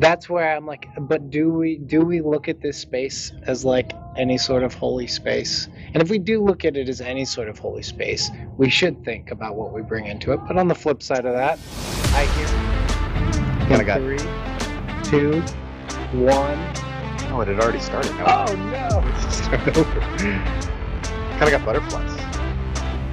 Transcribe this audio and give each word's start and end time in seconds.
that's 0.00 0.28
where 0.28 0.56
I'm 0.56 0.66
like, 0.66 0.88
but 0.98 1.30
do 1.30 1.50
we 1.50 1.76
do 1.78 2.00
we 2.00 2.20
look 2.20 2.48
at 2.48 2.60
this 2.60 2.76
space 2.78 3.32
as 3.42 3.64
like 3.64 3.92
any 4.16 4.38
sort 4.38 4.62
of 4.62 4.74
holy 4.74 5.06
space? 5.06 5.68
And 5.94 6.02
if 6.02 6.10
we 6.10 6.18
do 6.18 6.42
look 6.42 6.64
at 6.64 6.76
it 6.76 6.88
as 6.88 7.00
any 7.00 7.24
sort 7.24 7.48
of 7.48 7.58
holy 7.58 7.82
space, 7.82 8.30
we 8.56 8.70
should 8.70 9.04
think 9.04 9.30
about 9.30 9.56
what 9.56 9.72
we 9.72 9.82
bring 9.82 10.06
into 10.06 10.32
it. 10.32 10.40
But 10.48 10.56
on 10.56 10.68
the 10.68 10.74
flip 10.74 11.02
side 11.02 11.26
of 11.26 11.34
that, 11.34 11.58
I 12.14 12.24
hear 12.36 13.68
Kinda 13.68 13.84
got- 13.84 14.00
three, 14.00 14.18
two, 15.04 15.40
one. 16.18 16.58
Oh, 17.32 17.40
it 17.42 17.48
had 17.48 17.60
already 17.60 17.78
started. 17.78 18.10
Now 18.16 18.46
Oh 18.48 18.54
no! 18.56 19.20
start 19.30 19.76
over. 19.76 20.00
kind 20.00 21.42
of 21.42 21.50
got 21.50 21.64
butterflies 21.64 22.16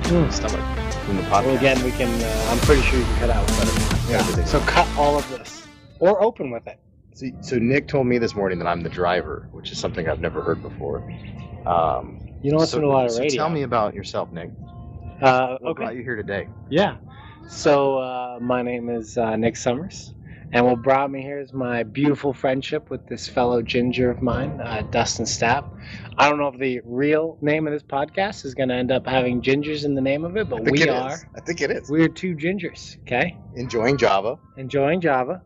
the 0.04 0.32
stomach 0.32 0.62
from 1.06 1.18
the 1.18 1.24
podcast. 1.24 1.46
Well, 1.46 1.58
again, 1.58 1.84
we 1.84 1.92
can. 1.92 2.08
Uh, 2.24 2.48
I'm 2.50 2.58
pretty 2.60 2.82
sure 2.82 2.98
you 2.98 3.04
can 3.06 3.18
cut 3.20 3.30
out 3.30 3.46
butterfly. 3.48 4.12
Yeah. 4.12 4.46
So 4.46 4.60
cut 4.62 4.88
all 4.98 5.18
of 5.18 5.30
this, 5.30 5.57
or 6.00 6.22
open 6.24 6.52
with 6.52 6.68
it. 6.68 6.80
So, 7.14 7.26
so 7.42 7.58
Nick 7.58 7.88
told 7.88 8.06
me 8.08 8.18
this 8.20 8.36
morning 8.36 8.60
that 8.60 8.68
I'm 8.68 8.82
the 8.82 8.90
driver, 8.90 9.48
which 9.52 9.72
is 9.72 9.80
something 9.80 10.08
I've 10.08 10.20
never 10.20 10.42
heard 10.42 10.62
before. 10.62 11.00
Um, 11.66 12.20
You 12.44 12.52
don't 12.52 12.60
listen 12.60 12.78
so, 12.78 12.82
to 12.82 12.88
a 12.88 12.90
lot 12.90 13.06
of 13.06 13.12
so 13.12 13.20
radio. 13.22 13.38
tell 13.38 13.50
me 13.50 13.64
about 13.64 13.94
yourself, 13.96 14.32
Nick. 14.32 14.52
Uh, 15.22 15.58
What 15.60 15.72
okay. 15.72 15.84
brought 15.84 15.96
you 15.96 16.04
here 16.04 16.16
today? 16.16 16.48
Yeah. 16.70 16.98
So 17.48 17.98
uh, 17.98 18.40
my 18.42 18.62
name 18.62 18.90
is 18.90 19.18
uh, 19.18 19.36
Nick 19.36 19.56
Summers, 19.56 20.14
and 20.52 20.66
what 20.66 20.82
brought 20.84 21.10
me 21.10 21.22
here 21.22 21.40
is 21.40 21.54
my 21.54 21.82
beautiful 21.84 22.34
friendship 22.34 22.90
with 22.90 23.08
this 23.08 23.28
fellow 23.28 23.62
ginger 23.62 24.12
of 24.12 24.22
mine, 24.22 24.60
uh, 24.62 24.84
Dustin 24.92 25.26
Stapp. 25.26 25.66
I 26.18 26.30
don't 26.30 26.38
know 26.40 26.50
if 26.50 26.60
the 26.60 26.82
real 26.84 27.38
name 27.42 27.66
of 27.66 27.74
this 27.74 27.84
podcast 27.84 28.44
is 28.46 28.54
going 28.54 28.70
to 28.70 28.76
end 28.76 28.92
up 28.92 29.08
having 29.08 29.42
gingers 29.42 29.86
in 29.86 29.96
the 29.96 30.02
name 30.02 30.26
of 30.26 30.36
it, 30.36 30.50
but 30.50 30.70
we 30.70 30.82
it 30.84 30.90
is. 30.90 30.94
are. 30.94 31.18
I 31.36 31.40
think 31.40 31.62
it 31.62 31.72
is. 31.72 31.90
We're 31.90 32.10
two 32.10 32.36
gingers, 32.36 32.98
okay? 33.02 33.38
Enjoying 33.56 33.98
Java, 33.98 34.38
Enjoying 34.58 35.00
Java, 35.02 35.42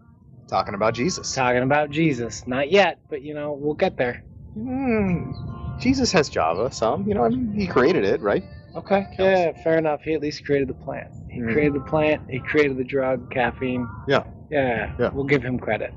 talking 0.52 0.76
about 0.76 0.94
Jesus. 0.94 1.34
talking 1.34 1.64
about 1.64 1.90
Jesus. 1.90 2.46
Not 2.46 2.70
yet, 2.70 3.00
but 3.10 3.24
you 3.24 3.34
know 3.34 3.54
we'll 3.54 3.74
get 3.74 3.98
there. 3.98 4.22
Hmm, 4.54 5.32
Jesus 5.80 6.12
has 6.12 6.30
Java, 6.30 6.70
some. 6.72 7.08
You 7.08 7.16
know, 7.16 7.24
I 7.24 7.30
mean, 7.30 7.54
he 7.56 7.66
created 7.66 8.04
it, 8.04 8.22
right? 8.22 8.44
Okay. 8.76 9.08
Yeah, 9.18 9.54
fair 9.64 9.78
enough. 9.78 10.02
He 10.04 10.14
at 10.14 10.22
least 10.22 10.46
created 10.46 10.68
the 10.68 10.74
plant. 10.74 11.08
He 11.30 11.40
Mhm. 11.40 11.54
created 11.54 11.74
the 11.74 11.86
plant. 11.90 12.22
He 12.30 12.40
created 12.40 12.78
the 12.78 12.84
drug, 12.84 13.30
caffeine. 13.32 13.88
Yeah. 14.08 14.24
Yeah. 14.50 14.92
Yeah. 15.00 15.10
We'll 15.14 15.24
give 15.26 15.42
him 15.42 15.58
credit. 15.58 15.94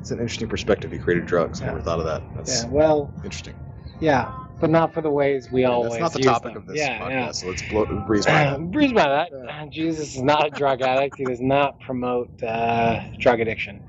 It's 0.00 0.10
an 0.10 0.18
interesting 0.20 0.48
perspective. 0.48 0.90
He 0.90 0.98
created 0.98 1.26
drugs. 1.26 1.60
I 1.62 1.66
never 1.66 1.80
thought 1.80 1.98
of 1.98 2.06
that. 2.06 2.22
That's 2.34 2.64
Yeah. 2.64 2.68
Well, 2.70 3.12
interesting. 3.24 3.54
Yeah, 4.00 4.32
but 4.60 4.70
not 4.70 4.92
for 4.94 5.00
the 5.00 5.10
ways 5.10 5.50
we 5.50 5.64
always. 5.64 5.92
That's 5.92 6.02
not 6.02 6.12
the 6.12 6.18
topic 6.20 6.54
them. 6.54 6.62
of 6.62 6.66
this 6.66 6.78
yeah, 6.78 6.98
podcast, 7.00 7.34
so 7.36 7.48
let's 7.48 7.62
blow, 7.62 7.84
breeze 8.06 8.26
by 8.26 8.32
Yeah. 8.32 8.50
that. 8.50 8.70
Breeze 8.72 8.92
by 8.92 9.08
that. 9.08 9.30
Yeah. 9.32 9.66
Jesus 9.70 10.16
is 10.16 10.22
not 10.22 10.46
a 10.46 10.50
drug 10.50 10.82
addict. 10.82 11.16
He 11.18 11.24
does 11.24 11.40
not 11.40 11.80
promote 11.80 12.42
uh, 12.42 13.00
drug 13.18 13.40
addiction. 13.40 13.80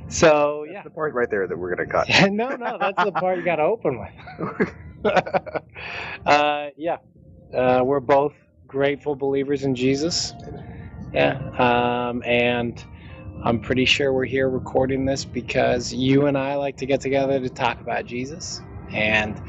so 0.09 0.65
yeah, 0.65 0.83
The 0.83 0.91
part 0.91 1.15
right 1.15 1.31
there 1.31 1.47
that 1.47 1.57
we're 1.57 1.75
gonna 1.75 1.89
cut. 1.89 2.09
no, 2.31 2.57
no, 2.57 2.79
that's 2.79 2.99
the 3.03 3.13
part 3.13 3.39
you 3.39 3.45
got 3.45 3.57
to 3.57 3.63
open 3.63 3.99
with. 3.99 4.75
uh, 6.27 6.69
yeah, 6.77 6.97
uh, 7.55 7.83
we're 7.85 8.01
both 8.01 8.35
grateful 8.67 9.15
believers 9.17 9.65
in 9.65 9.75
Jesus. 9.75 10.35
Yeah, 11.13 11.39
um, 11.59 12.23
and 12.25 12.85
I'm 13.45 13.61
pretty 13.61 13.85
sure 13.85 14.13
we're 14.13 14.25
here 14.25 14.49
recording 14.49 15.05
this 15.05 15.25
because 15.25 15.93
you 15.93 16.27
and 16.27 16.37
I 16.37 16.57
like 16.57 16.77
to 16.79 16.87
get 16.87 17.01
together 17.01 17.39
to 17.39 17.49
talk 17.49 17.81
about 17.81 18.05
Jesus. 18.05 18.61
And 18.93 19.41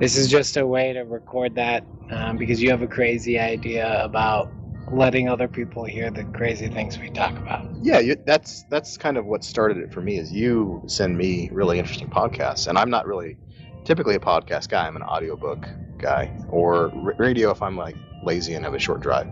this 0.00 0.16
is 0.16 0.28
just 0.28 0.56
a 0.56 0.66
way 0.66 0.92
to 0.92 1.02
record 1.02 1.54
that 1.54 1.84
um, 2.10 2.36
because 2.36 2.62
you 2.62 2.70
have 2.70 2.82
a 2.82 2.86
crazy 2.86 3.38
idea 3.38 4.02
about 4.02 4.52
letting 4.90 5.28
other 5.28 5.48
people 5.48 5.84
hear 5.84 6.10
the 6.10 6.24
crazy 6.24 6.68
things 6.68 6.98
we 6.98 7.10
talk 7.10 7.36
about. 7.38 7.66
Yeah, 7.82 7.98
you, 7.98 8.16
that's 8.26 8.64
that's 8.64 8.96
kind 8.96 9.16
of 9.16 9.26
what 9.26 9.44
started 9.44 9.78
it 9.78 9.92
for 9.92 10.00
me. 10.00 10.18
Is 10.18 10.32
you 10.32 10.82
send 10.86 11.16
me 11.16 11.48
really 11.52 11.78
interesting 11.78 12.08
podcasts, 12.08 12.66
and 12.66 12.78
I'm 12.78 12.90
not 12.90 13.06
really 13.06 13.36
typically 13.84 14.14
a 14.16 14.20
podcast 14.20 14.68
guy. 14.68 14.86
I'm 14.86 14.96
an 14.96 15.02
audiobook 15.02 15.68
guy, 15.98 16.30
or 16.48 16.88
radio 17.18 17.50
if 17.50 17.62
I'm 17.62 17.76
like 17.76 17.96
lazy 18.22 18.54
and 18.54 18.64
have 18.64 18.74
a 18.74 18.78
short 18.78 19.00
drive. 19.00 19.28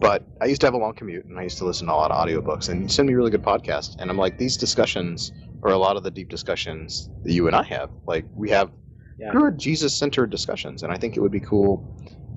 But 0.00 0.24
I 0.40 0.46
used 0.46 0.60
to 0.60 0.66
have 0.66 0.74
a 0.74 0.78
long 0.78 0.94
commute, 0.94 1.26
and 1.26 1.38
I 1.38 1.42
used 1.42 1.58
to 1.58 1.64
listen 1.64 1.86
to 1.88 1.92
a 1.92 1.96
lot 1.96 2.10
of 2.10 2.16
audiobooks, 2.26 2.68
and 2.68 2.82
you 2.82 2.88
send 2.88 3.08
me 3.08 3.14
really 3.14 3.30
good 3.30 3.42
podcasts, 3.42 3.96
and 3.98 4.10
I'm 4.10 4.16
like, 4.16 4.38
these 4.38 4.56
discussions 4.56 5.32
are 5.62 5.72
a 5.72 5.78
lot 5.78 5.96
of 5.96 6.04
the 6.04 6.10
deep 6.10 6.28
discussions 6.28 7.08
that 7.24 7.32
you 7.32 7.46
and 7.48 7.56
I 7.56 7.64
have. 7.64 7.90
Like 8.06 8.26
we 8.34 8.50
have 8.50 8.70
Yeah. 9.18 9.32
good 9.32 9.58
Jesus-centered 9.58 10.30
discussions, 10.30 10.82
and 10.84 10.92
I 10.92 10.96
think 10.96 11.16
it 11.16 11.20
would 11.20 11.32
be 11.32 11.40
cool. 11.40 11.84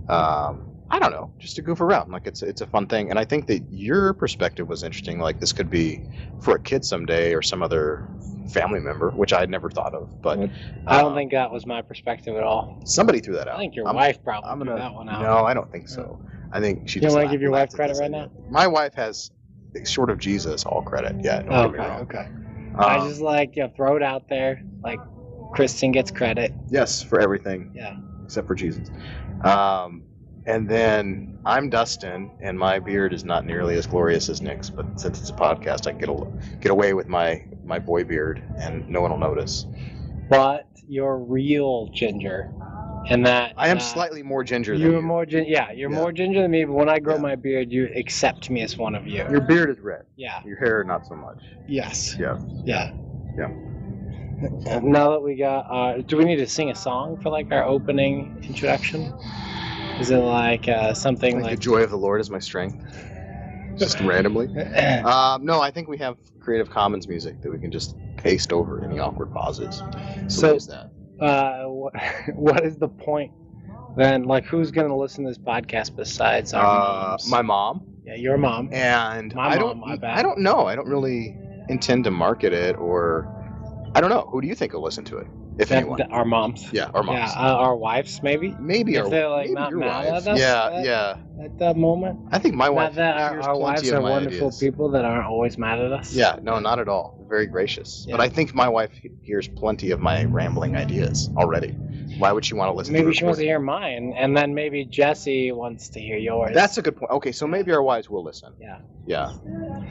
Um, 0.08 0.66
I 0.90 0.98
don't 1.00 1.12
know, 1.12 1.32
just 1.40 1.56
to 1.58 1.62
goof 1.62 1.80
around. 1.80 2.12
Like 2.12 2.26
it's 2.26 2.42
it's 2.42 2.62
a 2.62 2.68
fun 2.68 2.88
thing, 2.88 3.12
and 3.12 3.20
I 3.20 3.26
think 3.26 3.46
that 3.48 3.62
your 3.72 4.14
perspective 4.14 4.68
was 4.68 4.82
interesting. 4.84 5.20
Like 5.20 5.40
this 5.40 5.54
could 5.54 5.70
be 5.70 6.02
for 6.40 6.56
a 6.56 6.60
kid 6.60 6.84
someday 6.84 7.34
or 7.36 7.42
some 7.44 7.62
other 7.62 8.08
family 8.50 8.80
member, 8.80 9.12
which 9.12 9.32
I 9.32 9.40
had 9.40 9.50
never 9.50 9.70
thought 9.70 9.94
of. 9.94 10.10
But 10.24 10.40
I 10.88 11.00
don't 11.02 11.14
uh, 11.14 11.16
think 11.16 11.32
that 11.32 11.52
was 11.52 11.66
my 11.68 11.82
perspective 11.84 12.36
at 12.36 12.44
all. 12.44 12.80
somebody 12.86 13.20
threw 13.20 13.36
that 13.36 13.48
out. 13.48 13.56
I 13.56 13.60
think 13.60 13.76
your 13.76 13.86
I'm- 13.86 13.96
wife 13.96 14.22
probably 14.24 14.50
I'm 14.50 14.60
threw 14.60 14.70
gave 14.70 14.78
that 14.78 14.94
one 14.96 15.08
out. 15.08 15.22
No, 15.22 15.46
I 15.46 15.54
don't 15.54 15.72
think 15.72 15.88
so. 15.88 16.20
I 16.52 16.60
think 16.60 16.88
she. 16.90 17.00
You 17.00 17.04
just 17.04 17.16
wanna 17.16 17.30
give 17.30 17.42
your 17.42 17.52
wife 17.52 17.72
credit 17.72 17.98
right 17.98 18.12
now. 18.12 18.30
My 18.50 18.68
wife 18.68 18.94
has, 18.96 19.32
short 19.86 20.10
of 20.10 20.18
Jesus, 20.20 20.66
all 20.66 20.82
credit. 20.82 21.16
Yeah, 21.24 21.42
don't 21.44 21.52
Okay, 21.54 21.78
get 21.78 21.82
me 21.84 21.88
wrong. 21.88 22.02
okay. 22.02 22.28
I 22.78 22.98
Um, 22.98 23.10
just 23.10 23.22
like 23.22 23.56
you 23.56 23.64
know, 23.64 23.72
throw 23.76 23.96
it 23.96 24.04
out 24.04 24.28
there. 24.30 24.62
Like 24.84 25.00
Kristen 25.54 25.92
gets 25.92 26.12
credit. 26.12 26.54
yes 26.70 27.02
for 27.04 27.20
everything. 27.20 27.72
Yeah. 27.76 27.98
except 28.24 28.48
for 28.48 28.56
Jesus. 28.56 28.90
Um, 29.44 30.04
and 30.46 30.68
then 30.70 31.38
I'm 31.46 31.70
Dustin, 31.70 32.32
and 32.42 32.58
my 32.58 32.80
beard 32.80 33.14
is 33.14 33.24
not 33.24 33.46
nearly 33.46 33.76
as 33.76 33.86
glorious 33.86 34.30
as 34.30 34.42
Nick's. 34.42 34.70
But 34.70 35.00
since 35.00 35.20
it's 35.20 35.30
a 35.30 35.34
podcast, 35.34 35.86
I 35.88 35.92
can 35.92 36.00
get 36.00 36.10
a, 36.10 36.58
get 36.60 36.72
away 36.72 36.94
with 36.94 37.08
my 37.08 37.44
my 37.66 37.78
boy 37.80 38.04
beard, 38.04 38.42
and 38.58 38.88
no 38.90 39.02
one 39.02 39.12
will 39.12 39.18
notice. 39.20 39.66
But 40.30 40.68
you're 40.88 41.18
real 41.18 41.88
ginger, 41.94 42.52
and 43.08 43.26
that 43.26 43.54
I 43.58 43.68
am 43.70 43.78
uh, 43.78 43.82
slightly 43.82 44.24
more 44.24 44.44
ginger 44.44 44.74
than 44.74 44.82
You're 44.82 44.96
you. 44.98 45.02
more 45.02 45.26
ginger. 45.26 45.50
yeah, 45.50 45.72
you're 45.72 45.92
Yeah. 45.92 45.98
more 45.98 46.12
ginger 46.12 46.42
than 46.42 46.52
me. 46.52 46.66
But 46.66 46.74
when 46.74 46.90
I 46.90 47.00
grow 47.00 47.16
Yeah. 47.16 47.22
my 47.22 47.36
beard, 47.36 47.72
you 47.72 47.90
accept 47.96 48.50
me 48.50 48.62
as 48.62 48.78
one 48.78 48.96
of 48.96 49.08
you. 49.08 49.26
Your 49.30 49.42
beard 49.42 49.70
is 49.70 49.80
red. 49.80 50.04
yeah. 50.16 50.42
Your 50.46 50.58
hair, 50.58 50.84
not 50.84 51.06
so 51.06 51.16
much. 51.16 51.38
Yes. 51.68 52.16
Yeah. 52.20 52.38
Yeah. 52.66 52.92
Yeah. 53.38 53.50
Now 54.82 55.12
that 55.12 55.22
we 55.22 55.36
got, 55.36 55.66
uh, 55.70 56.02
do 56.02 56.18
we 56.18 56.26
need 56.26 56.38
to 56.38 56.48
sing 56.48 56.72
a 56.72 56.76
song 56.76 57.20
for 57.22 57.30
like 57.30 57.52
our 57.52 57.64
opening 57.64 58.44
introduction? 58.48 59.14
Is 60.00 60.10
it 60.10 60.18
like 60.18 60.68
uh, 60.68 60.94
something 60.96 61.36
Like, 61.36 61.44
like? 61.44 61.52
the 61.60 61.62
joy 61.64 61.84
of 61.84 61.92
the 61.92 61.98
Lord 61.98 62.20
is 62.22 62.30
my 62.32 62.40
strength. 62.40 62.84
Just 63.78 64.00
randomly. 64.02 64.48
Um, 65.06 65.46
no, 65.46 65.62
I 65.62 65.72
think 65.72 65.88
we 65.88 65.98
have 66.00 66.18
Creative 66.40 66.70
Commons 66.70 67.08
music 67.08 67.42
that 67.42 67.52
we 67.52 67.58
can 67.60 67.72
just 67.72 67.96
paste 68.18 68.52
over 68.54 68.84
any 68.84 69.00
awkward 69.00 69.32
pauses. 69.32 69.78
So, 69.78 70.28
So- 70.28 70.48
what 70.50 70.56
is 70.58 70.68
that? 70.68 70.92
uh, 71.20 71.66
what, 71.82 71.94
what 72.36 72.66
is 72.66 72.78
the 72.78 72.88
point 72.88 73.32
then? 73.98 74.24
Like, 74.24 74.46
who's 74.46 74.72
gonna 74.72 74.96
listen 74.96 75.24
to 75.26 75.30
this 75.32 75.38
podcast 75.38 75.96
besides 75.96 76.54
our 76.54 76.64
Uh, 76.64 77.08
moms? 77.10 77.30
my 77.30 77.42
mom. 77.42 77.82
yeah, 78.06 78.16
your 78.16 78.38
mom. 78.38 78.70
and 78.72 79.34
My 79.36 79.48
I 79.48 79.50
mom, 79.56 79.60
don't, 79.60 79.80
my 79.80 79.96
bad. 79.98 80.18
I 80.18 80.22
don't 80.24 80.40
know. 80.40 80.66
I 80.68 80.76
don't 80.76 80.88
really 80.88 81.38
intend 81.70 82.04
to 82.06 82.12
market 82.12 82.54
it, 82.54 82.76
or 82.78 83.28
I 83.96 84.02
don't 84.02 84.10
know. 84.10 84.28
Who 84.32 84.42
do 84.42 84.48
you 84.48 84.56
think 84.56 84.74
will 84.74 84.82
listen 84.84 85.04
to 85.06 85.18
it, 85.18 85.28
if 85.60 85.70
That- 85.70 85.80
anyone? 85.80 85.98
that- 86.00 86.12
our 86.12 86.26
moms. 86.26 86.72
yeah, 86.72 86.90
our 86.94 87.04
moms. 87.04 87.18
Yeah, 87.36 87.42
uh, 87.54 87.56
our 87.56 87.76
wives 87.76 88.22
maybe 88.24 88.56
maybe 88.60 88.96
if 88.96 89.04
our, 89.06 89.10
they're, 89.10 89.30
like, 89.30 89.48
maybe 89.48 89.56
not 89.56 89.70
your 89.72 89.80
mad 89.80 90.06
at 90.06 90.12
wives. 90.14 90.28
us, 90.28 90.40
Yeah, 90.40 90.70
that- 90.70 90.86
yeah. 90.86 91.44
at 91.46 91.58
that 91.60 91.76
moment. 91.78 92.20
I 92.32 92.40
think 92.40 92.56
my 92.56 92.70
wife 92.70 92.96
Not 92.96 92.96
that 92.96 93.18
our, 93.18 93.30
hears 93.34 93.46
our 93.46 93.54
plenty 93.56 93.64
wives 93.64 93.90
of 93.90 93.98
are 94.00 94.02
my 94.02 94.10
wonderful 94.10 94.48
ideas. 94.48 94.60
people 94.60 94.90
that 94.92 95.04
aren't 95.06 95.28
always 95.28 95.58
mad 95.58 95.80
at 95.80 95.92
us. 95.92 96.14
Yeah, 96.16 96.38
no, 96.42 96.60
not 96.60 96.80
at 96.80 96.88
all. 96.88 97.18
Very 97.32 97.48
gracious. 97.48 98.04
Yeah. 98.06 98.18
But 98.18 98.22
I 98.24 98.28
think 98.28 98.54
my 98.54 98.68
wife 98.68 98.92
hears 99.22 99.48
plenty 99.48 99.92
of 99.92 100.02
my 100.02 100.26
rambling 100.26 100.76
ideas 100.76 101.30
already. 101.38 101.70
Why 102.18 102.34
would 102.34 102.44
she 102.44 102.56
want 102.56 102.68
to 102.68 102.74
listen? 102.74 102.92
Maybe 102.92 103.06
to 103.06 103.14
she 103.14 103.24
wants 103.24 103.40
to 103.40 103.46
hear 103.46 103.58
mine, 103.58 104.14
and 104.18 104.36
then 104.36 104.54
maybe 104.54 104.84
Jesse 104.84 105.54
wants 105.54 105.88
to 105.92 106.02
hear 106.02 106.18
yours. 106.18 106.52
That's 106.54 106.78
a 106.78 106.82
good 106.82 106.98
point. 106.98 107.10
Okay, 107.12 107.32
so 107.32 107.48
maybe 107.48 107.72
our 107.72 107.82
wives 107.82 108.10
will 108.10 108.22
listen. 108.22 108.52
yeah. 108.60 108.80
Yeah. 109.08 109.28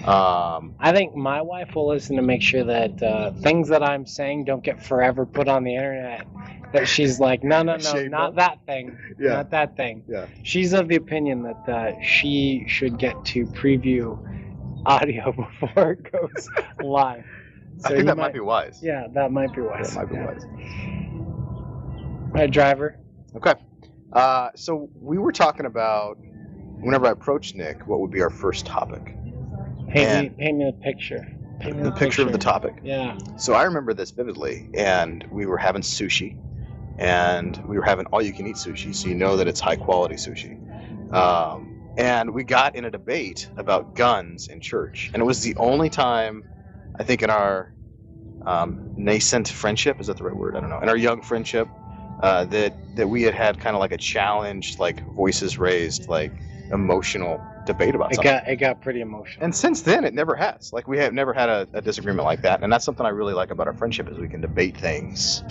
Um, 0.05 0.75
I 0.78 0.93
think 0.93 1.17
my 1.17 1.41
wife 1.41 1.75
will 1.75 1.89
listen 1.89 2.16
to 2.16 2.22
make 2.22 2.42
sure 2.42 2.63
that 2.65 3.03
uh, 3.03 3.33
things 3.33 3.69
that 3.69 3.83
I'm 3.83 4.04
saying 4.07 4.45
don't 4.45 4.63
get 4.63 4.84
forever 4.84 5.25
put 5.25 5.48
on 5.48 5.65
the 5.65 5.75
internet. 5.75 6.27
That 6.75 6.86
she's 6.86 7.19
like, 7.19 7.43
no, 7.43 7.63
no, 7.63 7.77
no, 7.77 8.07
not 8.07 8.36
that 8.36 8.59
thing, 8.66 8.97
Yeah. 9.19 9.31
not 9.31 9.51
that 9.51 9.77
thing. 9.77 10.04
Yeah. 10.07 10.27
She's 10.45 10.72
of 10.75 10.89
the 10.89 10.97
opinion 10.97 11.43
that 11.43 11.69
uh, 11.69 12.01
she 12.03 12.65
should 12.69 12.98
get 12.98 13.25
to 13.27 13.47
preview 13.47 14.19
audio 14.86 15.32
before 15.60 15.92
it 15.92 16.12
goes 16.12 16.48
live. 16.82 17.24
I 17.84 17.88
think 17.88 18.06
that 18.06 18.16
might, 18.16 18.32
be 18.34 18.41
wise. 18.41 18.78
Yeah, 18.82 19.06
that 19.15 19.32
might 19.32 19.54
be 19.54 19.62
wise. 19.62 19.94
That 19.94 20.00
might 20.00 20.09
be 20.10 20.16
Yeah. 20.16 20.27
wise. 20.27 20.44
Right, 22.32 22.50
driver. 22.50 22.98
Okay. 23.34 23.54
Uh, 24.12 24.50
so 24.54 24.91
we 25.00 25.18
were 25.18 25.32
talking 25.32 25.66
about 25.66 26.18
whenever 26.80 27.06
I 27.06 27.10
approached 27.10 27.54
Nick, 27.54 27.86
what 27.86 28.00
would 28.00 28.10
be 28.10 28.22
our 28.22 28.30
first 28.30 28.66
topic? 28.66 29.16
Paint 29.88 30.12
me, 30.12 30.28
paint 30.38 30.59
me 30.59 30.65
the 30.66 30.77
picture. 30.83 31.26
Paint 31.59 31.76
me 31.78 31.83
The 31.83 31.92
picture 31.92 32.22
of 32.22 32.33
the 32.33 32.38
topic. 32.38 32.76
Yeah. 32.83 33.18
So 33.36 33.54
I 33.54 33.65
remember 33.65 33.94
this 33.94 34.10
vividly, 34.10 34.68
and 34.74 35.24
we 35.30 35.47
were 35.47 35.59
having 35.59 35.83
sushi, 35.83 36.36
and 36.98 37.56
we 37.66 37.76
were 37.76 37.84
having 37.84 38.06
all-you-can-eat 38.06 38.56
sushi, 38.56 38.94
so 38.94 39.09
you 39.09 39.15
know 39.15 39.36
that 39.36 39.48
it's 39.48 39.60
high-quality 39.60 40.16
sushi. 40.16 40.56
Um, 41.12 41.70
and 41.97 42.33
we 42.34 42.45
got 42.45 42.77
in 42.77 42.84
a 42.87 42.91
debate 42.91 43.51
about 43.57 43.95
guns 43.95 44.48
in 44.48 44.60
church, 44.60 45.10
and 45.15 45.22
it 45.22 45.27
was 45.27 45.42
the 45.42 45.57
only 45.57 45.91
time 45.91 46.45
I 46.98 47.04
think 47.04 47.22
in 47.22 47.31
our 47.31 47.72
um, 48.47 48.81
nascent 48.97 49.48
friendship 49.48 50.01
is 50.01 50.09
that 50.09 50.19
the 50.19 50.25
right 50.25 50.37
word? 50.37 50.57
I 50.57 50.60
don't 50.60 50.71
know. 50.71 50.81
In 50.81 50.89
our 50.89 50.97
young 50.97 51.22
friendship, 51.22 51.69
uh, 52.22 52.45
that 52.47 52.75
that 52.97 53.09
we 53.09 53.22
had 53.22 53.34
had 53.34 53.59
kind 53.59 53.77
of 53.77 53.81
like 53.81 53.92
a 53.92 53.98
challenged, 53.98 54.78
like 54.81 55.04
voices 55.16 55.59
raised, 55.59 56.09
like 56.09 56.33
emotional 56.72 57.41
debate 57.66 57.95
about 57.95 58.15
It 58.15 58.16
something. 58.16 58.33
got 58.33 58.48
it 58.48 58.57
got 58.57 58.81
pretty 58.81 59.01
emotional. 59.01 59.45
And 59.45 59.54
since 59.54 59.83
then, 59.83 60.04
it 60.04 60.15
never 60.15 60.36
has. 60.36 60.71
Like 60.72 60.89
we 60.89 60.98
have 60.98 61.15
never 61.15 61.33
had 61.33 61.48
a, 61.48 61.69
a 61.75 61.83
disagreement 61.83 62.27
like 62.27 62.43
that, 62.43 62.63
and 62.63 62.72
that's 62.72 62.84
something 62.84 63.07
I 63.07 63.10
really 63.10 63.34
like 63.34 63.51
about 63.51 63.66
our 63.69 63.75
friendship 63.75 64.09
is 64.10 64.19
we 64.19 64.28
can 64.28 64.41
debate 64.41 64.78
things 64.78 65.45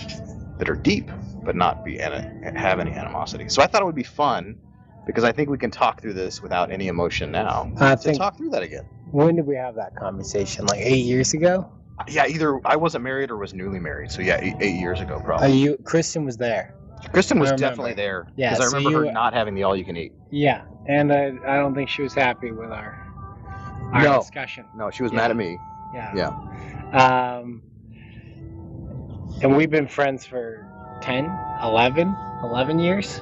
that 0.58 0.70
are 0.70 0.76
deep, 0.76 1.10
but 1.44 1.56
not 1.56 1.84
be 1.84 2.00
ani- 2.00 2.24
have 2.56 2.80
any 2.80 2.92
animosity. 2.92 3.48
So 3.48 3.62
I 3.62 3.66
thought 3.66 3.82
it 3.82 3.86
would 3.86 3.94
be 3.96 4.04
fun 4.04 4.58
because 5.06 5.24
I 5.24 5.32
think 5.32 5.48
we 5.48 5.58
can 5.58 5.70
talk 5.70 6.00
through 6.00 6.14
this 6.14 6.42
without 6.42 6.70
any 6.70 6.88
emotion 6.88 7.30
now. 7.30 7.70
I 7.78 7.94
To 7.94 7.96
think 8.00 8.18
talk 8.18 8.36
through 8.36 8.50
that 8.50 8.62
again. 8.62 8.84
when 9.10 9.36
did 9.36 9.46
we 9.46 9.56
have 9.56 9.74
that 9.76 9.96
conversation? 9.96 10.66
Like 10.66 10.80
eight 10.80 11.04
years 11.04 11.34
ago. 11.34 11.70
Yeah, 12.08 12.26
either 12.26 12.60
I 12.64 12.76
wasn't 12.76 13.04
married 13.04 13.30
or 13.30 13.36
was 13.36 13.52
newly 13.52 13.78
married. 13.78 14.10
So 14.10 14.22
yeah, 14.22 14.38
eight, 14.40 14.54
eight 14.60 14.76
years 14.80 15.00
ago 15.00 15.16
Uh, 15.16 15.22
probably. 15.22 15.52
you 15.58 15.76
Kristen 15.84 16.24
was 16.24 16.36
there. 16.38 16.74
Kristen 17.12 17.38
was 17.38 17.52
definitely 17.52 17.94
there. 17.94 18.26
Yeah, 18.36 18.50
because 18.50 18.66
I 18.66 18.70
so 18.70 18.76
remember 18.76 19.00
you- 19.00 19.06
her 19.08 19.12
not 19.12 19.32
having 19.34 19.54
the 19.54 19.62
all 19.64 19.74
you 19.76 19.84
can 19.84 19.96
eat. 19.96 20.12
Yeah, 20.30 20.62
and 20.86 21.12
I, 21.12 21.32
I 21.46 21.56
don't 21.56 21.74
think 21.74 21.88
she 21.88 22.02
was 22.02 22.14
happy 22.14 22.50
with 22.52 22.70
our 22.70 23.06
our 23.92 24.02
No. 24.02 24.18
discussion. 24.18 24.64
No, 24.76 24.90
she 24.90 25.02
was 25.02 25.10
Yeah. 25.12 25.16
mad 25.18 25.30
at 25.30 25.36
me. 25.36 25.58
Yeah. 25.92 26.14
Yeah. 26.14 27.38
Um, 27.38 27.62
and 29.42 29.56
we've 29.56 29.70
been 29.70 29.88
friends 29.88 30.24
for 30.24 30.66
10, 31.00 31.24
11, 31.62 32.14
11 32.44 32.78
years. 32.78 33.20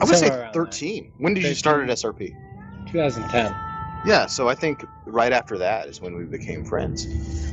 I 0.00 0.04
would 0.04 0.16
say 0.16 0.26
Somewhere 0.28 0.42
around 0.42 0.52
13. 0.52 1.12
When 1.18 1.34
did 1.34 1.44
you 1.44 1.54
start 1.54 1.88
at 1.88 1.96
SRP? 1.96 2.34
2010. 2.90 3.54
Yeah, 4.06 4.26
so 4.26 4.48
I 4.48 4.54
think 4.54 4.84
right 5.06 5.32
after 5.32 5.58
that 5.58 5.88
is 5.88 6.00
when 6.00 6.16
we 6.16 6.24
became 6.24 6.64
friends. 6.64 7.06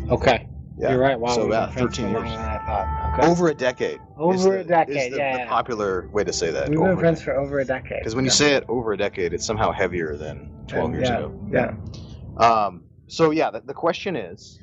Okay. 0.09 0.47
Yeah. 0.77 0.91
You're 0.91 0.99
right. 0.99 1.19
Wow. 1.19 1.35
So 1.35 1.47
about 1.47 1.73
13 1.73 2.05
years. 2.05 2.13
longer 2.15 2.29
than 2.29 2.39
I 2.39 2.57
thought. 2.65 3.13
Okay. 3.19 3.27
Over 3.27 3.49
a 3.49 3.53
decade. 3.53 4.01
Over 4.17 4.49
the- 4.49 4.59
a 4.59 4.63
decade. 4.63 4.97
Is 4.97 5.11
the, 5.11 5.17
yeah. 5.17 5.33
the 5.33 5.39
yeah. 5.43 5.49
popular 5.49 6.07
way 6.09 6.23
to 6.23 6.33
say 6.33 6.51
that. 6.51 6.69
We've 6.69 6.79
been 6.79 6.97
friends 6.97 7.21
for 7.21 7.35
over 7.35 7.59
a 7.59 7.65
decade. 7.65 7.99
Because 7.99 8.15
when 8.15 8.25
you 8.25 8.31
say 8.31 8.53
it 8.53 8.65
over 8.67 8.93
a 8.93 8.97
decade, 8.97 9.33
it's 9.33 9.45
somehow 9.45 9.71
heavier 9.71 10.17
than 10.17 10.49
12 10.67 10.85
And 10.85 10.93
years 10.95 11.09
yeah, 11.09 11.17
ago. 11.17 11.39
Yeah. 11.51 12.45
Um, 12.45 12.83
so 13.07 13.31
yeah, 13.31 13.51
the, 13.51 13.61
the 13.61 13.73
question 13.73 14.15
is, 14.15 14.59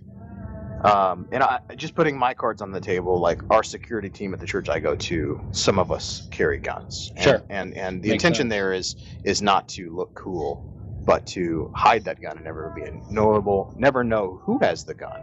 um, 0.84 1.28
and 1.32 1.42
I 1.42 1.60
just 1.76 1.94
putting 1.94 2.16
my 2.18 2.34
cards 2.34 2.62
on 2.62 2.70
the 2.70 2.80
table. 2.80 3.20
Like 3.20 3.42
our 3.50 3.62
security 3.62 4.08
team 4.10 4.32
at 4.34 4.40
the 4.40 4.46
church 4.46 4.68
I 4.68 4.80
go 4.80 4.94
to, 4.96 5.40
some 5.52 5.78
of 5.78 5.90
us 5.92 6.26
carry 6.30 6.58
guns. 6.58 7.12
And, 7.16 7.24
Sure. 7.24 7.42
And 7.48 7.74
and 7.74 8.02
the 8.02 8.08
Makes 8.10 8.24
intention 8.24 8.44
sense. 8.44 8.50
there 8.50 8.72
is 8.72 8.96
is 9.24 9.42
not 9.42 9.68
to 9.70 9.94
look 9.94 10.14
cool, 10.14 10.64
but 11.04 11.26
to 11.28 11.70
hide 11.74 12.04
that 12.04 12.20
gun 12.20 12.36
and 12.36 12.44
never 12.44 12.72
be 12.74 12.82
knowable, 13.10 13.72
never 13.76 14.04
know 14.04 14.40
who 14.44 14.58
has 14.60 14.84
the 14.84 14.94
gun, 14.94 15.20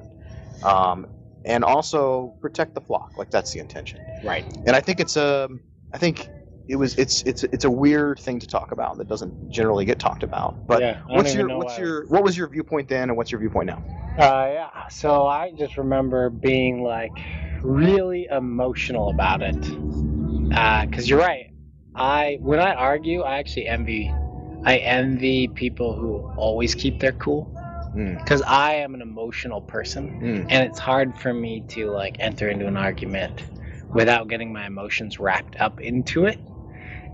um, 0.63 1.07
and 1.45 1.63
also 1.63 2.36
protect 2.42 2.74
the 2.75 2.81
flock. 2.81 3.18
Like 3.18 3.31
that's 3.31 3.51
the 3.51 3.59
intention. 3.59 4.00
Right. 4.24 4.45
And 4.65 4.75
I 4.75 4.81
think 4.81 5.00
it's 5.00 5.15
a, 5.18 5.50
I 5.94 5.98
think 5.98 6.30
it 6.68 6.75
was 6.75 6.96
it's 6.96 7.24
it's 7.24 7.44
it's 7.46 7.66
a 7.66 7.72
weird 7.72 8.19
thing 8.19 8.40
to 8.40 8.48
talk 8.48 8.72
about 8.72 8.98
that 8.98 9.08
doesn't 9.08 9.50
generally 9.50 9.86
get 9.86 10.00
talked 10.00 10.24
about. 10.24 10.68
But 10.68 10.81
yeah, 10.81 11.00
what's 11.08 11.34
your 11.34 11.56
what's 11.58 11.78
your 11.78 12.06
what 12.08 12.24
was 12.24 12.38
your 12.38 12.48
viewpoint 12.48 12.90
then, 12.90 13.10
and 13.10 13.18
what's 13.18 13.31
your 13.31 13.40
viewpoint 13.40 13.68
now? 13.68 13.84
Uh, 14.18 14.50
yeah. 14.52 14.88
So 14.90 15.28
I 15.28 15.52
just 15.52 15.78
remember 15.78 16.30
being 16.30 16.84
like 16.84 17.12
really 17.64 18.28
emotional 18.30 19.10
about 19.10 19.42
it. 19.42 19.60
Because 20.90 21.10
you're 21.10 21.19
right. 21.19 21.52
I 21.96 22.38
when 22.42 22.60
I 22.60 22.74
argue, 22.74 23.22
I 23.22 23.40
actually 23.40 23.68
envy. 23.68 24.14
I 24.64 24.78
envy 24.78 25.48
people 25.48 25.96
who 25.96 26.18
always 26.36 26.75
keep 26.75 27.00
their 27.00 27.14
cool. 27.14 27.54
Mm. 27.96 28.18
Because 28.18 28.42
I 28.42 28.74
am 28.75 28.94
an 28.94 29.02
emotional 29.02 29.62
person, 29.62 30.19
Mm. 30.22 30.46
and 30.50 30.68
it's 30.68 30.80
hard 30.80 31.18
for 31.18 31.34
me 31.34 31.62
to 31.69 31.90
like 31.90 32.18
enter 32.19 32.50
into 32.50 32.68
an 32.68 32.75
argument 32.75 33.44
without 33.94 34.28
getting 34.28 34.52
my 34.52 34.68
emotions 34.68 35.19
wrapped 35.19 35.56
up 35.62 35.80
into 35.80 36.25
it. 36.25 36.40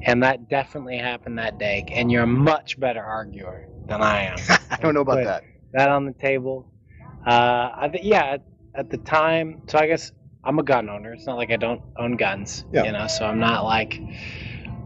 And 0.04 0.22
that 0.24 0.50
definitely 0.50 0.98
happened 0.98 1.38
that 1.40 1.58
day. 1.58 1.86
And 1.92 2.12
you're 2.12 2.24
a 2.24 2.28
much 2.28 2.80
better 2.80 3.02
arguer 3.04 3.68
than 3.88 4.02
I 4.02 4.24
am. 4.24 4.38
I 4.70 4.78
don't 4.78 4.94
know 4.94 5.02
about 5.02 5.24
that. 5.24 5.44
that 5.74 5.90
on 5.90 6.06
the 6.06 6.14
table. 6.14 6.70
Uh, 7.26 7.72
I 7.76 7.90
th- 7.92 8.04
yeah, 8.04 8.24
at, 8.26 8.44
at 8.76 8.90
the 8.90 8.98
time, 8.98 9.62
so 9.68 9.80
I 9.80 9.88
guess 9.88 10.12
I'm 10.44 10.60
a 10.60 10.64
gun 10.64 10.90
owner. 10.90 11.14
It's 11.14 11.26
not 11.26 11.38
like 11.38 11.52
I 11.52 11.56
don't 11.56 11.82
own 11.98 12.18
guns, 12.18 12.66
Yeah. 12.74 12.84
you 12.84 12.92
know. 12.92 13.08
So 13.08 13.26
I'm 13.26 13.40
not 13.40 13.64
like, 13.64 14.02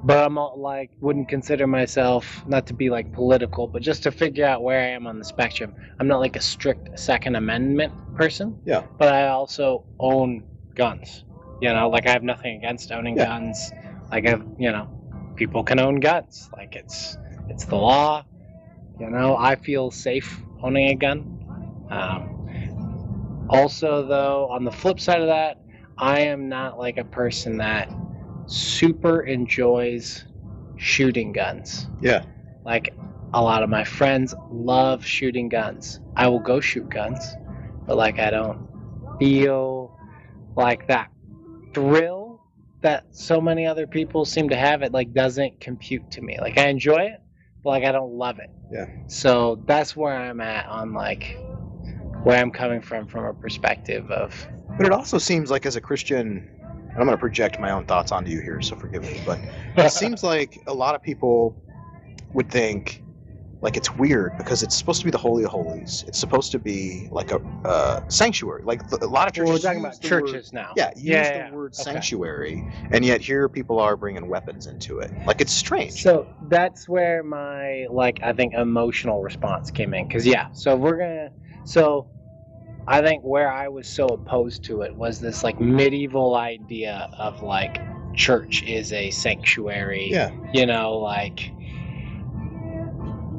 but 0.04 0.24
I'm 0.24 0.36
not 0.36 0.60
like 0.60 0.92
wouldn't 1.00 1.30
consider 1.30 1.66
myself 1.66 2.44
not 2.48 2.68
to 2.68 2.74
be 2.76 2.92
like 2.92 3.12
political, 3.12 3.66
but 3.68 3.82
just 3.82 4.04
to 4.04 4.12
figure 4.12 4.46
out 4.46 4.62
where 4.62 4.80
I 4.80 4.90
am 4.90 5.08
on 5.08 5.18
the 5.18 5.26
spectrum. 5.26 5.74
I'm 6.00 6.08
not 6.08 6.20
like 6.20 6.36
a 6.36 6.42
strict 6.42 7.00
Second 7.00 7.36
Amendment 7.36 7.92
person. 8.16 8.60
Yeah. 8.66 8.84
But 9.00 9.14
I 9.14 9.30
also 9.30 9.84
own 10.00 10.44
guns. 10.76 11.24
You 11.60 11.74
know, 11.74 11.90
like 11.90 12.08
I 12.08 12.12
have 12.12 12.22
nothing 12.24 12.56
against 12.58 12.92
owning 12.92 13.18
Yeah. 13.18 13.26
guns. 13.26 13.72
Like 14.12 14.28
I, 14.28 14.30
have, 14.30 14.46
you 14.60 14.72
know, 14.72 14.88
people 15.38 15.64
can 15.64 15.80
own 15.80 16.00
guns. 16.00 16.50
Like 16.52 16.76
it's 16.76 17.18
it's 17.50 17.66
the 17.66 17.76
law. 17.76 18.26
You 19.00 19.10
know, 19.10 19.38
I 19.38 19.56
feel 19.56 19.92
safe 19.92 20.42
owning 20.62 20.90
a 20.90 20.96
gun. 20.96 21.88
Um, 21.90 23.48
also, 23.50 24.06
though, 24.06 24.50
on 24.50 24.66
the 24.66 24.72
flip 24.72 25.00
side 25.00 25.22
of 25.22 25.28
that, 25.28 25.62
I 25.98 26.22
am 26.22 26.50
not 26.50 26.78
like 26.78 26.98
a 26.98 27.06
person 27.06 27.58
that 27.58 27.90
super 28.48 29.22
enjoys 29.22 30.26
shooting 30.78 31.32
guns. 31.32 31.88
Yeah. 32.02 32.24
Like 32.66 32.94
a 33.34 33.42
lot 33.42 33.64
of 33.64 33.70
my 33.70 33.84
friends 33.84 34.34
love 34.52 35.06
shooting 35.06 35.48
guns. 35.48 36.00
I 36.16 36.28
will 36.28 36.40
go 36.40 36.60
shoot 36.60 36.90
guns, 36.90 37.36
but 37.86 37.98
like 37.98 38.20
I 38.20 38.32
don't 38.32 38.68
feel 39.20 39.98
like 40.56 40.88
that 40.88 41.12
thrill 41.74 42.27
that 42.82 43.06
so 43.12 43.42
many 43.42 43.66
other 43.66 43.88
people 43.88 44.26
seem 44.26 44.50
to 44.50 44.56
have 44.56 44.82
it 44.82 44.92
like 44.92 45.14
doesn't 45.14 45.60
compute 45.60 46.10
to 46.12 46.22
me. 46.22 46.38
Like 46.40 46.58
I 46.58 46.68
enjoy 46.68 47.04
it, 47.06 47.22
but 47.64 47.72
like 47.72 47.84
I 47.84 47.92
don't 47.92 48.14
love 48.14 48.40
it. 48.40 48.50
Yeah. 48.72 48.86
So 49.08 49.62
that's 49.66 49.96
where 49.96 50.14
I'm 50.14 50.42
at 50.42 50.68
on 50.68 50.94
like 50.94 51.36
where 52.24 52.40
I'm 52.40 52.52
coming 52.52 52.82
from 52.82 53.08
from 53.08 53.26
a 53.26 53.34
perspective 53.34 54.10
of 54.12 54.48
But 54.78 54.86
it 54.86 54.92
also 54.92 55.18
seems 55.18 55.50
like 55.50 55.66
as 55.66 55.76
a 55.76 55.82
Christian, 55.82 56.50
and 56.62 56.98
I'm 56.98 57.06
going 57.06 57.12
to 57.12 57.18
project 57.18 57.60
my 57.60 57.72
own 57.72 57.86
thoughts 57.86 58.12
onto 58.12 58.32
you 58.32 58.42
here, 58.42 58.62
so 58.62 58.76
forgive 58.76 59.04
me, 59.04 59.22
but 59.26 59.40
it 59.78 59.92
seems 59.92 60.24
like 60.24 60.62
a 60.68 60.74
lot 60.74 60.96
of 60.96 61.02
people 61.02 61.56
would 62.34 62.50
think 62.50 63.02
like 63.62 63.76
it's 63.78 63.94
weird 63.96 64.38
because 64.38 64.62
it's 64.64 64.76
supposed 64.76 65.00
to 65.02 65.06
be 65.06 65.12
the 65.12 65.18
holy 65.18 65.44
of 65.44 65.50
holies. 65.52 66.04
It's 66.08 66.20
supposed 66.20 66.52
to 66.52 66.60
be 66.60 67.08
like 67.12 67.32
a 67.32 67.40
uh, 67.66 68.08
sanctuary. 68.08 68.62
Like 68.64 68.88
the, 68.90 69.04
a 69.04 69.08
lot 69.08 69.28
of 69.28 69.34
churches. 69.34 69.46
Well, 69.50 69.54
we're 69.58 69.60
talking 69.62 69.80
about 69.80 70.02
the 70.02 70.10
word- 70.10 70.28
churches 70.28 70.54
now. 70.54 70.74
yeah, 70.76 70.92
use 70.96 71.04
Yeah, 71.06 71.32
the 71.34 71.38
yeah, 71.40 71.52
word 71.52 71.74
okay. 71.74 71.84
sanctuary, 71.92 72.64
and 72.92 73.04
yet 73.04 73.22
here 73.22 73.50
people 73.50 73.80
are 73.80 73.98
bringing 73.98 74.28
weapons 74.28 74.68
into 74.68 75.00
it. 75.00 75.12
Like 75.26 75.42
it's 75.42 75.54
strange. 75.54 75.94
So 76.04 76.28
that's 76.50 76.88
where 76.88 77.24
my 77.24 77.88
like 77.90 78.20
I 78.24 78.34
think 78.34 78.54
emotional 78.54 79.22
response 79.24 79.72
came 79.72 79.94
in 79.94 80.08
because 80.08 80.26
yeah. 80.26 80.48
So 80.54 80.76
we're 80.76 80.98
gonna 80.98 81.30
so 81.64 82.08
I 82.88 83.02
think 83.02 83.24
where 83.24 83.52
I 83.52 83.68
was 83.68 83.88
so 83.88 84.06
opposed 84.06 84.64
to 84.66 84.82
it 84.84 84.96
was 84.96 85.20
this 85.20 85.44
like 85.44 85.60
medieval 85.60 86.36
idea 86.36 87.10
of 87.18 87.42
like 87.42 87.82
church 88.16 88.64
is 88.64 88.94
a 88.94 89.10
sanctuary. 89.12 90.10
yeah, 90.12 90.32
You 90.54 90.66
know, 90.66 90.98
like 90.98 91.52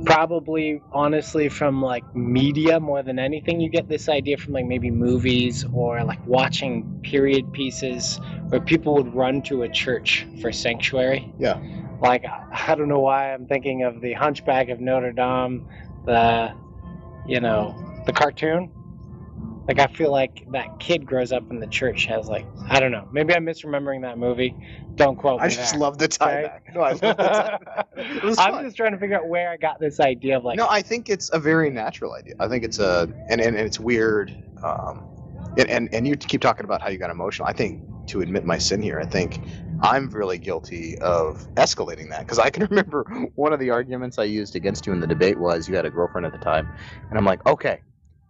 probably 0.05 0.83
honestly 0.93 1.49
from 1.49 1.83
like 1.83 2.05
media 2.15 2.79
more 2.79 3.03
than 3.03 3.19
anything 3.19 3.61
you 3.61 3.69
get 3.69 3.89
this 3.89 4.09
idea 4.09 4.37
from 4.37 4.53
like 4.53 4.65
maybe 4.67 4.91
movies 4.91 5.65
or 5.73 6.05
like 6.05 6.25
watching 6.27 7.01
period 7.03 7.53
pieces 7.53 8.21
where 8.49 8.61
people 8.61 8.95
would 8.95 9.13
run 9.15 9.43
to 9.43 9.63
a 9.63 9.69
church 9.69 10.27
for 10.41 10.53
sanctuary 10.53 11.33
Yeah. 11.39 11.61
like 12.01 12.25
i 12.53 12.75
don't 12.75 12.89
know 12.89 13.01
why 13.01 13.33
i'm 13.35 13.47
thinking 13.47 13.83
of 13.83 14.01
the 14.01 14.13
hunchback 14.13 14.69
of 14.69 14.81
notre 14.81 15.13
dame 15.13 15.67
the 16.07 16.55
you 17.27 17.41
know 17.41 17.75
the 18.07 18.13
cartoon 18.13 18.71
like 19.69 19.79
i 19.79 19.87
feel 19.87 20.11
like 20.11 20.45
that 20.51 20.67
kid 20.81 21.07
grows 21.07 21.33
up 21.33 21.45
in 21.51 21.61
the 21.61 21.67
church 21.67 22.07
has 22.07 22.27
like 22.29 22.47
i 22.71 22.81
don't 22.81 22.93
know 22.93 23.07
maybe 23.13 23.35
i'm 23.35 23.45
misremembering 23.45 24.03
that 24.03 24.19
movie 24.19 24.55
don't 24.97 25.17
quote 25.17 25.41
me 25.41 25.47
I 25.47 25.51
just 25.51 25.77
love 25.77 25.97
the 25.99 26.09
tie 26.09 26.33
Okay. 26.39 26.43
back. 26.43 26.75
No, 26.75 26.81
I 26.81 26.91
love 26.91 27.01
the 27.01 27.13
tie 27.15 27.59
back. 27.65 27.87
I'm 27.97 28.35
fun. 28.35 28.65
just 28.65 28.77
trying 28.77 28.93
to 28.93 28.99
figure 28.99 29.17
out 29.17 29.29
where 29.29 29.49
I 29.49 29.57
got 29.57 29.79
this 29.79 30.01
idea 30.01 30.37
of 30.39 30.45
like. 30.45 30.57
no, 30.57 30.67
I 30.69 30.83
think 30.83 31.09
it's 31.09 31.31
a 31.33 31.39
very 31.39 31.71
natural 31.71 32.15
idea. 32.15 32.35
I 32.41 32.49
think 32.49 32.65
it's 32.65 32.81
a 32.81 33.09
and 33.29 33.41
and, 33.41 33.57
and 33.57 33.65
it's 33.67 33.79
weird. 33.79 34.37
Um, 34.63 35.05
and, 35.57 35.71
and 35.71 35.89
and 35.95 36.09
you 36.09 36.17
keep 36.17 36.41
talking 36.41 36.65
about 36.65 36.83
how 36.83 36.89
you 36.89 36.99
got 36.99 37.11
emotional. 37.11 37.47
I 37.49 37.53
think 37.53 37.81
to 38.09 38.23
admit 38.23 38.45
my 38.45 38.59
sin 38.59 38.83
here, 38.83 38.99
I 38.99 39.07
think 39.07 39.41
I'm 39.83 40.09
really 40.11 40.39
guilty 40.39 40.99
of 40.99 41.47
escalating 41.55 42.11
that 42.11 42.21
because 42.21 42.41
I 42.41 42.51
can 42.51 42.67
remember 42.71 43.05
one 43.37 43.53
of 43.53 43.61
the 43.61 43.71
arguments 43.71 44.19
I 44.19 44.25
used 44.25 44.57
against 44.57 44.85
you 44.87 44.93
in 44.93 44.99
the 45.01 45.07
debate 45.07 45.39
was 45.39 45.69
you 45.69 45.77
had 45.77 45.87
a 45.87 45.91
girlfriend 45.91 46.27
at 46.27 46.33
the 46.33 46.39
time, 46.39 46.69
and 47.09 47.17
I'm 47.19 47.25
like, 47.25 47.47
okay, 47.47 47.83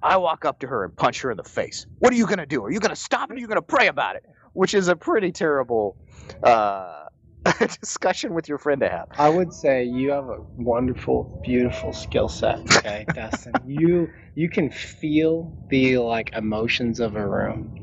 I 0.02 0.16
walk 0.18 0.44
up 0.44 0.60
to 0.60 0.66
her 0.66 0.84
and 0.84 0.94
punch 0.96 1.22
her 1.22 1.30
in 1.30 1.36
the 1.36 1.44
face. 1.44 1.86
What 1.98 2.12
are 2.12 2.16
you 2.16 2.26
gonna 2.26 2.46
do? 2.46 2.64
Are 2.64 2.70
you 2.70 2.80
gonna 2.80 2.96
stop 2.96 3.30
it? 3.30 3.34
Or 3.34 3.36
are 3.36 3.38
you 3.38 3.48
gonna 3.48 3.62
pray 3.62 3.88
about 3.88 4.16
it? 4.16 4.24
Which 4.52 4.74
is 4.74 4.88
a 4.88 4.96
pretty 4.96 5.32
terrible. 5.32 5.96
Uh, 6.42 7.04
discussion 7.80 8.34
with 8.34 8.48
your 8.48 8.58
friend 8.58 8.80
to 8.80 8.88
have. 8.88 9.06
I 9.12 9.28
would 9.28 9.52
say 9.52 9.84
you 9.84 10.10
have 10.10 10.28
a 10.28 10.38
wonderful, 10.56 11.40
beautiful 11.44 11.92
skill 11.92 12.28
set, 12.28 12.60
okay, 12.76 13.06
Dustin. 13.14 13.54
You 13.66 14.10
you 14.34 14.50
can 14.50 14.70
feel 14.70 15.52
the 15.70 15.98
like 15.98 16.30
emotions 16.36 17.00
of 17.00 17.16
a 17.16 17.26
room. 17.26 17.77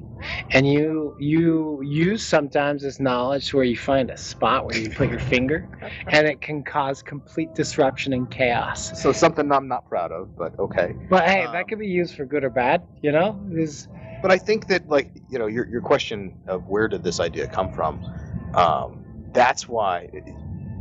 And 0.51 0.67
you 0.71 1.15
you 1.19 1.81
use 1.83 2.25
sometimes 2.25 2.81
this 2.83 2.99
knowledge 2.99 3.53
where 3.53 3.63
you 3.63 3.77
find 3.77 4.09
a 4.09 4.17
spot 4.17 4.65
where 4.65 4.77
you 4.77 4.89
put 4.89 5.09
your 5.09 5.19
finger 5.19 5.69
and 6.07 6.27
it 6.27 6.41
can 6.41 6.63
cause 6.63 7.01
complete 7.01 7.53
disruption 7.55 8.13
and 8.13 8.29
chaos. 8.29 8.99
So 9.01 9.11
something 9.11 9.51
I'm 9.51 9.67
not 9.67 9.87
proud 9.89 10.11
of, 10.11 10.35
but 10.35 10.57
okay. 10.59 10.95
But 11.09 11.27
hey, 11.27 11.45
Um, 11.45 11.53
that 11.53 11.67
could 11.67 11.79
be 11.79 11.87
used 11.87 12.15
for 12.15 12.25
good 12.25 12.43
or 12.43 12.49
bad, 12.49 12.83
you 13.01 13.11
know? 13.11 13.39
Is 13.51 13.87
But 14.21 14.31
I 14.31 14.37
think 14.37 14.67
that, 14.67 14.87
like, 14.87 15.11
you 15.29 15.37
know, 15.37 15.47
your, 15.47 15.67
your 15.67 15.81
question 15.81 16.35
of 16.47 16.67
where 16.67 16.87
did 16.87 17.03
this 17.03 17.19
idea 17.19 17.47
come 17.47 17.71
from, 17.71 18.03
um, 18.53 19.03
that's 19.33 19.67
why 19.67 20.09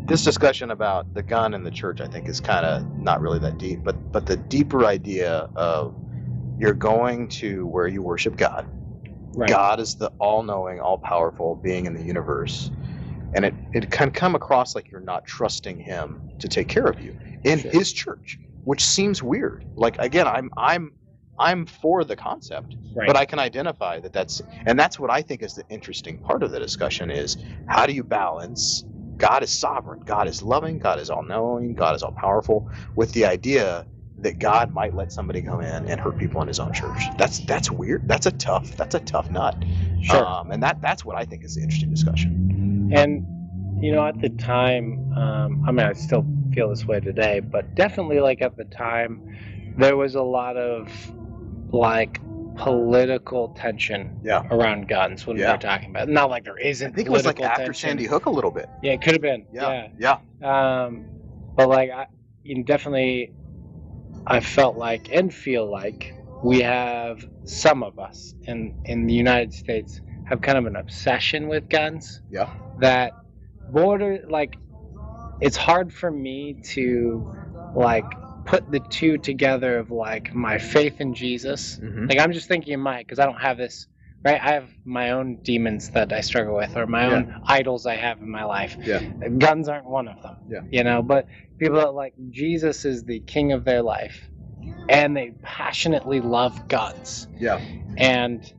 this 0.07 0.23
discussion 0.23 0.71
about 0.71 1.13
the 1.15 1.23
gun 1.23 1.55
and 1.55 1.67
the 1.67 1.71
church, 1.71 2.01
I 2.01 2.07
think, 2.07 2.29
is 2.29 2.41
kind 2.41 2.65
of 2.65 2.85
not 2.99 3.21
really 3.21 3.39
that 3.41 3.59
deep. 3.59 3.83
But 3.83 4.13
but 4.13 4.27
the 4.27 4.37
deeper 4.37 4.85
idea 4.85 5.51
of 5.57 5.95
you're 6.59 6.75
going 6.75 7.29
to 7.29 7.67
where 7.67 7.89
you 7.89 8.03
worship 8.03 8.37
God. 8.37 8.67
Right. 9.35 9.51
God 9.51 9.81
is 9.81 9.97
the 9.97 10.09
all-knowing, 10.21 10.81
all-powerful 10.81 11.57
being 11.57 11.87
in 11.87 11.95
the 11.95 12.03
universe, 12.03 12.71
and 13.35 13.45
it 13.47 13.55
it 13.73 13.91
can 13.91 14.11
come 14.11 14.35
across 14.35 14.75
like 14.75 14.91
you're 14.91 15.01
not 15.01 15.27
trusting 15.27 15.81
Him 15.81 16.23
to 16.41 16.49
take 16.49 16.69
care 16.69 16.87
of 16.87 17.01
you 17.01 17.15
in 17.45 17.61
Sure. 17.61 17.73
His 17.73 17.93
church, 17.93 18.39
which 18.65 18.85
seems 18.85 19.23
weird. 19.23 19.65
Like 19.77 19.97
again, 20.01 20.29
I'm 20.29 20.51
I'm 20.57 20.93
I'm 21.39 21.67
for 21.67 22.05
the 22.05 22.17
concept, 22.17 22.77
Right. 22.95 23.07
but 23.07 23.17
I 23.17 23.27
can 23.27 23.39
identify 23.41 24.01
that 24.01 24.13
that's 24.13 24.43
and 24.67 24.79
that's 24.79 24.99
what 25.01 25.11
I 25.11 25.23
think 25.23 25.43
is 25.43 25.55
the 25.55 25.65
interesting 25.71 26.19
part 26.19 26.43
of 26.43 26.53
the 26.53 26.61
discussion 26.61 27.11
is 27.11 27.37
how 27.67 27.87
do 27.87 27.93
you 27.95 28.05
balance 28.05 28.85
God 29.19 29.43
is 29.45 29.51
sovereign, 29.53 30.01
God 30.07 30.29
is 30.29 30.43
loving, 30.43 30.79
God 30.79 30.99
is 31.01 31.11
all-knowing, 31.11 31.75
God 31.75 31.97
is 31.97 32.03
all-powerful, 32.03 32.69
with 32.97 33.13
the 33.13 33.27
idea 33.27 33.87
that 34.25 34.39
God 34.41 34.73
might 34.75 34.95
let 34.95 35.13
somebody 35.13 35.41
come 35.41 35.61
in 35.61 35.87
and 35.89 36.01
hurt 36.01 36.19
people 36.19 36.43
in 36.43 36.49
His 36.49 36.59
own 36.59 36.73
church. 36.73 37.01
That's 37.17 37.39
that's 37.41 37.71
weird. 37.71 38.09
That's 38.09 38.27
a 38.27 38.33
tough. 38.33 38.77
That's 38.77 38.95
a 38.95 39.01
tough 39.01 39.31
nut. 39.31 39.57
Sure. 40.03 40.27
Um, 40.27 40.51
and 40.51 40.63
that 40.63 40.81
that's 40.83 41.05
what 41.05 41.17
I 41.17 41.25
think 41.25 41.45
is 41.45 41.55
the 41.55 41.63
interesting 41.63 41.91
discussion. 41.91 42.91
And 42.95 43.27
you 43.83 43.93
know, 43.93 44.07
at 44.07 44.21
the 44.21 44.31
time, 44.31 45.13
um, 45.17 45.65
I 45.67 45.73
mean, 45.73 45.87
I 45.87 45.93
still 45.93 46.25
feel 46.53 46.69
this 46.71 46.87
way 46.87 47.01
today, 47.01 47.41
but 47.41 47.75
definitely, 47.75 48.21
like 48.21 48.43
at 48.43 48.57
the 48.57 48.65
time, 48.65 49.37
there 49.77 49.97
was 49.97 50.15
a 50.15 50.23
lot 50.23 50.57
of 50.57 50.91
like 51.73 52.21
political 52.57 53.49
tension 53.49 54.21
Yeah. 54.23 54.47
around 54.51 54.89
guns 54.89 55.27
when 55.27 55.37
we 55.37 55.43
Yeah. 55.43 55.53
were 55.53 55.59
talking 55.59 55.91
about. 55.91 56.09
it. 56.09 56.13
Not 56.13 56.31
like 56.31 56.45
there 56.45 56.57
isn't. 56.57 56.93
I 56.93 56.95
think 56.95 57.09
it 57.09 57.11
was 57.11 57.27
like 57.27 57.41
after 57.41 57.65
tension. 57.65 57.89
Sandy 57.89 58.07
Hook 58.07 58.27
a 58.27 58.31
little 58.31 58.53
bit. 58.53 58.69
Yeah, 58.83 58.93
it 58.93 59.03
could 59.03 59.13
have 59.13 59.23
been. 59.23 59.45
Yeah. 59.53 59.89
Yeah. 59.99 60.19
Yeah. 60.41 60.85
Um, 60.85 61.07
but 61.57 61.69
like, 61.69 61.91
I 61.91 62.07
you 62.45 62.57
know, 62.57 62.63
definitely, 62.63 63.33
I 64.27 64.41
felt 64.41 64.77
like 64.77 65.11
and 65.13 65.33
feel 65.33 65.71
like 65.71 66.15
we 66.43 66.61
have 66.63 67.25
some 67.45 67.83
of 67.83 67.99
us 67.99 68.35
in 68.45 68.75
in 68.85 69.07
the 69.07 69.15
United 69.15 69.53
States 69.53 70.01
have 70.25 70.41
kind 70.41 70.57
of 70.59 70.67
an 70.67 70.77
obsession 70.77 71.49
with 71.49 71.69
guns 71.69 72.21
Yeah. 72.31 72.49
that 72.81 73.13
border 73.71 74.21
like 74.29 74.57
it's 75.41 75.57
hard 75.57 75.93
for 75.93 76.11
me 76.11 76.55
to 76.73 77.35
like 77.75 78.05
put 78.47 78.71
the 78.71 78.81
two 78.81 79.19
together 79.19 79.79
of 79.79 79.91
like 79.91 80.35
my 80.35 80.59
faith 80.59 81.01
in 81.01 81.15
Jesus. 81.15 81.79
Mhm. 81.83 82.09
Like 82.09 82.19
I'm 82.19 82.33
just 82.33 82.49
thinking 82.49 82.75
of 82.75 82.81
my 82.81 82.99
because 82.99 83.19
I 83.19 83.27
don't 83.27 83.41
have 83.41 83.57
this 83.59 83.87
right. 84.25 84.41
I 84.41 84.53
have 84.53 84.69
my 84.85 85.11
own 85.11 85.37
demons 85.43 85.91
that 85.91 86.13
I 86.13 86.21
struggle 86.21 86.57
with, 86.57 86.77
or 86.77 86.87
my 86.87 87.07
own 87.07 87.43
idols 87.47 87.87
I 87.87 87.97
have 87.97 88.21
in 88.21 88.29
my 88.31 88.45
life. 88.45 88.77
Yeah. 88.81 89.01
Guns 89.39 89.69
aren't 89.69 89.87
one 89.87 90.09
of 90.09 90.21
them. 90.23 90.37
Yeah. 90.49 90.61
You 90.71 90.85
know, 90.85 91.03
but 91.03 91.27
people 91.59 91.77
that 91.77 91.95
like 91.95 92.15
Jesus 92.31 92.85
is 92.85 93.05
the 93.05 93.21
king 93.21 93.53
of 93.53 93.65
their 93.65 93.83
life, 93.83 94.29
and 94.89 95.17
they 95.17 95.33
passionately 95.43 96.21
love 96.21 96.69
guns. 96.69 97.29
Yeah. 97.39 97.61
And 97.97 98.51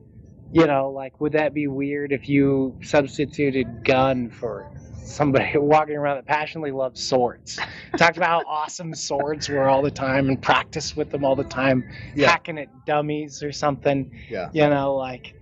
you 0.52 0.66
know, 0.66 0.90
like, 0.90 1.20
would 1.20 1.32
that 1.32 1.52
be 1.52 1.66
weird 1.66 2.12
if 2.12 2.28
you 2.28 2.78
substituted 2.82 3.84
gun 3.84 4.30
for 4.30 4.70
somebody 5.04 5.52
walking 5.58 5.96
around 5.96 6.16
that 6.16 6.26
passionately 6.26 6.70
loves 6.70 7.02
swords? 7.02 7.58
Talked 7.96 8.16
about 8.16 8.44
how 8.44 8.48
awesome 8.48 8.94
swords 8.94 9.48
were 9.48 9.68
all 9.68 9.82
the 9.82 9.90
time 9.90 10.28
and 10.28 10.40
practice 10.40 10.96
with 10.96 11.10
them 11.10 11.24
all 11.24 11.34
the 11.36 11.44
time, 11.44 11.84
Yeah. 12.14 12.30
hacking 12.30 12.58
at 12.58 12.68
dummies 12.86 13.42
or 13.42 13.50
something. 13.52 14.10
Yeah. 14.30 14.50
You 14.52 14.68
know, 14.68 14.94
like. 14.94 15.34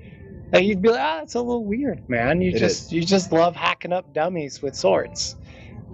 Like 0.52 0.64
you'd 0.64 0.82
be 0.82 0.90
like, 0.90 1.00
ah, 1.00 1.20
it's 1.22 1.34
a 1.34 1.40
little 1.40 1.64
weird, 1.64 2.02
man. 2.08 2.40
You 2.40 2.52
It 2.52 2.58
just 2.58 2.92
you 2.92 3.02
just 3.02 3.32
love 3.32 3.56
hacking 3.56 3.92
up 3.92 4.12
dummies 4.14 4.62
with 4.62 4.74
swords. 4.76 5.36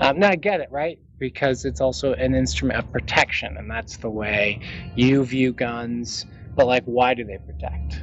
Um, 0.00 0.18
now 0.18 0.30
I 0.30 0.36
get 0.36 0.60
it, 0.60 0.68
right? 0.70 0.98
Because 1.18 1.64
it's 1.64 1.80
also 1.80 2.14
an 2.14 2.34
instrument 2.34 2.78
of 2.78 2.90
protection, 2.92 3.56
and 3.58 3.70
that's 3.70 3.98
the 3.98 4.10
way 4.10 4.60
you 4.96 5.24
view 5.24 5.52
guns. 5.52 6.26
But 6.56 6.66
like, 6.66 6.84
why 6.84 7.14
do 7.14 7.24
they 7.24 7.38
protect? 7.38 8.02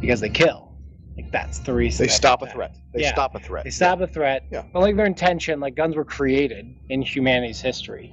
Because 0.00 0.20
they 0.20 0.28
kill. 0.28 0.72
Like 1.16 1.30
that's 1.30 1.58
the 1.60 1.72
reason. 1.74 2.06
They 2.06 2.12
stop 2.12 2.42
a 2.42 2.46
threat. 2.46 2.74
They 2.92 3.02
Yeah. 3.02 3.12
stop 3.12 3.34
a 3.34 3.38
threat. 3.38 3.64
They 3.64 3.70
stop 3.70 4.00
a 4.00 4.06
threat. 4.06 4.44
Yeah. 4.50 4.62
But 4.72 4.80
like 4.80 4.96
their 4.96 5.06
intention, 5.06 5.60
like 5.60 5.74
guns 5.74 5.94
were 5.96 6.04
created 6.04 6.74
in 6.88 7.02
humanity's 7.02 7.60
history 7.60 8.12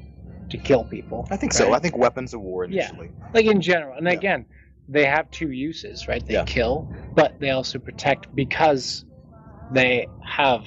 to 0.49 0.57
kill 0.57 0.83
people. 0.83 1.27
I 1.31 1.37
think 1.37 1.53
so. 1.53 1.73
I 1.73 1.79
think 1.79 1.97
weapons 1.97 2.33
of 2.33 2.41
war 2.41 2.65
initially. 2.65 3.07
Yeah. 3.07 3.27
like 3.33 3.45
in 3.45 3.61
general. 3.61 3.95
And 3.95 4.05
Yeah. 4.07 4.13
again, 4.13 4.45
they 4.89 5.05
have 5.05 5.29
two 5.31 5.51
uses, 5.51 6.07
right? 6.07 6.25
They 6.25 6.33
Yeah. 6.33 6.43
kill, 6.45 6.91
but 7.13 7.39
they 7.39 7.51
also 7.51 7.79
protect 7.79 8.33
because 8.35 9.05
they 9.71 10.07
have 10.21 10.65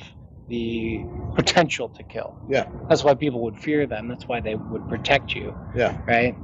the 0.48 1.04
potential 1.34 1.88
to 1.88 2.02
kill. 2.04 2.38
Yeah. 2.48 2.66
That's 2.88 3.02
why 3.02 3.14
people 3.14 3.40
would 3.42 3.58
fear 3.58 3.86
them. 3.86 4.06
That's 4.08 4.28
why 4.28 4.40
they 4.40 4.54
would 4.54 4.88
protect 4.88 5.34
you, 5.34 5.54
Yeah. 5.74 5.98
right? 6.06 6.36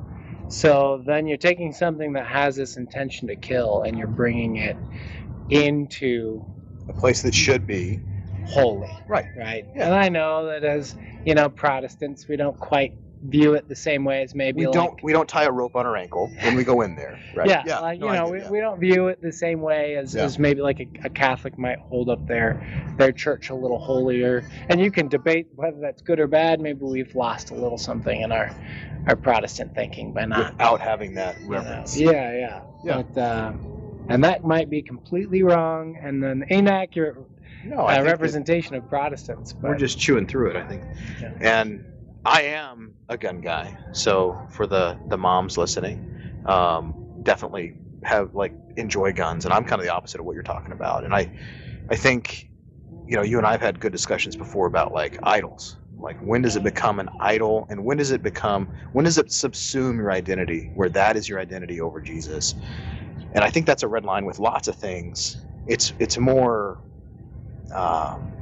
So 0.49 1.03
then 1.07 1.27
you're 1.27 1.37
taking 1.37 1.73
something 1.73 2.15
that 2.15 2.27
has 2.27 2.57
this 2.57 2.77
intention 2.77 3.29
to 3.29 3.37
kill 3.37 3.83
and 3.83 3.97
you're 3.99 4.09
bringing 4.09 4.57
it 4.57 4.77
into 5.51 6.45
A 6.89 6.93
place 6.93 7.23
that 7.23 7.35
should 7.35 7.67
be 7.67 8.01
holy, 8.47 8.89
right. 9.07 9.27
right? 9.37 9.67
Yeah. 9.75 9.87
And 9.87 9.95
I 9.95 10.09
know 10.09 10.47
that 10.47 10.65
as, 10.65 10.97
you 11.25 11.35
know, 11.35 11.49
Protestants, 11.51 12.27
we 12.27 12.37
don't 12.37 12.59
quite 12.59 12.95
view 13.23 13.55
it 13.55 13.69
the 13.69 13.75
same 13.77 14.05
way 14.05 14.23
as 14.23 14.35
maybe 14.35 14.61
We 14.61 14.67
like 14.67 14.75
don't 14.75 15.03
we 15.03 15.13
don't 15.13 15.29
tie 15.29 15.45
a 15.45 15.51
rope 15.51 15.75
on 15.77 15.87
our 15.87 15.97
ankle 15.97 16.31
when 16.43 16.55
we 16.57 16.65
go 16.65 16.83
in 16.83 16.95
there. 16.95 17.19
Right. 17.35 17.49
Yeah, 17.49 17.79
like, 17.81 17.99
no, 18.01 18.07
you 18.07 18.13
I 18.13 18.17
know, 18.19 18.25
get 18.27 18.33
we, 18.33 18.39
that. 18.41 18.51
we 18.53 18.61
don't 18.61 18.81
view 18.81 19.09
it 19.09 19.21
the 19.21 19.33
same 19.33 19.61
way 19.61 19.97
as, 19.97 20.15
Yeah. 20.15 20.23
as 20.25 20.39
maybe 20.39 20.61
like 20.61 20.81
a, 20.81 20.89
a 21.07 21.11
Catholic 21.11 21.59
might 21.59 21.79
hold 21.79 22.09
up 22.11 22.27
their 22.27 22.63
their 22.97 23.13
church 23.13 23.51
a 23.51 23.55
little 23.55 23.79
holier. 23.79 24.49
And 24.69 24.81
you 24.81 24.91
can 24.91 25.09
debate 25.09 25.49
whether 25.55 25.79
that's 25.81 26.03
good 26.03 26.21
or 26.21 26.27
bad. 26.27 26.61
Maybe 26.61 26.81
we've 26.85 27.15
lost 27.15 27.51
a 27.51 27.55
little 27.55 27.79
something 27.79 28.21
in 28.21 28.31
our 28.33 28.55
our 29.07 29.17
Protestant 29.17 29.75
thinking 29.75 30.13
by 30.13 30.25
not. 30.27 30.53
without 30.53 30.81
having 30.81 31.15
that 31.15 31.41
you 31.41 31.49
know. 31.49 31.85
Yeah, 31.95 32.11
yeah. 32.37 32.63
Yeah. 32.85 33.03
But 33.03 33.21
uh, 33.21 33.53
and 34.09 34.25
that 34.25 34.45
might 34.45 34.71
be 34.71 34.83
completely 34.83 35.43
wrong 35.43 35.99
and 36.01 36.25
an 36.25 36.45
inaccurate 36.49 37.17
No, 37.65 37.87
uh, 37.89 38.03
representation 38.03 38.75
of 38.77 38.89
Protestants. 38.89 39.53
But 39.53 39.71
We're 39.71 39.77
just 39.77 39.99
chewing 39.99 40.27
through 40.27 40.51
it, 40.51 40.57
I 40.57 40.67
think. 40.67 40.83
Yeah. 41.21 41.33
And 41.41 41.85
I 42.25 42.43
am 42.43 42.95
a 43.09 43.17
gun 43.17 43.41
guy, 43.41 43.77
so 43.93 44.39
for 44.51 44.67
the 44.67 44.99
the 45.09 45.17
moms 45.19 45.57
listening, 45.57 46.03
um, 46.47 46.95
definitely 47.23 47.75
have 48.05 48.35
like 48.35 48.55
enjoy 48.77 49.13
guns, 49.13 49.45
and 49.45 49.55
I'm 49.55 49.65
kind 49.65 49.81
of 49.81 49.87
the 49.87 49.93
opposite 49.93 50.21
of 50.21 50.27
what 50.27 50.35
you're 50.35 50.43
talking 50.43 50.73
about. 50.73 51.05
And 51.05 51.15
I, 51.15 51.31
I 51.91 51.97
think, 51.97 52.51
you 53.07 53.17
know, 53.17 53.23
you 53.23 53.39
and 53.39 53.47
I've 53.47 53.61
had 53.61 53.81
good 53.81 53.93
discussions 53.93 54.37
before 54.37 54.67
about 54.67 54.93
like 54.93 55.19
idols. 55.23 55.77
Like 55.99 56.19
when 56.23 56.43
does 56.43 56.57
it 56.57 56.63
become 56.65 57.01
an 57.01 57.09
idol, 57.21 57.67
and 57.71 57.85
when 57.85 57.99
does 57.99 58.11
it 58.11 58.23
become 58.23 58.69
when 58.93 59.05
does 59.05 59.19
it 59.19 59.29
subsume 59.29 59.97
your 59.97 60.13
identity, 60.13 60.71
where 60.75 60.91
that 60.91 61.17
is 61.17 61.29
your 61.29 61.41
identity 61.41 61.81
over 61.81 62.01
Jesus? 62.01 62.55
And 63.35 63.45
I 63.45 63.51
think 63.51 63.67
that's 63.67 63.83
a 63.83 63.89
red 63.89 64.05
line 64.05 64.27
with 64.27 64.39
lots 64.39 64.69
of 64.69 64.77
things. 64.77 65.39
It's 65.67 65.93
it's 65.99 66.19
more 66.19 66.81
um, 67.75 68.35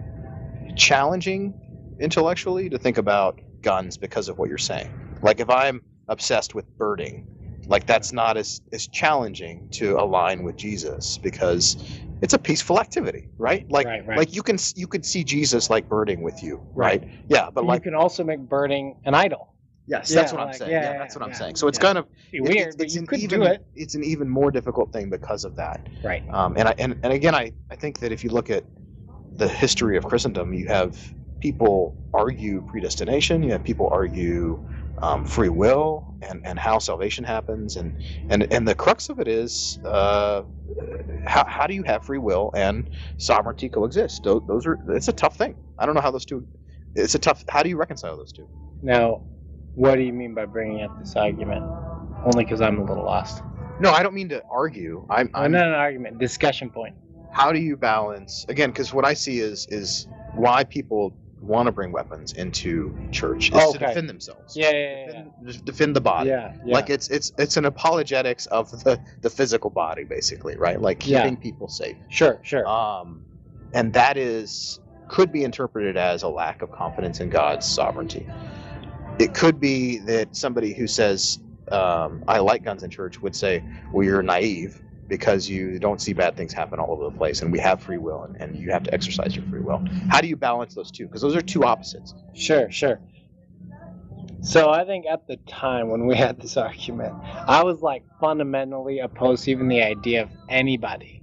challenging 0.76 1.54
intellectually 2.00 2.68
to 2.70 2.78
think 2.78 2.98
about 2.98 3.40
guns 3.66 3.98
because 3.98 4.28
of 4.30 4.38
what 4.38 4.48
you're 4.48 4.66
saying. 4.72 4.90
Like 5.22 5.40
if 5.40 5.50
I'm 5.50 5.82
obsessed 6.08 6.54
with 6.54 6.66
birding, 6.78 7.24
like 7.66 7.84
that's 7.92 8.12
not 8.12 8.36
as 8.36 8.60
as 8.72 8.86
challenging 8.86 9.68
to 9.72 9.86
align 10.04 10.44
with 10.44 10.56
Jesus 10.56 11.18
because 11.28 11.76
it's 12.22 12.32
a 12.34 12.38
peaceful 12.38 12.78
activity, 12.80 13.24
right? 13.38 13.66
Like 13.70 13.86
Right, 13.86 14.06
right. 14.06 14.18
like 14.18 14.34
you 14.36 14.42
can 14.42 14.56
you 14.76 14.86
could 14.86 15.04
see 15.04 15.24
Jesus 15.24 15.68
like 15.68 15.88
birding 15.88 16.22
with 16.22 16.38
you, 16.44 16.62
right? 16.76 17.02
Yeah, 17.28 17.50
but 17.52 17.62
you 17.64 17.68
like 17.68 17.80
you 17.84 17.90
can 17.90 17.98
also 18.04 18.22
make 18.22 18.40
birding 18.56 18.86
an 19.04 19.14
idol. 19.14 19.42
yes, 19.88 20.10
Yeah, 20.10 20.16
that's 20.20 20.32
what 20.32 20.42
I'm 20.42 20.52
saying. 20.54 20.70
yeah, 20.70 20.82
Yeah, 20.82 20.92
yeah, 20.92 20.98
that's 21.00 21.16
what 21.16 21.24
I'm 21.24 21.34
saying. 21.34 21.56
So 21.56 21.66
it's 21.66 21.78
kind 21.78 21.98
of 21.98 22.06
it- 22.32 22.42
weird, 22.42 22.68
it's, 22.68 22.76
but 22.76 22.88
you 22.90 23.02
could 23.10 23.18
even, 23.20 23.40
do 23.40 23.46
it. 23.46 23.66
It's 23.74 23.96
an 23.96 24.04
even 24.04 24.28
more 24.28 24.50
difficult 24.52 24.92
thing 24.92 25.10
because 25.10 25.44
of 25.44 25.56
that. 25.56 25.88
Right. 26.04 26.22
Um, 26.30 26.54
and 26.56 26.68
I 26.68 26.74
and, 26.78 26.96
and 27.02 27.12
again, 27.12 27.34
I, 27.34 27.52
I 27.72 27.76
think 27.82 27.98
that 28.00 28.12
if 28.12 28.22
you 28.24 28.30
look 28.30 28.48
at 28.50 28.64
the 29.36 29.48
history 29.48 29.96
of 29.96 30.04
Christendom, 30.04 30.54
you 30.54 30.68
have 30.68 30.92
people 31.40 31.96
argue 32.14 32.62
predestination. 32.62 33.42
You 33.42 33.52
have 33.52 33.64
people 33.64 33.88
argue 33.92 34.60
um, 35.02 35.24
free 35.24 35.50
will 35.50 36.14
and, 36.22 36.42
and 36.44 36.58
how 36.58 36.78
salvation 36.78 37.24
happens 37.24 37.76
and, 37.76 37.92
and 38.30 38.50
and 38.52 38.66
the 38.66 38.74
crux 38.74 39.08
of 39.10 39.20
it 39.20 39.28
is 39.28 39.78
uh, 39.84 40.42
how, 41.26 41.44
how 41.46 41.66
do 41.66 41.74
you 41.74 41.82
have 41.84 42.04
free 42.04 42.18
will 42.18 42.50
and 42.54 42.90
sovereignty 43.18 43.68
coexist 43.68 44.22
those, 44.24 44.42
those 44.48 44.66
are 44.66 44.78
it's 44.90 45.08
a 45.08 45.12
tough 45.12 45.36
thing 45.36 45.54
i 45.78 45.86
don't 45.86 45.94
know 45.94 46.00
how 46.00 46.10
those 46.10 46.24
two 46.24 46.46
it's 46.94 47.14
a 47.14 47.18
tough 47.18 47.44
how 47.48 47.62
do 47.62 47.68
you 47.68 47.76
reconcile 47.76 48.16
those 48.16 48.32
two 48.32 48.48
Now, 48.82 49.22
what 49.74 49.96
do 49.96 50.02
you 50.02 50.12
mean 50.12 50.34
by 50.34 50.46
bringing 50.46 50.82
up 50.84 50.98
this 50.98 51.16
argument? 51.16 51.64
Only 52.24 52.44
because 52.44 52.60
I'm 52.60 52.78
a 52.78 52.84
little 52.84 53.04
lost. 53.04 53.42
no 53.80 53.90
i 53.92 54.02
don't 54.02 54.14
mean 54.14 54.28
to 54.30 54.42
argue 54.50 55.06
i'm, 55.10 55.30
I'm 55.34 55.44
I'm 55.46 55.52
not 55.52 55.66
an 55.68 55.74
argument, 55.74 56.18
discussion 56.18 56.70
point. 56.70 56.94
how 57.32 57.52
do 57.52 57.58
you 57.60 57.76
balance 57.76 58.46
again 58.48 58.70
because 58.70 58.92
what 58.94 59.04
i 59.04 59.14
see 59.14 59.40
is 59.40 59.66
is 59.70 60.08
why 60.34 60.64
people 60.64 61.16
want 61.46 61.66
to 61.66 61.72
bring 61.72 61.92
weapons 61.92 62.32
into 62.32 62.94
church 63.12 63.50
is 63.52 63.72
to 63.72 63.78
defend 63.78 64.08
themselves 64.08 64.56
Yeah, 64.56 64.70
yeah, 64.70 64.78
yeah. 64.80 65.06
defend, 65.06 65.32
just 65.44 65.64
defend 65.64 65.96
the 65.96 66.00
body 66.00 66.30
Yeah, 66.30 66.52
yeah. 66.64 66.74
like 66.74 66.90
it's 66.90 67.08
it's 67.08 67.32
it's 67.38 67.56
an 67.56 67.64
apologetics 67.64 68.46
of 68.46 68.70
the 68.84 69.00
the 69.22 69.30
physical 69.30 69.70
body 69.70 70.04
basically 70.04 70.56
right 70.56 70.80
like 70.80 71.06
Yeah. 71.06 71.22
keeping 71.22 71.36
people 71.36 71.68
safe 71.68 71.96
sure, 72.08 72.40
sure. 72.42 72.66
um 72.66 73.24
and 73.74 73.92
that 73.92 74.16
is 74.16 74.80
could 75.08 75.30
be 75.32 75.44
interpreted 75.44 75.96
as 75.96 76.22
a 76.22 76.28
lack 76.28 76.62
of 76.62 76.70
confidence 76.72 77.20
in 77.20 77.28
god's 77.30 77.66
sovereignty 77.66 78.26
it 79.18 79.32
could 79.34 79.60
be 79.60 79.98
that 79.98 80.34
somebody 80.36 80.74
who 80.74 80.86
says 80.86 81.38
um, 81.70 82.22
i 82.28 82.38
like 82.38 82.62
guns 82.64 82.82
in 82.82 82.90
church 82.90 83.20
would 83.22 83.34
say 83.34 83.62
well 83.92 84.04
you're 84.04 84.22
naive 84.22 84.80
because 85.08 85.48
you 85.48 85.78
don't 85.78 86.00
see 86.00 86.12
bad 86.12 86.36
things 86.36 86.52
happen 86.52 86.78
all 86.78 86.92
over 86.92 87.04
the 87.04 87.16
place 87.16 87.42
and 87.42 87.52
we 87.52 87.58
have 87.58 87.80
free 87.80 87.98
will 87.98 88.22
and, 88.24 88.36
and 88.40 88.56
you 88.56 88.70
have 88.70 88.82
to 88.82 88.92
exercise 88.92 89.34
your 89.36 89.44
free 89.46 89.60
will 89.60 89.84
how 90.08 90.20
do 90.20 90.28
you 90.28 90.36
balance 90.36 90.74
those 90.74 90.90
two 90.90 91.06
because 91.06 91.22
those 91.22 91.36
are 91.36 91.42
two 91.42 91.64
opposites 91.64 92.14
Sure, 92.34 92.70
sure. 92.70 93.00
So 94.42 94.70
I 94.70 94.84
think 94.84 95.06
at 95.06 95.26
the 95.26 95.38
time 95.48 95.88
when 95.88 96.06
we 96.06 96.14
had 96.14 96.40
this 96.40 96.56
argument, 96.56 97.14
I 97.24 97.64
was 97.64 97.80
like 97.80 98.04
fundamentally 98.20 99.00
opposed 99.00 99.44
to 99.44 99.50
even 99.50 99.68
the 99.68 99.82
idea 99.82 100.22
of 100.22 100.30
anybody, 100.48 101.22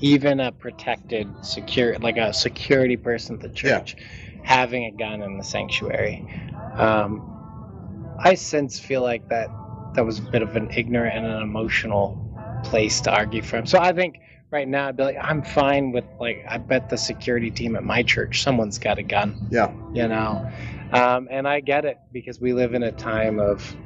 even 0.00 0.38
a 0.38 0.52
protected 0.52 1.28
secure 1.44 1.98
like 1.98 2.16
a 2.16 2.32
security 2.32 2.96
person 2.96 3.36
at 3.36 3.42
the 3.42 3.48
church, 3.48 3.96
having 4.44 4.84
a 4.84 4.92
gun 4.92 5.22
in 5.22 5.36
the 5.36 5.42
sanctuary. 5.42 6.24
Um, 6.74 8.16
I 8.20 8.34
since 8.34 8.78
feel 8.78 9.02
like 9.02 9.28
that 9.30 9.48
that 9.94 10.04
was 10.04 10.20
a 10.20 10.22
bit 10.22 10.42
of 10.42 10.54
an 10.54 10.70
ignorant 10.70 11.16
and 11.16 11.26
an 11.26 11.42
emotional 11.42 12.29
place 12.64 13.00
to 13.02 13.12
argue 13.12 13.42
from. 13.42 13.66
So 13.66 13.78
I 13.78 13.92
think 13.92 14.18
right 14.50 14.66
now 14.68 14.88
I'd 14.88 14.96
be 14.96 15.04
like, 15.04 15.16
I'm 15.20 15.42
fine 15.42 15.92
with 15.92 16.04
like 16.18 16.44
I 16.48 16.58
bet 16.58 16.88
the 16.90 16.96
security 16.98 17.50
team 17.50 17.76
at 17.76 17.84
my 17.84 18.02
church 18.02 18.42
someone's 18.42 18.78
got 18.78 18.98
a 18.98 19.02
gun 19.02 19.46
yeah 19.50 19.72
you 19.92 20.08
know 20.08 20.50
um, 20.92 21.28
and 21.30 21.46
i 21.46 21.60
get 21.60 21.84
it 21.84 21.98
because 22.12 22.40
we 22.40 22.52
live 22.52 22.74
in 22.74 22.82
a 22.82 22.90
time 22.90 23.38
of 23.38 23.76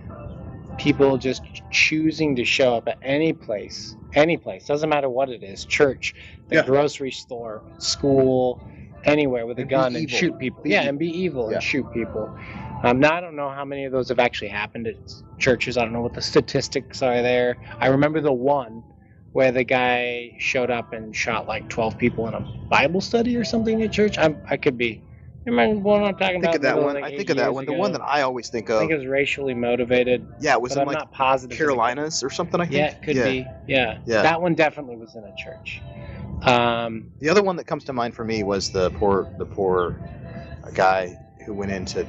people 0.78 1.18
just 1.18 1.42
choosing 1.70 2.34
to 2.36 2.44
show 2.46 2.74
up 2.76 2.88
at 2.88 2.96
any 3.02 3.32
place 3.34 3.94
any 4.14 4.38
place 4.38 4.64
doesn't 4.66 4.88
matter 4.88 5.10
what 5.10 5.28
it 5.28 5.42
is 5.42 5.66
church 5.66 6.14
the 6.48 6.56
Yeah. 6.56 6.62
grocery 6.64 7.10
store 7.10 7.62
school 7.78 8.66
anywhere 9.04 9.46
with 9.46 9.58
a 9.58 9.62
And 9.62 9.70
gun 9.70 9.94
and 9.96 10.10
shoot 10.10 10.38
people 10.38 10.62
Be 10.62 10.70
yeah 10.70 10.80
evil. 10.80 10.88
and 10.88 10.98
be 10.98 11.08
evil 11.10 11.48
Yeah. 11.50 11.54
and 11.56 11.62
shoot 11.62 11.86
people 11.92 12.34
um, 12.84 13.00
now 13.00 13.14
i 13.14 13.20
don't 13.20 13.36
know 13.36 13.50
how 13.50 13.64
many 13.64 13.84
of 13.84 13.92
those 13.92 14.08
have 14.08 14.18
actually 14.18 14.48
happened 14.48 14.86
at 14.86 14.96
churches 15.38 15.76
i 15.76 15.82
don't 15.82 15.92
know 15.92 16.00
what 16.00 16.14
the 16.14 16.22
statistics 16.22 17.02
are 17.02 17.22
there 17.22 17.58
i 17.80 17.86
remember 17.86 18.20
the 18.20 18.32
one 18.32 18.82
where 19.32 19.50
the 19.50 19.64
guy 19.64 20.32
showed 20.38 20.70
up 20.70 20.92
and 20.92 21.14
shot 21.14 21.46
like 21.46 21.68
12 21.68 21.98
people 21.98 22.28
in 22.28 22.34
a 22.34 22.46
bible 22.70 23.00
study 23.00 23.36
or 23.36 23.44
something 23.44 23.82
at 23.82 23.92
church 23.92 24.18
I'm, 24.18 24.38
i 24.50 24.56
could 24.56 24.78
be 24.78 25.02
remember 25.44 25.80
what 25.80 26.02
i'm 26.02 26.14
talking 26.16 26.40
think 26.40 26.44
about 26.44 26.56
of 26.56 26.62
that 26.62 26.78
one 26.80 26.94
like, 26.94 27.04
i 27.04 27.16
think 27.16 27.30
of 27.30 27.36
that 27.36 27.52
one 27.52 27.66
the 27.66 27.72
one 27.72 27.92
that 27.92 28.00
i 28.02 28.22
always 28.22 28.48
think 28.48 28.70
of. 28.70 28.76
I 28.76 28.80
think 28.80 28.92
it 28.92 28.96
was 28.98 29.06
racially 29.06 29.54
motivated, 29.54 30.26
yeah 30.40 30.54
it 30.54 30.62
was 30.62 30.72
in 30.72 30.80
I'm 30.80 30.86
like 30.86 30.98
not 30.98 31.12
positive. 31.12 31.56
carolinas 31.56 32.22
or 32.22 32.30
something 32.30 32.60
i 32.60 32.64
think 32.64 32.76
Yeah, 32.76 32.86
it 32.86 33.02
could 33.02 33.16
be. 33.16 33.46
Yeah. 33.66 33.98
Yeah. 34.06 34.22
That 34.22 34.40
one 34.40 34.54
definitely 34.54 34.96
was 34.96 35.14
in 35.14 35.24
a 35.24 35.32
church. 35.32 35.82
Um, 36.42 37.10
The 37.20 37.28
other 37.28 37.42
one 37.42 37.56
that 37.56 37.64
comes 37.64 37.84
to 37.84 37.92
mind 37.92 38.14
for 38.14 38.24
me 38.24 38.42
was 38.42 38.70
the 38.70 38.90
poor 38.90 39.28
the 39.38 39.46
poor 39.46 40.00
guy 40.74 41.18
who 41.44 41.54
went 41.54 41.72
into 41.72 42.06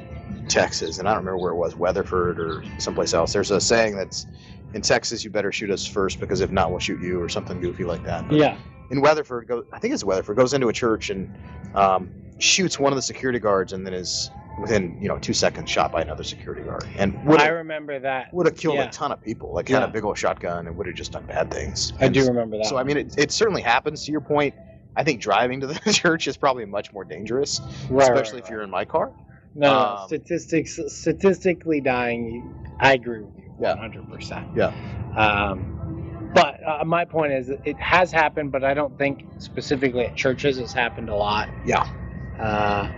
Texas, 0.48 0.98
and 1.00 1.08
I 1.08 1.12
don't 1.14 1.26
remember 1.26 1.38
where 1.42 1.52
it 1.52 1.56
was, 1.58 1.76
Weatherford 1.76 2.40
or 2.40 2.64
someplace 2.78 3.14
else. 3.14 3.34
There's 3.34 3.52
a 3.52 3.60
saying 3.62 3.96
that's 3.96 4.26
in 4.74 4.82
Texas, 4.82 5.24
you 5.24 5.30
better 5.30 5.52
shoot 5.52 5.70
us 5.70 5.86
first 5.86 6.20
because 6.20 6.42
if 6.42 6.52
not, 6.52 6.70
we'll 6.70 6.80
shoot 6.80 7.00
you, 7.02 7.22
or 7.22 7.30
something 7.30 7.60
goofy 7.62 7.84
like 7.86 8.04
that. 8.04 8.28
But 8.28 8.38
yeah. 8.38 8.58
In 8.92 9.02
Weatherford, 9.02 9.50
I 9.74 9.80
think 9.80 9.94
it's 9.94 10.04
Weatherford, 10.04 10.36
goes 10.36 10.54
into 10.54 10.68
a 10.70 10.74
church 10.74 11.10
and 11.10 11.34
um, 11.74 12.12
shoots 12.38 12.78
one 12.78 12.92
of 12.92 12.96
the 12.98 13.02
security 13.02 13.40
guards, 13.40 13.74
and 13.74 13.86
then 13.86 13.94
is 13.94 14.30
within 14.60 14.98
you 15.02 15.08
know 15.08 15.18
two 15.18 15.34
seconds 15.34 15.70
shot 15.70 15.92
by 15.92 16.02
another 16.02 16.24
security 16.24 16.62
guard, 16.62 16.86
and 16.98 17.22
would 17.26 17.42
I 17.42 17.48
remember 17.48 18.00
that. 18.00 18.34
would 18.34 18.46
have 18.46 18.58
killed 18.58 18.76
yeah. 18.76 18.88
a 18.88 18.92
ton 18.92 19.12
of 19.12 19.22
people. 19.22 19.54
Like 19.54 19.68
had 19.70 19.80
Yeah. 19.80 19.86
a 19.86 19.88
big 19.88 20.04
old 20.04 20.18
shotgun 20.18 20.68
and 20.68 20.78
would 20.78 20.88
have 20.88 20.96
just 20.96 21.12
done 21.14 21.26
bad 21.26 21.50
things. 21.52 21.94
I 22.00 22.06
And 22.06 22.14
do 22.14 22.26
remember 22.26 22.58
that. 22.58 22.68
so 22.68 22.78
I 22.78 22.84
mean, 22.84 22.98
it, 22.98 23.18
it 23.18 23.32
certainly 23.32 23.62
happens. 23.62 24.06
To 24.06 24.12
your 24.12 24.22
point, 24.22 24.54
I 24.96 25.04
think 25.04 25.20
driving 25.22 25.60
to 25.62 25.68
the 25.68 25.76
church 25.94 26.28
is 26.28 26.38
probably 26.38 26.66
much 26.66 26.94
more 26.94 27.04
dangerous, 27.04 27.60
Right, 27.90 27.90
right, 27.90 28.12
especially 28.12 28.40
if 28.40 28.50
you're 28.50 28.62
in 28.62 28.70
my 28.70 28.86
car. 28.86 29.12
No, 29.56 29.74
um, 29.74 30.08
statistics, 30.08 30.80
statistically 30.88 31.82
dying, 31.82 32.54
I 32.80 32.94
agree 32.94 33.22
with 33.22 33.38
you 33.38 33.52
Yeah. 33.62 33.76
100%. 33.76 34.46
Yeah. 34.56 34.74
Um, 35.16 36.32
but 36.34 36.60
uh, 36.68 36.84
my 36.84 37.06
point 37.06 37.32
is, 37.32 37.50
it 37.50 37.80
has 37.80 38.12
happened, 38.12 38.52
but 38.52 38.66
I 38.66 38.74
don't 38.74 38.98
think 38.98 39.26
specifically 39.40 40.06
at 40.06 40.16
churches 40.18 40.58
it's 40.58 40.74
happened 40.74 41.10
a 41.10 41.16
lot. 41.16 41.50
Yeah. 41.66 41.86
Uh, 42.38 42.90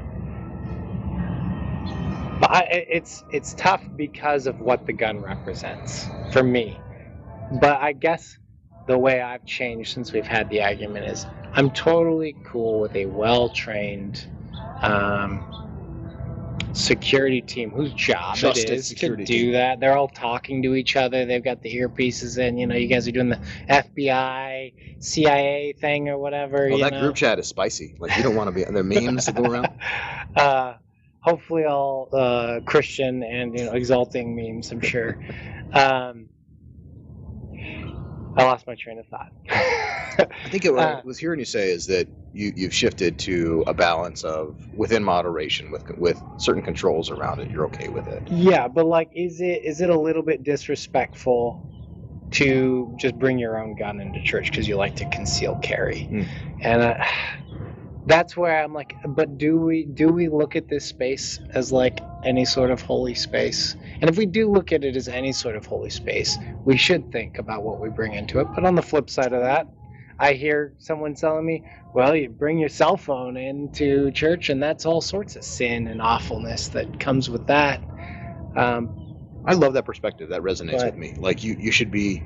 but 2.39 2.51
I, 2.51 2.61
it's 2.71 3.23
it's 3.31 3.53
tough 3.55 3.83
because 3.95 4.47
of 4.47 4.59
what 4.59 4.85
the 4.87 4.93
gun 4.93 5.21
represents 5.21 6.07
for 6.31 6.43
me. 6.43 6.79
But 7.61 7.79
I 7.79 7.93
guess 7.93 8.37
the 8.87 8.97
way 8.97 9.21
I've 9.21 9.45
changed 9.45 9.93
since 9.93 10.11
we've 10.13 10.27
had 10.27 10.49
the 10.49 10.63
argument 10.63 11.05
is 11.05 11.25
I'm 11.53 11.69
totally 11.71 12.35
cool 12.45 12.79
with 12.79 12.95
a 12.95 13.05
well-trained 13.05 14.25
um, 14.81 15.66
security 16.73 17.41
team 17.41 17.71
whose 17.71 17.93
job 17.93 18.35
Trusted 18.35 18.69
it 18.69 18.73
is 18.73 18.89
to 18.89 19.15
do 19.15 19.25
team. 19.25 19.51
that. 19.53 19.79
They're 19.79 19.97
all 19.97 20.07
talking 20.07 20.61
to 20.63 20.75
each 20.75 20.95
other. 20.95 21.25
They've 21.25 21.43
got 21.43 21.61
the 21.61 21.75
earpieces 21.75 22.37
in. 22.37 22.57
You 22.57 22.67
know, 22.67 22.75
you 22.75 22.87
guys 22.87 23.07
are 23.07 23.11
doing 23.11 23.29
the 23.29 23.39
FBI, 23.69 24.73
CIA 24.99 25.73
thing 25.79 26.09
or 26.09 26.17
whatever. 26.17 26.67
Well, 26.69 26.77
you 26.77 26.83
that 26.83 26.93
know? 26.93 27.01
group 27.01 27.15
chat 27.15 27.39
is 27.39 27.47
spicy. 27.47 27.95
Like 27.99 28.15
you 28.17 28.23
don't 28.23 28.35
want 28.35 28.47
to 28.47 28.51
be. 28.51 28.63
There 28.63 28.83
memes 28.83 29.25
that 29.25 29.35
go 29.35 29.43
around. 29.43 29.69
uh, 30.35 30.75
hopefully 31.19 31.65
all 31.65 32.09
uh, 32.13 32.59
Christian 32.65 33.23
and 33.23 33.57
you 33.57 33.65
know 33.65 33.73
exalting 33.73 34.35
memes. 34.35 34.71
I'm 34.71 34.81
sure. 34.81 35.17
Um, 35.73 36.29
I 38.37 38.43
lost 38.43 38.67
my 38.67 38.75
train 38.75 38.99
of 38.99 39.07
thought. 39.07 39.31
I 39.49 40.49
think 40.49 40.65
it, 40.65 40.73
what 40.73 40.83
I 40.83 41.01
was 41.03 41.17
hearing 41.19 41.39
you 41.39 41.45
say 41.45 41.71
is 41.71 41.87
that 41.87 42.07
you 42.33 42.53
you've 42.55 42.73
shifted 42.73 43.19
to 43.19 43.63
a 43.67 43.73
balance 43.73 44.23
of 44.23 44.57
within 44.73 45.03
moderation 45.03 45.71
with 45.71 45.83
with 45.97 46.23
certain 46.37 46.63
controls 46.63 47.09
around 47.11 47.39
it. 47.39 47.49
You're 47.51 47.65
okay 47.67 47.89
with 47.89 48.07
it. 48.07 48.23
yeah, 48.27 48.67
but 48.67 48.85
like, 48.85 49.09
is 49.13 49.41
it 49.41 49.61
is 49.65 49.81
it 49.81 49.89
a 49.89 49.99
little 49.99 50.23
bit 50.23 50.43
disrespectful 50.43 51.65
to 52.31 52.93
just 52.97 53.17
bring 53.19 53.39
your 53.39 53.57
own 53.57 53.75
gun 53.75 53.99
into 53.99 54.21
church 54.21 54.51
because 54.51 54.67
you 54.67 54.77
like 54.77 54.95
to 54.97 55.05
conceal 55.05 55.55
carry? 55.55 56.07
Hmm. 56.09 56.23
And 56.61 56.81
uh, 56.83 56.95
that's 58.07 58.37
where 58.37 58.63
I'm 58.63 58.73
like, 58.73 58.95
but 59.05 59.37
do 59.37 59.57
we 59.59 59.85
do 59.85 60.09
we 60.09 60.29
look 60.29 60.55
at 60.55 60.69
this 60.69 60.85
space 60.85 61.39
as 61.53 61.71
like 61.71 61.99
any 62.23 62.45
sort 62.45 62.71
of 62.71 62.81
holy 62.81 63.15
space? 63.15 63.75
And 64.01 64.09
if 64.09 64.17
we 64.17 64.25
do 64.25 64.51
look 64.51 64.71
at 64.71 64.83
it 64.83 64.95
as 64.95 65.07
any 65.07 65.33
sort 65.33 65.55
of 65.55 65.65
holy 65.65 65.89
space, 65.89 66.37
we 66.65 66.77
should 66.77 67.11
think 67.11 67.39
about 67.39 67.63
what 67.63 67.79
we 67.81 67.89
bring 67.89 68.13
into 68.13 68.39
it. 68.39 68.47
But 68.55 68.65
on 68.65 68.75
the 68.75 68.81
flip 68.81 69.09
side 69.09 69.33
of 69.33 69.41
that, 69.43 69.67
I 70.19 70.33
hear 70.33 70.73
someone 70.79 71.15
telling 71.15 71.45
me, 71.45 71.63
well, 71.93 72.15
you 72.15 72.29
bring 72.29 72.57
your 72.59 72.69
cell 72.69 72.97
phone 72.97 73.37
into 73.37 74.11
church, 74.11 74.49
and 74.49 74.63
that's 74.63 74.85
all 74.85 75.01
sorts 75.01 75.35
of 75.35 75.43
sin 75.43 75.87
and 75.87 76.01
awfulness 76.01 76.69
that 76.69 76.99
comes 76.99 77.29
with 77.29 77.47
that. 77.47 77.83
Um, 78.55 78.89
I 79.45 79.53
love 79.53 79.73
that 79.73 79.85
perspective. 79.85 80.29
That 80.29 80.41
resonates 80.41 80.77
But- 80.79 80.85
with 80.87 80.97
me. 80.97 81.15
Like 81.19 81.43
you 81.43 81.55
you 81.59 81.71
should 81.71 81.91
be 81.91 82.23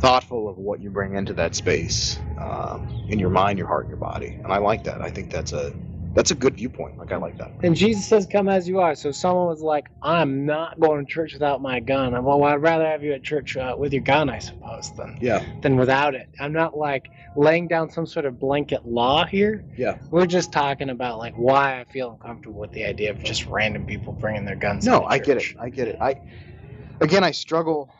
thoughtful 0.00 0.48
of 0.48 0.58
what 0.58 0.80
you 0.80 0.90
bring 0.90 1.14
into 1.14 1.32
that 1.34 1.54
space 1.54 2.18
um, 2.38 2.86
in 3.08 3.18
your 3.18 3.30
mind, 3.30 3.58
your 3.58 3.68
heart, 3.68 3.84
and 3.84 3.90
your 3.90 3.98
body. 3.98 4.38
And 4.42 4.52
I 4.52 4.58
like 4.58 4.84
that. 4.84 5.00
I 5.00 5.10
think 5.10 5.30
that's 5.30 5.52
a 5.52 5.72
that's 6.14 6.30
a 6.30 6.34
good 6.34 6.56
viewpoint. 6.56 6.96
Like 6.96 7.10
I 7.10 7.16
like 7.16 7.36
that. 7.38 7.50
and 7.62 7.74
Jesus 7.74 8.06
says, 8.06 8.26
"Come 8.30 8.48
as 8.48 8.68
you 8.68 8.78
are." 8.80 8.94
So 8.94 9.08
if 9.08 9.16
someone 9.16 9.46
was 9.46 9.60
like, 9.62 9.86
"I'm 10.02 10.46
not 10.46 10.78
going 10.78 11.04
to 11.04 11.12
church 11.12 11.32
without 11.32 11.60
my 11.60 11.80
gun," 11.80 12.14
I'm, 12.14 12.24
well, 12.24 12.42
I'd 12.44 12.56
rather 12.62 12.86
have 12.86 13.02
you 13.02 13.12
at 13.14 13.24
church 13.24 13.56
uh, 13.56 13.74
with 13.76 13.92
your 13.92 14.02
gun, 14.02 14.30
I 14.30 14.38
suppose, 14.38 14.92
than 14.96 15.16
Yeah. 15.20 15.42
than 15.62 15.76
without 15.76 16.14
it. 16.14 16.28
I'm 16.38 16.52
not 16.52 16.76
like 16.76 17.10
laying 17.34 17.66
down 17.66 17.90
some 17.90 18.06
sort 18.06 18.26
of 18.26 18.38
blanket 18.38 18.86
law 18.86 19.24
here. 19.24 19.64
Yeah. 19.76 19.96
We're 20.10 20.26
just 20.26 20.52
talking 20.52 20.90
about 20.90 21.18
like 21.18 21.34
why 21.36 21.80
I 21.80 21.84
feel 21.84 22.12
uncomfortable 22.12 22.60
with 22.60 22.72
the 22.72 22.84
idea 22.84 23.10
of 23.10 23.22
just 23.24 23.46
random 23.48 23.84
people 23.84 24.12
bringing 24.12 24.44
their 24.44 24.54
guns. 24.56 24.86
No, 24.86 25.04
I 25.04 25.18
get 25.18 25.38
it. 25.38 25.46
I 25.58 25.68
get 25.68 25.88
it. 25.88 25.98
I 26.00 26.20
again, 27.00 27.24
I 27.24 27.32
struggle. 27.32 27.90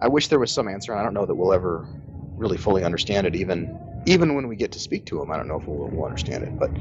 I 0.00 0.08
wish 0.08 0.28
there 0.28 0.38
was 0.40 0.52
some 0.52 0.68
answer. 0.68 0.94
I 0.94 1.02
don't 1.02 1.14
know 1.14 1.26
that 1.26 1.34
we'll 1.34 1.52
ever 1.54 1.88
really 2.36 2.58
fully 2.58 2.84
understand 2.84 3.26
it. 3.26 3.36
Even 3.36 3.78
even 4.06 4.34
when 4.34 4.48
we 4.48 4.56
get 4.56 4.72
to 4.72 4.80
speak 4.80 5.06
to 5.06 5.18
them, 5.18 5.30
I 5.30 5.36
don't 5.36 5.48
know 5.48 5.58
if 5.60 5.66
we'll, 5.68 5.88
we'll 5.90 6.06
understand 6.06 6.44
it. 6.44 6.54
But 6.58 6.72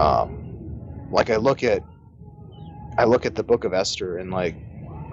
um, 0.00 0.46
like 1.10 1.30
I 1.30 1.36
look 1.36 1.64
at 1.64 1.84
I 2.98 3.04
look 3.04 3.26
at 3.26 3.34
the 3.34 3.44
Book 3.44 3.64
of 3.64 3.74
Esther 3.74 4.18
and 4.18 4.30
like 4.30 4.56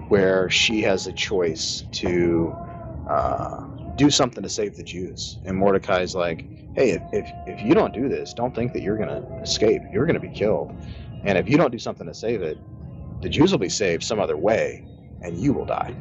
where 0.08 0.50
she 0.50 0.82
has 0.82 1.06
a 1.06 1.12
choice 1.12 1.84
to 1.92 2.56
uh, 3.08 3.66
do 3.96 4.10
something 4.10 4.42
to 4.42 4.48
save 4.48 4.76
the 4.76 4.84
Jews. 4.84 5.38
And 5.44 5.56
Mordecai's 5.56 6.14
like, 6.14 6.46
hey, 6.74 6.90
if, 6.92 7.02
if, 7.12 7.32
if 7.46 7.62
you 7.62 7.74
don't 7.74 7.94
do 7.94 8.08
this, 8.08 8.34
don't 8.34 8.54
think 8.54 8.72
that 8.74 8.82
you're 8.82 8.96
going 8.98 9.08
to 9.08 9.42
escape. 9.42 9.82
You're 9.92 10.06
going 10.06 10.20
to 10.20 10.20
be 10.20 10.30
killed. 10.30 10.72
And 11.24 11.38
if 11.38 11.48
you 11.48 11.56
don't 11.56 11.72
do 11.72 11.78
something 11.78 12.06
to 12.06 12.14
save 12.14 12.42
it, 12.42 12.58
the 13.22 13.28
Jews 13.28 13.52
will 13.52 13.58
be 13.58 13.68
saved 13.70 14.04
some 14.04 14.20
other 14.20 14.36
way, 14.36 14.86
and 15.22 15.38
you 15.40 15.52
will 15.52 15.66
die. 15.66 15.94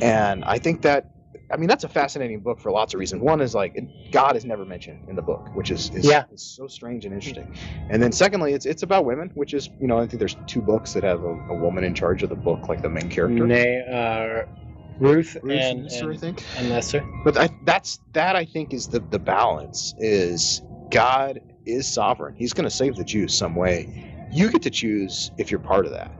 And 0.00 0.44
I 0.44 0.58
think 0.58 0.82
that, 0.82 1.10
I 1.50 1.56
mean, 1.56 1.68
that's 1.68 1.84
a 1.84 1.88
fascinating 1.88 2.40
book 2.40 2.60
for 2.60 2.70
lots 2.70 2.94
of 2.94 3.00
reasons. 3.00 3.22
One 3.22 3.40
is 3.40 3.54
like 3.54 3.76
God 4.10 4.36
is 4.36 4.44
never 4.44 4.64
mentioned 4.64 5.08
in 5.08 5.16
the 5.16 5.22
book, 5.22 5.54
which 5.54 5.70
is, 5.70 5.90
is, 5.90 6.04
Yeah. 6.04 6.24
is 6.32 6.42
so 6.42 6.66
strange 6.66 7.04
and 7.04 7.14
interesting. 7.14 7.54
And 7.90 8.02
then 8.02 8.12
secondly, 8.12 8.52
it's 8.52 8.66
it's 8.66 8.82
about 8.82 9.04
women, 9.04 9.30
which 9.34 9.54
is 9.54 9.68
you 9.80 9.86
know 9.86 9.98
I 9.98 10.06
think 10.06 10.18
there's 10.18 10.36
two 10.46 10.60
books 10.60 10.92
that 10.94 11.04
have 11.04 11.22
a, 11.22 11.34
a 11.50 11.54
woman 11.54 11.84
in 11.84 11.94
charge 11.94 12.22
of 12.22 12.30
the 12.30 12.36
book, 12.36 12.68
like 12.68 12.82
the 12.82 12.88
main 12.90 13.08
character. 13.08 13.46
Nay, 13.46 13.82
uh, 13.90 14.42
Ruth, 14.98 15.36
Ruth 15.42 15.62
and, 15.62 15.86
Esther, 15.86 16.12
I 16.12 16.16
think. 16.16 16.42
and 16.56 16.72
Esther. 16.72 17.04
But 17.24 17.36
I, 17.36 17.50
that's 17.64 18.00
that 18.14 18.34
I 18.34 18.44
think 18.44 18.72
is 18.72 18.88
the 18.88 19.00
the 19.00 19.18
balance 19.18 19.94
is 19.98 20.62
God 20.90 21.40
is 21.64 21.86
sovereign. 21.86 22.34
He's 22.36 22.52
going 22.52 22.64
to 22.64 22.70
save 22.70 22.96
the 22.96 23.04
Jews 23.04 23.36
some 23.36 23.54
way. 23.54 24.12
You 24.32 24.50
get 24.50 24.62
to 24.62 24.70
choose 24.70 25.30
if 25.38 25.50
you're 25.50 25.60
part 25.60 25.86
of 25.86 25.92
that. 25.92 26.10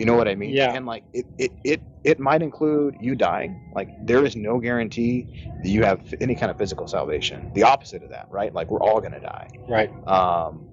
You 0.00 0.06
know 0.06 0.16
what 0.16 0.28
I 0.28 0.34
mean? 0.34 0.54
Yeah. 0.54 0.72
And 0.72 0.86
like 0.86 1.04
it 1.12 1.26
it 1.36 1.52
it 1.62 1.82
it 2.04 2.18
might 2.18 2.40
include 2.40 2.96
you 3.02 3.14
dying. 3.14 3.70
Like 3.74 3.90
there 4.06 4.24
is 4.24 4.34
no 4.34 4.58
guarantee 4.58 5.26
that 5.62 5.68
you 5.68 5.84
have 5.84 6.00
any 6.22 6.34
kind 6.34 6.50
of 6.50 6.56
physical 6.56 6.88
salvation. 6.88 7.50
The 7.52 7.64
opposite 7.64 8.02
of 8.02 8.08
that, 8.08 8.26
right? 8.30 8.50
Like 8.54 8.70
we're 8.70 8.80
all 8.80 9.00
going 9.00 9.12
to 9.12 9.20
die. 9.20 9.50
Right. 9.68 9.90
Um, 10.08 10.66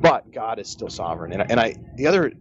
but 0.00 0.32
God 0.32 0.58
is 0.58 0.68
still 0.68 0.90
sovereign. 0.90 1.32
And, 1.32 1.48
and 1.52 1.60
I, 1.60 1.76
the 1.94 2.08
other 2.08 2.32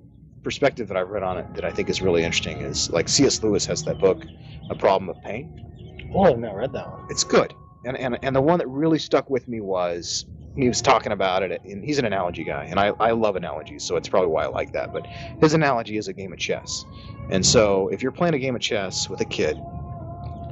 perspective 0.42 0.88
that 0.88 0.98
I've 0.98 1.10
read 1.10 1.22
on 1.22 1.38
it 1.38 1.54
that 1.54 1.66
I 1.66 1.70
think 1.70 1.88
is 1.88 2.02
really 2.02 2.24
interesting 2.24 2.62
is 2.62 2.90
like 2.90 3.08
C.S. 3.08 3.44
Lewis 3.44 3.68
has 3.68 3.84
that 3.84 4.00
book, 4.00 4.26
A 4.72 4.76
Problem 4.76 5.08
of 5.08 5.22
Pain. 5.22 6.10
Oh, 6.16 6.24
I've 6.24 6.40
not 6.40 6.56
read 6.56 6.74
that 6.74 6.90
one. 6.90 7.06
It's 7.12 7.24
good. 7.24 7.54
And, 7.86 7.96
and, 7.96 8.18
and 8.24 8.36
the 8.36 8.42
one 8.42 8.58
that 8.58 8.68
really 8.68 8.98
stuck 8.98 9.30
with 9.30 9.48
me 9.48 9.62
was 9.62 10.26
he 10.56 10.68
was 10.68 10.82
talking 10.82 11.12
about 11.12 11.44
it, 11.44 11.62
and 11.64 11.84
he's 11.84 11.98
an 11.98 12.06
analogy 12.06 12.44
guy, 12.44 12.66
and 12.66 12.80
I, 12.80 12.88
I 13.00 13.12
love 13.12 13.36
analogies, 13.36 13.84
so 13.84 13.96
it's 13.96 14.10
probably 14.10 14.30
why 14.30 14.44
I 14.44 14.48
like 14.48 14.74
that. 14.74 14.92
But 14.92 15.08
his 15.40 15.54
analogy 15.54 15.98
is 15.98 16.08
a 16.08 16.14
game 16.14 16.34
of 16.34 16.40
chess. 16.40 16.86
And 17.30 17.46
so 17.46 17.88
if 17.88 18.04
you're 18.04 18.12
playing 18.12 18.34
a 18.34 18.40
game 18.40 18.56
of 18.56 18.62
chess 18.62 19.10
with 19.10 19.22
a 19.22 19.26
kid, 19.26 19.58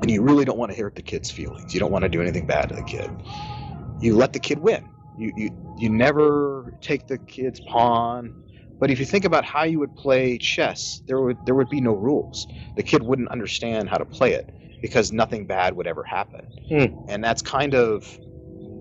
and 0.02 0.10
you 0.10 0.22
really 0.22 0.46
don't 0.46 0.58
want 0.58 0.72
to 0.72 0.82
hurt 0.82 0.96
the 0.96 1.02
kid's 1.02 1.30
feelings, 1.30 1.74
you 1.74 1.80
don't 1.80 1.92
want 1.92 2.04
to 2.04 2.10
do 2.10 2.22
anything 2.22 2.46
bad 2.46 2.70
to 2.70 2.76
the 2.76 2.84
kid, 2.84 3.12
you 4.00 4.16
let 4.16 4.32
the 4.32 4.40
kid 4.40 4.60
win. 4.60 4.88
You, 5.18 5.34
you, 5.36 5.76
you 5.78 5.90
never 5.90 6.74
take 6.80 7.08
the 7.08 7.18
kid's 7.18 7.60
pawn. 7.60 8.44
But 8.80 8.90
if 8.90 9.00
you 9.00 9.06
think 9.06 9.26
about 9.26 9.44
how 9.44 9.64
you 9.64 9.80
would 9.80 9.94
play 9.98 10.38
chess, 10.38 11.02
there 11.06 11.20
would 11.20 11.46
there 11.46 11.54
would 11.54 11.68
be 11.68 11.82
no 11.82 11.94
rules. 11.94 12.48
The 12.78 12.84
kid 12.84 13.04
wouldn't 13.04 13.28
understand 13.28 13.90
how 13.90 13.98
to 13.98 14.06
play 14.06 14.32
it 14.32 14.54
because 14.82 15.12
nothing 15.12 15.46
bad 15.46 15.76
would 15.76 15.88
ever 15.88 16.04
happen. 16.04 16.46
Hmm. 16.70 17.10
And 17.10 17.22
that's 17.22 17.42
kind 17.42 17.76
of 17.76 18.18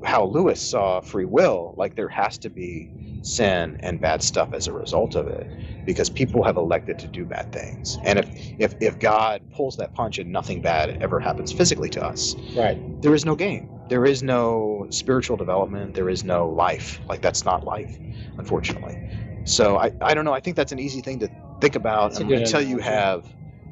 how 0.04 0.24
Lewis 0.26 0.60
saw 0.60 1.00
free 1.00 1.24
will. 1.24 1.74
Like 1.76 1.94
there 1.96 2.08
has 2.08 2.38
to 2.38 2.50
be 2.50 2.92
sin 3.22 3.76
and 3.80 4.00
bad 4.00 4.22
stuff 4.22 4.50
as 4.52 4.68
a 4.68 4.72
result 4.72 5.14
of 5.16 5.26
it 5.28 5.48
because 5.86 6.10
people 6.10 6.44
have 6.44 6.56
elected 6.56 6.98
to 7.00 7.08
do 7.08 7.24
bad 7.26 7.50
things. 7.52 7.98
And 8.04 8.18
if 8.18 8.30
if 8.58 8.74
if 8.80 8.98
God 8.98 9.42
pulls 9.54 9.76
that 9.76 9.94
punch 9.94 10.18
and 10.18 10.32
nothing 10.32 10.60
bad 10.60 10.96
ever 11.00 11.20
happens 11.20 11.52
physically 11.52 11.90
to 11.90 12.04
us, 12.04 12.36
Right. 12.54 12.78
there 13.02 13.14
is 13.14 13.24
no 13.24 13.36
game. 13.36 13.70
There 13.88 14.04
is 14.04 14.22
no 14.22 14.86
spiritual 14.90 15.36
development. 15.36 15.94
There 15.94 16.08
is 16.08 16.24
no 16.24 16.48
life. 16.50 17.00
Like 17.08 17.22
that's 17.22 17.44
not 17.44 17.64
life, 17.64 17.98
unfortunately. 18.38 18.96
So 19.44 19.78
I, 19.78 19.92
I 20.02 20.14
don't 20.14 20.24
know. 20.24 20.34
I 20.34 20.40
think 20.40 20.56
that's 20.56 20.72
an 20.72 20.78
easy 20.78 21.00
thing 21.00 21.20
to 21.20 21.30
think 21.60 21.74
about 21.76 22.12
That's 22.12 22.20
a 22.20 22.24
good 22.24 22.38
until 22.42 22.60
you 22.62 22.78
have 22.78 23.26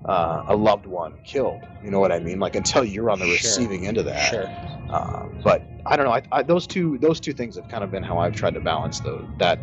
uh, 0.06 0.44
a 0.48 0.56
loved 0.56 0.86
one 0.86 1.14
killed. 1.24 1.62
You 1.82 1.90
know 1.90 2.00
what 2.00 2.12
I 2.12 2.18
mean? 2.20 2.38
Like 2.38 2.54
until 2.56 2.84
you're 2.84 3.10
on 3.10 3.18
the 3.18 3.26
Sure. 3.26 3.34
receiving 3.34 3.86
end 3.86 3.98
of 3.98 4.04
that. 4.06 4.30
Sure. 4.30 4.46
Uh, 4.90 5.26
but 5.42 5.62
I 5.84 5.96
don't 5.96 6.06
know. 6.06 6.12
I, 6.12 6.22
I, 6.32 6.42
those 6.42 6.66
two 6.66 6.98
those 6.98 7.20
two 7.20 7.32
things 7.32 7.56
have 7.56 7.68
kind 7.68 7.82
of 7.82 7.90
been 7.90 8.02
how 8.02 8.18
I've 8.18 8.34
tried 8.34 8.54
to 8.54 8.60
balance 8.60 9.00
the, 9.00 9.26
that 9.38 9.58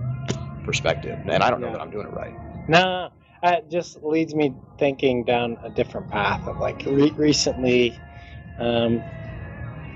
perspective. 0.65 1.17
And 1.25 1.43
I 1.43 1.49
don't 1.49 1.62
know 1.62 1.71
that 1.71 1.82
I'm 1.82 1.91
doing 1.91 2.08
it 2.08 2.13
right. 2.13 2.34
No, 2.67 3.10
it 3.43 3.69
just 3.69 4.03
leads 4.03 4.36
me 4.36 4.53
thinking 4.77 5.23
down 5.23 5.58
a 5.63 5.69
different 5.69 6.10
path 6.10 6.45
of 6.47 6.58
like 6.60 6.84
re- 6.86 7.12
recently. 7.17 7.99
Um, 8.60 9.01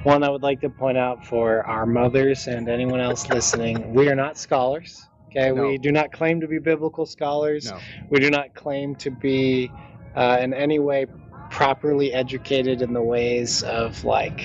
one 0.03 0.23
I 0.23 0.29
would 0.29 0.43
like 0.43 0.61
to 0.61 0.69
point 0.69 0.97
out 0.97 1.25
for 1.25 1.65
our 1.65 1.85
mothers 1.85 2.47
and 2.47 2.69
anyone 2.69 3.01
else 3.01 3.29
listening: 3.29 3.93
we 3.93 4.09
are 4.09 4.15
not 4.15 4.37
scholars. 4.37 5.01
Okay, 5.29 5.51
No. 5.51 5.67
we 5.67 5.77
do 5.77 5.91
not 5.91 6.11
claim 6.13 6.39
to 6.41 6.47
be 6.47 6.57
biblical 6.59 7.05
scholars. 7.05 7.65
No. 7.65 7.79
We 8.09 8.19
do 8.19 8.29
not 8.29 8.53
claim 8.53 8.95
to 8.95 9.11
be 9.11 9.69
uh, 10.17 10.39
in 10.41 10.53
any 10.53 10.79
way 10.79 11.05
properly 11.49 12.11
educated 12.13 12.81
in 12.81 12.91
the 12.91 13.01
ways 13.01 13.63
of 13.63 14.03
like 14.03 14.43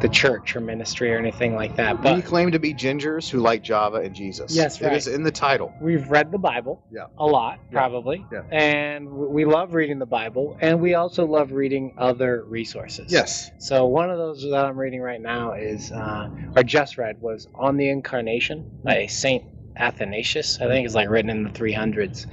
the 0.00 0.08
church 0.08 0.56
or 0.56 0.60
ministry 0.60 1.14
or 1.14 1.16
anything 1.18 1.54
like 1.54 1.76
that. 1.76 2.02
But 2.02 2.16
we 2.16 2.22
claim 2.22 2.50
to 2.50 2.58
be 2.58 2.74
gingers 2.74 3.30
who 3.30 3.38
like 3.38 3.62
Java 3.62 3.98
and 3.98 4.12
Jesus. 4.12 4.52
Yes, 4.54 4.80
It 4.80 4.86
right. 4.86 4.96
is 4.96 5.06
in 5.06 5.22
the 5.22 5.30
title. 5.30 5.72
we've 5.80 6.10
read 6.10 6.32
the 6.32 6.38
Bible 6.38 6.82
Yeah. 6.90 7.06
a 7.18 7.24
lot, 7.24 7.60
Yeah. 7.70 7.78
probably. 7.78 8.26
Yeah. 8.32 8.42
And 8.50 9.08
we 9.08 9.44
love 9.44 9.74
reading 9.74 10.00
the 10.00 10.06
Bible, 10.06 10.56
and 10.60 10.80
we 10.80 10.94
also 10.94 11.24
love 11.24 11.52
reading 11.52 11.94
other 11.96 12.42
resources. 12.48 13.12
Yes. 13.12 13.52
So 13.58 13.86
one 13.86 14.10
of 14.10 14.18
those 14.18 14.42
that 14.42 14.64
I'm 14.64 14.76
reading 14.76 15.00
right 15.00 15.20
now 15.20 15.52
is, 15.52 15.92
uh, 15.92 16.28
or 16.56 16.64
just 16.64 16.98
read, 16.98 17.20
was 17.22 17.46
On 17.54 17.76
the 17.76 17.88
Incarnation 17.88 18.68
by 18.82 19.06
Saint 19.06 19.44
Athanasius. 19.76 20.60
I 20.60 20.66
think 20.66 20.86
it's 20.86 20.94
like 20.94 21.08
written 21.08 21.30
in 21.30 21.44
the 21.44 21.50
300s. 21.50 22.26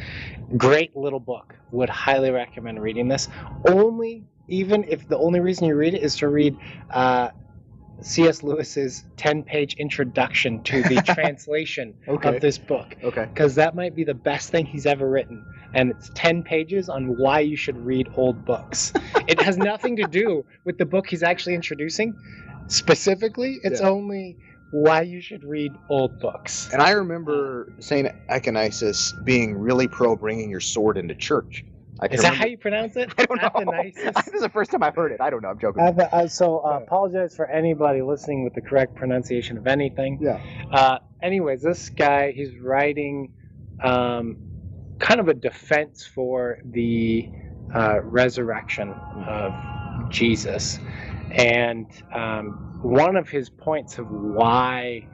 Great 0.57 0.95
little 0.95 1.19
book. 1.19 1.55
Would 1.71 1.89
highly 1.89 2.31
recommend 2.31 2.81
reading 2.81 3.07
this. 3.07 3.29
Only, 3.67 4.25
even 4.47 4.83
if 4.87 5.07
the 5.07 5.17
only 5.17 5.39
reason 5.39 5.67
you 5.67 5.75
read 5.75 5.93
it 5.93 6.01
is 6.01 6.15
to 6.17 6.27
read 6.27 6.57
uh, 6.89 7.29
C.S. 8.01 8.43
Lewis's 8.43 9.03
10-page 9.17 9.75
introduction 9.75 10.63
to 10.63 10.81
the 10.83 11.01
translation 11.05 11.93
Okay. 12.07 12.35
of 12.35 12.41
this 12.41 12.57
book 12.57 12.95
Okay. 13.03 13.25
because 13.25 13.55
that 13.55 13.75
might 13.75 13.95
be 13.95 14.03
the 14.03 14.13
best 14.13 14.49
thing 14.49 14.65
he's 14.65 14.85
ever 14.85 15.09
written. 15.09 15.45
And 15.73 15.91
it's 15.91 16.09
10 16.15 16.41
pages 16.43 16.89
on 16.89 17.17
why 17.17 17.41
you 17.41 17.55
should 17.55 17.77
read 17.85 18.09
old 18.15 18.43
books. 18.45 18.93
it 19.27 19.39
has 19.41 19.57
nothing 19.57 19.95
to 19.97 20.05
do 20.05 20.45
with 20.63 20.77
the 20.77 20.85
book 20.85 21.07
he's 21.07 21.21
actually 21.23 21.55
introducing 21.55 22.15
specifically, 22.67 23.59
it's 23.63 23.81
Yeah. 23.81 23.89
only 23.89 24.37
why 24.71 25.01
you 25.01 25.19
should 25.21 25.43
read 25.43 25.71
old 25.89 26.19
books. 26.19 26.69
And 26.71 26.81
I 26.81 26.91
remember 26.91 27.73
Saint 27.79 28.09
Athanasius 28.29 29.13
being 29.23 29.55
really 29.55 29.87
pro 29.87 30.15
bringing 30.15 30.49
your 30.49 30.59
sword 30.59 30.97
into 30.97 31.15
church. 31.15 31.65
I 32.01 32.07
can 32.07 32.15
Is 32.15 32.21
that 32.21 32.27
remember- 32.29 32.43
how 32.43 32.49
you 32.49 32.57
pronounce 32.57 32.95
it? 32.95 33.11
I 33.17 33.25
don't 33.25 33.41
know. 33.41 33.49
Athanasius? 33.55 34.15
this 34.25 34.27
is 34.35 34.41
the 34.41 34.49
first 34.49 34.71
time 34.71 34.83
I've 34.83 34.95
heard 34.95 35.11
it. 35.11 35.19
I 35.21 35.29
don't 35.29 35.41
know. 35.41 35.49
I'm 35.49 35.59
joking. 35.59 35.83
Ath- 35.83 35.99
uh, 36.13 36.27
so 36.27 36.59
uh, 36.59 36.77
Yeah. 36.77 36.83
apologize 36.85 37.35
for 37.35 37.45
anybody 37.47 38.01
listening 38.01 38.43
with 38.43 38.53
the 38.53 38.61
correct 38.61 38.95
pronunciation 38.95 39.57
of 39.57 39.67
anything. 39.67 40.17
yeah. 40.21 40.39
Uh, 40.71 40.99
anyways, 41.21 41.61
this 41.61 41.89
guy, 41.89 42.31
he's 42.31 42.57
writing 42.59 43.33
um, 43.83 44.37
kind 44.99 45.19
of 45.19 45.27
a 45.29 45.33
defense 45.33 46.05
for 46.05 46.59
the 46.63 47.29
uh, 47.73 47.99
resurrection 48.03 48.89
of 49.27 49.53
Jesus. 50.09 50.79
And 51.31 51.87
um, 52.13 52.79
one 52.81 53.15
of 53.15 53.29
his 53.29 53.49
points 53.49 53.97
of 53.97 54.09
why 54.09 55.07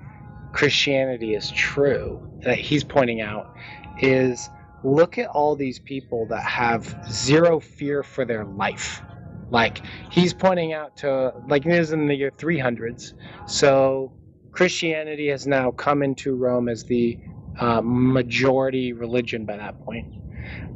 Christianity 0.54 1.36
is 1.36 1.52
true 1.52 2.22
that 2.44 2.58
he's 2.58 2.84
pointing 2.84 3.22
out 3.22 3.56
is 4.00 4.50
look 4.84 5.18
at 5.18 5.28
all 5.28 5.56
these 5.56 5.80
people 5.80 6.28
that 6.28 6.44
have 6.44 6.96
zero 7.12 7.60
fear 7.60 8.04
for 8.04 8.24
their 8.24 8.46
life. 8.46 9.02
Like 9.50 9.82
he's 10.12 10.34
pointing 10.34 10.74
out 10.74 10.96
to, 10.98 11.34
like 11.48 11.66
it 11.66 11.74
is 11.74 11.92
in 11.92 12.08
the 12.08 12.16
year 12.16 12.32
300s. 12.32 13.14
So 13.48 14.14
Christianity 14.52 15.28
has 15.30 15.46
now 15.46 15.72
come 15.72 16.02
into 16.02 16.36
Rome 16.36 16.70
as 16.70 16.84
the 16.86 17.20
uh, 17.60 17.82
majority 17.84 18.94
religion 18.94 19.46
by 19.46 19.58
that 19.58 19.82
point. 19.82 20.08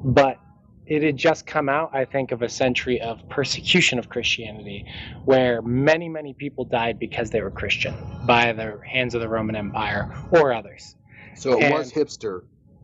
But 0.04 0.40
it 0.90 1.04
had 1.04 1.16
just 1.18 1.46
come 1.46 1.70
out, 1.70 1.92
I 1.94 2.04
think, 2.06 2.32
of 2.32 2.42
a 2.42 2.50
century 2.50 3.00
of 3.00 3.28
persecution 3.30 4.00
of 4.00 4.10
Christianity, 4.10 4.86
where 5.26 5.62
many, 5.62 6.10
many 6.10 6.34
people 6.34 6.66
died 6.66 6.98
because 7.00 7.30
they 7.30 7.42
were 7.42 7.52
Christian 7.52 7.94
by 8.26 8.52
the 8.54 8.80
hands 8.86 9.14
of 9.16 9.22
the 9.22 9.30
Roman 9.30 9.56
Empire 9.56 10.12
or 10.32 10.52
others. 10.54 10.96
So 11.36 11.58
it 11.60 11.66
And- 11.66 11.74
was 11.76 11.94
hipster, 11.94 12.42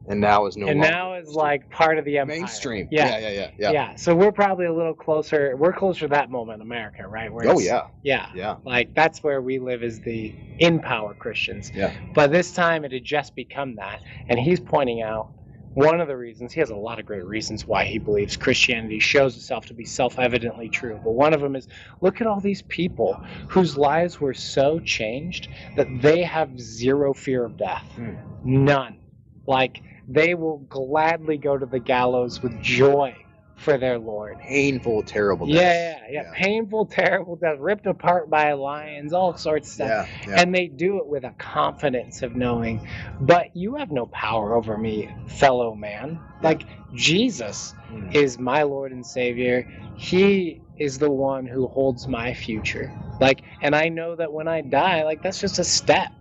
and 0.08 0.22
now 0.22 0.46
is 0.46 0.56
no 0.56 0.68
and 0.68 0.80
now 0.80 1.16
is 1.16 1.30
like 1.30 1.68
part 1.72 1.98
of 1.98 2.06
the 2.06 2.20
empire. 2.20 2.38
mainstream. 2.38 2.88
Yeah. 2.92 3.18
Yeah. 3.18 3.30
Yeah. 3.30 3.50
Yeah. 3.58 3.72
Yeah. 3.72 3.96
So 3.96 4.16
we're 4.16 4.32
probably 4.32 4.68
a 4.68 4.74
little 4.74 4.94
closer. 4.94 5.56
We're 5.58 5.74
closer 5.74 6.02
to 6.02 6.08
that 6.10 6.30
moment 6.30 6.58
in 6.58 6.62
America, 6.62 7.08
right? 7.08 7.34
Where 7.34 7.50
Oh 7.50 7.58
yeah. 7.60 7.88
Yeah. 8.04 8.28
Yeah. 8.36 8.58
Like 8.64 8.94
that's 8.94 9.24
where 9.24 9.42
we 9.42 9.58
live 9.58 9.82
as 9.82 10.00
the 10.02 10.32
in 10.60 10.80
power 10.80 11.16
Christians. 11.16 11.72
Yeah. 11.74 11.92
But 12.14 12.32
this 12.32 12.54
time 12.54 12.86
it 12.86 12.92
had 12.92 13.04
just 13.04 13.36
become 13.36 13.78
that. 13.78 14.00
And 14.30 14.38
he's 14.40 14.60
pointing 14.60 15.02
out 15.02 15.32
one 15.76 16.00
of 16.00 16.08
the 16.08 16.16
reasons, 16.16 16.54
he 16.54 16.62
has 16.62 16.70
a 16.70 16.76
lot 16.76 17.00
of 17.00 17.06
great 17.06 17.26
reasons 17.26 17.68
why 17.68 17.84
he 17.84 18.00
believes 18.00 18.38
Christianity 18.38 19.00
shows 19.00 19.36
itself 19.36 19.66
to 19.68 19.74
be 19.74 19.84
self 19.84 20.18
evidently 20.18 20.70
true. 20.70 21.00
But 21.04 21.12
one 21.12 21.34
of 21.34 21.42
them 21.42 21.56
is 21.56 21.68
look 22.00 22.22
at 22.22 22.28
all 22.28 22.40
these 22.40 22.62
people 22.64 23.22
whose 23.50 23.78
lives 23.78 24.20
were 24.20 24.34
so 24.34 24.80
changed 24.80 25.50
that 25.76 25.88
they 26.02 26.24
have 26.24 26.60
zero 26.60 27.14
fear 27.14 27.44
of 27.44 27.58
death. 27.58 27.86
Hmm. 27.96 28.16
None. 28.44 29.00
Like 29.46 29.82
they 30.08 30.34
will 30.34 30.60
gladly 30.70 31.38
go 31.38 31.58
to 31.58 31.66
the 31.66 31.80
gallows 31.80 32.42
with 32.42 32.60
joy 32.62 33.25
for 33.56 33.78
their 33.78 33.98
Lord. 33.98 34.40
Painful, 34.40 35.04
terrible. 35.04 35.48
Yeah, 35.48 35.64
death. 35.64 36.02
yeah, 36.10 36.24
yeah, 36.24 36.32
Painful, 36.34 36.86
terrible 36.92 37.36
death, 37.36 37.58
ripped 37.60 37.86
apart 37.86 38.30
by 38.30 38.54
lions, 38.54 39.14
all 39.14 39.36
sorts 39.38 39.68
of 39.70 39.74
stuff. 39.74 39.88
Yeah, 39.88 40.28
yeah. 40.28 40.42
And 40.42 40.54
they 40.54 40.68
do 40.68 40.98
it 40.98 41.08
with 41.08 41.24
a 41.24 41.34
confidence 41.38 42.22
of 42.22 42.36
knowing, 42.36 42.88
but 43.22 43.56
you 43.56 43.76
have 43.76 43.92
no 43.92 44.08
power 44.08 44.56
over 44.56 44.78
me, 44.78 45.14
fellow 45.28 45.76
man. 45.76 46.20
Like 46.42 46.66
Jesus 46.94 47.74
Mm. 47.92 48.16
is 48.16 48.40
my 48.40 48.64
Lord 48.64 48.92
and 48.92 49.06
Savior. 49.06 49.68
He 49.96 50.62
is 50.78 50.98
the 50.98 51.10
one 51.12 51.46
who 51.46 51.68
holds 51.68 52.08
my 52.08 52.34
future. 52.34 52.92
Like, 53.22 53.44
and 53.62 53.76
I 53.76 53.90
know 53.90 54.16
that 54.16 54.34
when 54.34 54.48
I 54.48 54.62
die, 54.62 55.04
like, 55.04 55.22
that's 55.22 55.40
just 55.40 55.60
a 55.60 55.64
step. 55.64 56.12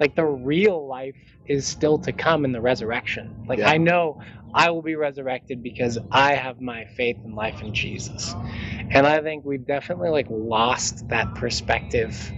Like, 0.00 0.14
the 0.14 0.24
real 0.24 0.86
life 0.86 1.16
is 1.46 1.66
still 1.66 1.98
to 1.98 2.12
come 2.12 2.44
in 2.44 2.52
the 2.52 2.60
resurrection. 2.60 3.44
Like, 3.48 3.58
Yeah. 3.58 3.70
I 3.70 3.78
know 3.78 4.20
I 4.54 4.70
will 4.70 4.82
be 4.82 4.96
resurrected 4.96 5.62
because 5.62 5.98
I 6.10 6.34
have 6.34 6.60
my 6.60 6.84
faith 6.96 7.16
and 7.24 7.34
life 7.34 7.62
in 7.62 7.72
Jesus. 7.74 8.34
And 8.90 9.06
I 9.06 9.20
think 9.22 9.44
we've 9.44 9.66
definitely, 9.66 10.10
like, 10.10 10.26
lost 10.28 11.08
that 11.08 11.34
perspective 11.34 12.32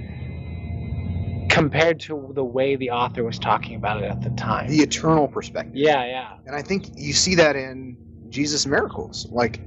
compared 1.48 2.00
to 2.00 2.32
the 2.34 2.44
way 2.44 2.74
the 2.76 2.90
author 2.90 3.22
was 3.22 3.38
talking 3.38 3.76
about 3.76 4.02
it 4.02 4.10
at 4.10 4.20
the 4.22 4.30
time. 4.30 4.68
the 4.68 4.80
eternal 4.80 5.28
perspective. 5.28 5.76
Yeah, 5.76 6.04
yeah. 6.04 6.32
And 6.46 6.56
I 6.56 6.62
think 6.62 6.90
you 6.96 7.12
see 7.12 7.36
that 7.36 7.54
in 7.54 7.96
Jesus' 8.28 8.66
miracles. 8.66 9.26
Like 9.30 9.60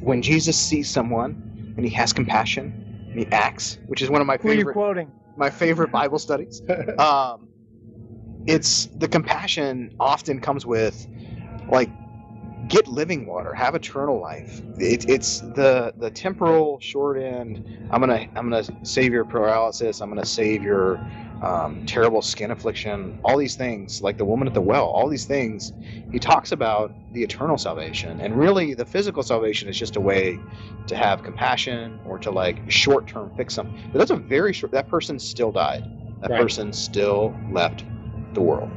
when 0.00 0.20
Jesus 0.20 0.58
sees 0.58 0.90
someone 0.90 1.74
and 1.76 1.84
he 1.86 1.92
has 1.92 2.12
compassion 2.12 3.06
and 3.10 3.20
he 3.20 3.26
acts, 3.26 3.78
which 3.86 4.02
is 4.02 4.10
one 4.10 4.20
of 4.20 4.26
my 4.26 4.36
favorite. 4.36 4.42
Who 4.42 4.48
are 4.48 4.52
you 4.54 4.58
favorite 4.60 4.72
quoting? 4.72 5.12
My 5.36 5.50
favorite 5.50 5.90
Bible 5.90 6.18
studies. 6.18 6.62
Um, 6.98 7.48
it's 8.46 8.86
the 8.86 9.08
compassion 9.08 9.94
often 10.00 10.40
comes 10.40 10.66
with 10.66 11.06
like 11.68 11.90
get 12.68 12.86
living 12.88 13.26
water, 13.26 13.54
have 13.54 13.74
eternal 13.74 14.20
life. 14.20 14.62
It, 14.78 15.08
it's 15.08 15.40
the 15.40 15.92
the 15.98 16.10
temporal 16.10 16.78
short 16.80 17.18
end. 17.18 17.60
I'm 17.90 18.00
gonna 18.00 18.26
I'm 18.36 18.50
gonna 18.50 18.64
save 18.84 19.12
your 19.12 19.24
paralysis. 19.24 20.00
I'm 20.00 20.08
gonna 20.08 20.24
save 20.24 20.62
your 20.62 21.00
um, 21.42 21.84
terrible 21.86 22.22
skin 22.22 22.50
affliction. 22.52 23.18
All 23.24 23.36
these 23.36 23.56
things, 23.56 24.00
like 24.00 24.16
the 24.16 24.24
woman 24.24 24.46
at 24.48 24.54
the 24.54 24.60
well, 24.60 24.86
all 24.86 25.08
these 25.08 25.24
things. 25.24 25.72
He 26.12 26.18
talks 26.18 26.52
about 26.52 26.94
the 27.12 27.22
eternal 27.22 27.58
salvation, 27.58 28.20
and 28.20 28.38
really 28.38 28.74
the 28.74 28.84
physical 28.84 29.22
salvation 29.22 29.68
is 29.68 29.78
just 29.78 29.96
a 29.96 30.00
way 30.00 30.38
to 30.86 30.96
have 30.96 31.22
compassion 31.22 32.00
or 32.04 32.18
to 32.18 32.30
like 32.30 32.70
short 32.70 33.06
term 33.06 33.32
fix 33.36 33.54
something. 33.54 33.76
But 33.92 33.98
that's 33.98 34.10
a 34.10 34.16
very 34.16 34.52
short. 34.52 34.72
That 34.72 34.88
person 34.88 35.18
still 35.18 35.52
died. 35.52 35.84
That 36.20 36.30
Right. 36.30 36.40
person 36.40 36.72
still 36.72 37.34
left 37.50 37.84
the 38.34 38.40
world, 38.40 38.70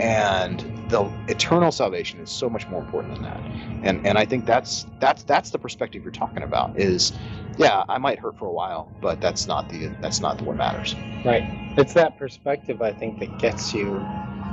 and 0.00 0.60
the 0.88 1.10
eternal 1.28 1.70
salvation 1.70 2.20
is 2.20 2.30
so 2.30 2.48
much 2.48 2.66
more 2.68 2.80
important 2.80 3.14
than 3.14 3.22
that. 3.24 3.40
And 3.82 4.04
and 4.06 4.18
I 4.18 4.24
think 4.24 4.46
that's 4.46 4.86
that's 4.98 5.22
that's 5.24 5.50
the 5.50 5.58
perspective 5.58 6.02
you're 6.02 6.12
talking 6.12 6.42
about. 6.42 6.78
Is 6.78 7.12
yeah, 7.58 7.84
I 7.88 7.98
might 7.98 8.18
hurt 8.18 8.38
for 8.38 8.46
a 8.46 8.52
while, 8.52 8.90
but 9.00 9.20
that's 9.20 9.46
not 9.46 9.68
the 9.68 9.88
that's 10.00 10.20
not 10.20 10.40
what 10.42 10.56
matters. 10.56 10.96
Right. 11.24 11.44
It's 11.76 11.92
that 11.94 12.16
perspective 12.18 12.80
I 12.82 12.92
think 12.92 13.20
that 13.20 13.38
gets 13.38 13.74
you 13.74 14.04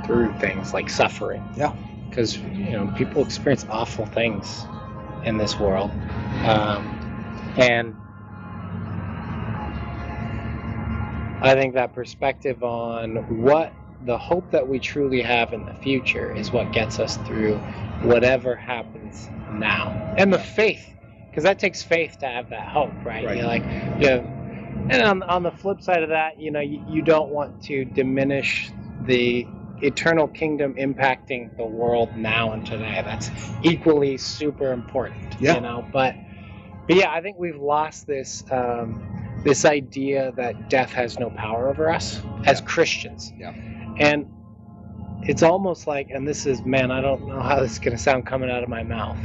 through 0.04 0.32
things 0.38 0.74
like 0.74 0.90
suffering. 0.90 1.42
Yeah. 1.56 1.74
Because 2.08 2.36
you 2.38 2.72
know 2.72 2.92
people 2.96 3.24
experience 3.24 3.66
awful 3.70 4.06
things 4.06 4.64
in 5.24 5.36
this 5.36 5.58
world, 5.58 5.90
um, 6.44 6.86
and 7.58 7.94
I 11.42 11.54
think 11.54 11.74
that 11.74 11.92
perspective 11.94 12.62
on 12.62 13.42
what 13.42 13.72
the 14.04 14.16
hope 14.18 14.50
that 14.50 14.66
we 14.66 14.78
truly 14.78 15.22
have 15.22 15.52
in 15.52 15.64
the 15.66 15.74
future 15.74 16.32
is 16.34 16.50
what 16.52 16.72
gets 16.72 16.98
us 16.98 17.16
through 17.18 17.56
whatever 18.02 18.54
happens 18.54 19.28
now, 19.52 19.90
and 20.16 20.32
the 20.32 20.38
faith, 20.38 20.94
because 21.30 21.44
that 21.44 21.58
takes 21.58 21.82
faith 21.82 22.18
to 22.20 22.26
have 22.26 22.50
that 22.50 22.68
hope, 22.68 22.92
right? 23.04 23.24
Right. 23.24 23.36
You're 23.38 23.46
like, 23.46 23.62
yeah. 24.00 24.22
And 24.90 25.02
on, 25.02 25.22
on 25.24 25.42
the 25.42 25.50
flip 25.50 25.82
side 25.82 26.02
of 26.02 26.10
that, 26.10 26.40
you 26.40 26.50
know, 26.50 26.60
you, 26.60 26.82
you 26.88 27.02
don't 27.02 27.30
want 27.30 27.60
to 27.64 27.84
diminish 27.84 28.70
the 29.02 29.46
eternal 29.82 30.28
kingdom 30.28 30.74
impacting 30.74 31.54
the 31.56 31.64
world 31.64 32.16
now 32.16 32.52
and 32.52 32.64
today. 32.64 33.00
That's 33.04 33.30
equally 33.62 34.16
super 34.16 34.72
important, 34.72 35.36
Yeah. 35.40 35.56
you 35.56 35.60
know. 35.60 35.86
But, 35.92 36.14
but 36.86 36.96
yeah, 36.96 37.10
I 37.12 37.20
think 37.20 37.38
we've 37.38 37.60
lost 37.60 38.06
this 38.06 38.44
um, 38.50 39.02
this 39.44 39.64
idea 39.64 40.32
that 40.36 40.68
death 40.68 40.92
has 40.92 41.18
no 41.18 41.30
power 41.30 41.68
over 41.68 41.90
us 41.90 42.22
as 42.44 42.60
Yeah. 42.60 42.66
Christians. 42.66 43.32
Yeah. 43.38 43.52
And 43.98 44.26
it's 45.22 45.42
almost 45.42 45.86
like, 45.86 46.08
and 46.10 46.26
this 46.26 46.46
is, 46.46 46.62
man, 46.64 46.90
I 46.90 47.00
don't 47.00 47.26
know 47.26 47.40
how 47.40 47.60
this 47.60 47.72
is 47.72 47.78
going 47.78 47.96
to 47.96 48.02
sound 48.02 48.26
coming 48.26 48.50
out 48.50 48.62
of 48.62 48.68
my 48.68 48.82
mouth, 48.82 49.18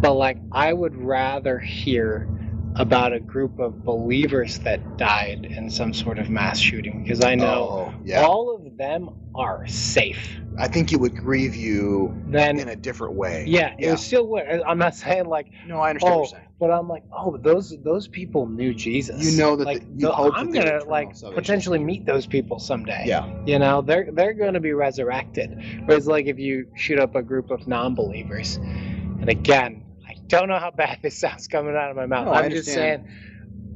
but 0.00 0.14
like, 0.14 0.38
I 0.52 0.72
would 0.72 0.94
rather 0.96 1.58
hear 1.58 2.28
about 2.76 3.12
a 3.12 3.20
group 3.20 3.60
of 3.60 3.84
believers 3.84 4.58
that 4.60 4.96
died 4.96 5.44
in 5.46 5.70
some 5.70 5.94
sort 5.94 6.18
of 6.18 6.28
mass 6.28 6.58
shooting 6.58 7.02
because 7.02 7.24
I 7.24 7.36
know 7.36 7.92
Oh, 7.94 7.94
yeah. 8.04 8.22
all 8.22 8.54
of 8.54 8.76
them 8.76 9.10
are 9.34 9.64
safe. 9.68 10.40
I 10.58 10.68
think 10.68 10.92
it 10.92 11.00
would 11.00 11.16
grieve 11.16 11.54
you 11.56 12.14
Then, 12.28 12.60
in 12.60 12.68
a 12.68 12.76
different 12.76 13.14
way. 13.14 13.44
yeah, 13.48 13.74
it 13.78 13.84
Yeah. 13.86 13.92
was 13.92 14.04
still 14.06 14.26
would. 14.28 14.46
I'm 14.66 14.78
not 14.78 14.94
saying 15.04 15.26
like, 15.26 15.48
No, 15.66 15.80
I 15.80 15.90
understand 15.90 16.14
oh, 16.14 16.18
what 16.18 16.22
you're 16.22 16.26
oh, 16.26 16.40
saying. 16.40 16.48
but 16.60 16.70
I'm 16.70 16.88
like, 16.88 17.02
oh, 17.12 17.36
those 17.36 17.76
those 17.82 18.06
people 18.08 18.46
knew 18.46 18.72
Jesus. 18.74 19.24
You 19.24 19.36
know 19.42 19.56
that 19.56 19.64
like, 19.64 19.80
the- 19.80 19.86
you 19.94 20.00
the- 20.06 20.12
I'm 20.14 20.48
were 20.48 20.52
gonna 20.54 20.84
like 20.84 21.16
salvation. 21.16 21.42
potentially 21.42 21.78
meet 21.80 22.06
those 22.06 22.26
people 22.26 22.58
someday. 22.58 23.02
Yeah. 23.06 23.26
You 23.46 23.58
know, 23.58 23.82
they're 23.82 24.08
they're 24.12 24.32
going 24.34 24.54
to 24.54 24.60
be 24.60 24.72
resurrected. 24.72 25.58
Whereas, 25.86 26.06
like, 26.06 26.26
if 26.26 26.38
you 26.38 26.68
shoot 26.76 26.98
up 27.00 27.14
a 27.16 27.22
group 27.22 27.50
of 27.50 27.66
non-believers, 27.66 28.56
and 28.56 29.28
again, 29.28 29.84
I 30.08 30.14
don't 30.28 30.48
know 30.48 30.58
how 30.58 30.70
bad 30.70 30.98
this 31.02 31.18
sounds 31.18 31.48
coming 31.48 31.74
out 31.76 31.90
of 31.90 31.96
my 31.96 32.06
mouth. 32.06 32.26
No, 32.26 32.32
I'm 32.32 32.50
just 32.50 32.68
saying, 32.72 33.08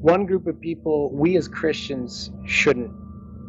one 0.00 0.26
group 0.26 0.46
of 0.46 0.60
people, 0.60 1.10
we 1.12 1.36
as 1.36 1.48
Christians 1.48 2.30
shouldn't. 2.46 2.92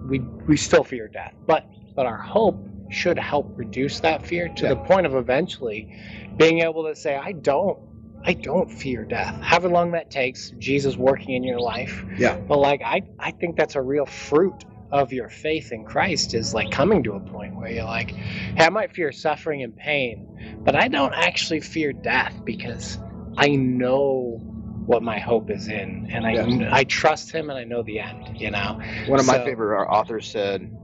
We 0.10 0.20
we 0.20 0.58
still 0.58 0.84
fear 0.84 1.08
death, 1.08 1.36
but 1.46 1.68
but 1.96 2.06
our 2.08 2.18
hope 2.18 2.66
should 2.90 3.18
help 3.20 3.52
reduce 3.56 4.00
that 4.02 4.26
fear 4.26 4.50
to 4.50 4.64
Yeah. 4.64 4.70
the 4.70 4.76
point 4.78 5.06
of 5.06 5.16
eventually 5.16 5.96
being 6.38 6.60
able 6.62 6.86
to 6.86 6.96
say, 6.96 7.16
I 7.16 7.32
don't. 7.34 7.80
I 8.22 8.34
don't 8.34 8.70
fear 8.70 9.06
death. 9.06 9.34
However 9.42 9.70
long 9.70 9.92
that 9.92 10.12
takes, 10.12 10.52
Jesus 10.60 10.98
working 10.98 11.36
in 11.36 11.44
your 11.46 11.62
life. 11.62 12.04
Yeah. 12.18 12.36
But 12.36 12.60
like 12.60 12.82
I, 12.84 13.04
I 13.18 13.32
think 13.32 13.56
that's 13.56 13.76
a 13.76 13.82
real 13.82 14.06
fruit 14.06 14.66
of 14.92 15.14
your 15.14 15.30
faith 15.30 15.72
in 15.72 15.86
Christ 15.86 16.34
is 16.34 16.54
like 16.54 16.70
coming 16.70 17.02
to 17.04 17.14
a 17.14 17.20
point 17.22 17.56
where 17.56 17.72
you're 17.72 17.86
like, 17.86 18.12
hey, 18.12 18.66
I 18.66 18.70
might 18.70 18.92
fear 18.94 19.14
suffering 19.14 19.64
and 19.64 19.74
pain, 19.76 20.60
but 20.66 20.76
I 20.76 20.90
don't 20.90 21.14
actually 21.14 21.62
fear 21.62 21.94
death 21.94 22.34
because 22.44 23.00
I 23.38 23.50
know 23.56 24.42
what 24.86 25.02
my 25.02 25.20
hope 25.20 25.50
is 25.50 25.70
in, 25.70 26.10
and 26.12 26.26
I 26.26 26.32
Yeah. 26.34 26.70
I 26.74 26.84
trust 26.84 27.32
Him, 27.32 27.50
and 27.50 27.58
I 27.58 27.64
know 27.64 27.84
the 27.84 28.00
end. 28.02 28.38
You 28.38 28.52
know. 28.52 28.80
One 29.08 29.20
of 29.20 29.28
my 29.28 29.38
favorite 29.46 29.86
authors 29.86 30.28
said, 30.30 30.76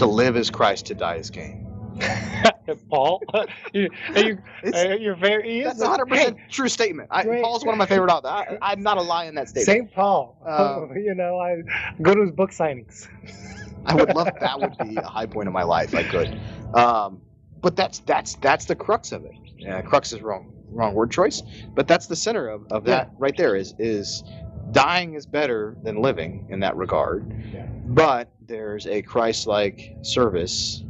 "To 0.00 0.06
live 0.06 0.36
is 0.36 0.50
Christ, 0.50 0.86
to 0.86 0.94
die 0.94 1.16
is 1.16 1.30
gain." 1.30 1.66
Paul, 2.90 3.22
you, 3.72 3.90
are 4.14 5.14
very? 5.14 5.62
that's 5.62 5.80
a- 5.80 5.84
a 5.84 5.88
hundred 5.88 6.06
percent 6.06 6.38
true 6.50 6.68
statement. 6.68 7.08
I, 7.10 7.24
Great. 7.24 7.42
Paul's 7.42 7.64
one 7.64 7.74
of 7.74 7.78
my 7.78 7.86
favorite 7.86 8.10
authors. 8.10 8.30
I, 8.30 8.58
I'm 8.72 8.82
not 8.82 8.96
a 8.96 9.02
lie 9.02 9.24
in 9.24 9.34
that 9.34 9.48
statement. 9.48 9.66
St. 9.66 9.94
Paul. 9.94 10.36
Um, 10.46 10.96
you 10.96 11.14
know, 11.14 11.38
I 11.38 11.56
go 12.02 12.14
to 12.14 12.22
his 12.22 12.30
book 12.32 12.50
signings. 12.50 13.08
I 13.86 13.94
would 13.94 14.14
love 14.14 14.30
that. 14.40 14.60
Would 14.60 14.78
be 14.78 14.96
a 14.96 15.02
high 15.06 15.26
point 15.26 15.48
of 15.48 15.52
my 15.52 15.62
life. 15.62 15.94
I 15.94 16.02
could. 16.02 16.40
Um, 16.74 17.20
but 17.60 17.76
that's 17.76 18.00
that's 18.00 18.36
that's 18.36 18.64
the 18.64 18.76
crux 18.76 19.12
of 19.12 19.24
it. 19.24 19.34
Yeah, 19.58 19.82
crux 19.82 20.12
is 20.12 20.22
wrong 20.22 20.52
wrong 20.70 20.94
word 20.94 21.10
choice, 21.10 21.42
but 21.74 21.88
that's 21.88 22.06
the 22.06 22.16
center 22.16 22.48
of, 22.48 22.66
of 22.70 22.84
that 22.84 23.10
right 23.18 23.36
there. 23.36 23.56
Is 23.56 23.74
is 23.78 24.22
dying 24.72 25.14
is 25.14 25.26
better 25.26 25.76
than 25.82 26.00
living 26.00 26.46
in 26.50 26.60
that 26.60 26.76
regard. 26.76 27.30
Yeah. 27.52 27.66
But 27.86 28.30
there's 28.46 28.86
a 28.86 29.02
Christ-like 29.02 29.96
service 30.02 30.82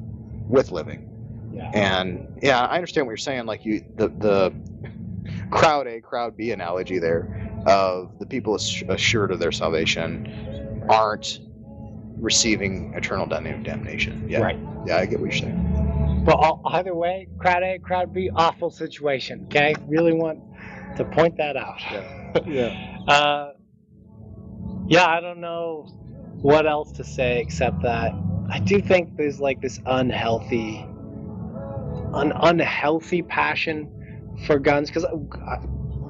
with 0.48 0.70
living. 0.72 1.06
Yeah. 1.52 1.70
And 1.74 2.38
yeah, 2.42 2.60
I 2.64 2.76
understand 2.76 3.06
what 3.06 3.12
you're 3.12 3.16
saying. 3.18 3.46
Like 3.46 3.64
you, 3.64 3.84
the 3.96 4.08
the 4.08 4.54
crowd 5.50 5.86
A, 5.86 6.00
crowd 6.00 6.36
B 6.36 6.52
analogy 6.52 6.98
there 6.98 7.50
of 7.66 8.18
the 8.18 8.26
people 8.26 8.54
assured 8.54 9.30
of 9.30 9.38
their 9.38 9.52
salvation 9.52 10.84
aren't 10.88 11.40
receiving 12.18 12.92
eternal 12.94 13.26
damnation. 13.26 14.26
Yeah, 14.28 14.40
Right. 14.40 14.58
yeah, 14.86 14.96
I 14.98 15.06
get 15.06 15.20
what 15.20 15.30
you're 15.32 15.40
saying. 15.40 16.22
But 16.24 16.36
all, 16.36 16.60
either 16.66 16.94
way, 16.94 17.28
crowd 17.38 17.62
A, 17.62 17.78
crowd 17.78 18.12
B, 18.12 18.30
awful 18.34 18.70
situation. 18.70 19.44
Okay, 19.46 19.74
really 19.86 20.12
want 20.12 20.40
to 20.96 21.04
point 21.04 21.36
that 21.38 21.56
out. 21.56 21.80
Yeah. 22.46 22.86
Uh, 23.08 23.52
yeah, 24.90 25.06
I 25.06 25.20
don't 25.20 25.40
know 25.40 25.84
what 26.42 26.66
else 26.66 26.92
to 26.92 27.04
say 27.04 27.40
except 27.40 27.82
that 27.82 28.12
I 28.50 28.58
do 28.58 28.82
think 28.82 29.16
there's 29.16 29.40
like 29.40 29.62
this 29.62 29.80
unhealthy, 29.86 30.84
an 32.14 32.32
unhealthy 32.34 33.22
passion 33.22 33.88
for 34.46 34.58
guns 34.58 34.90
because 34.90 35.06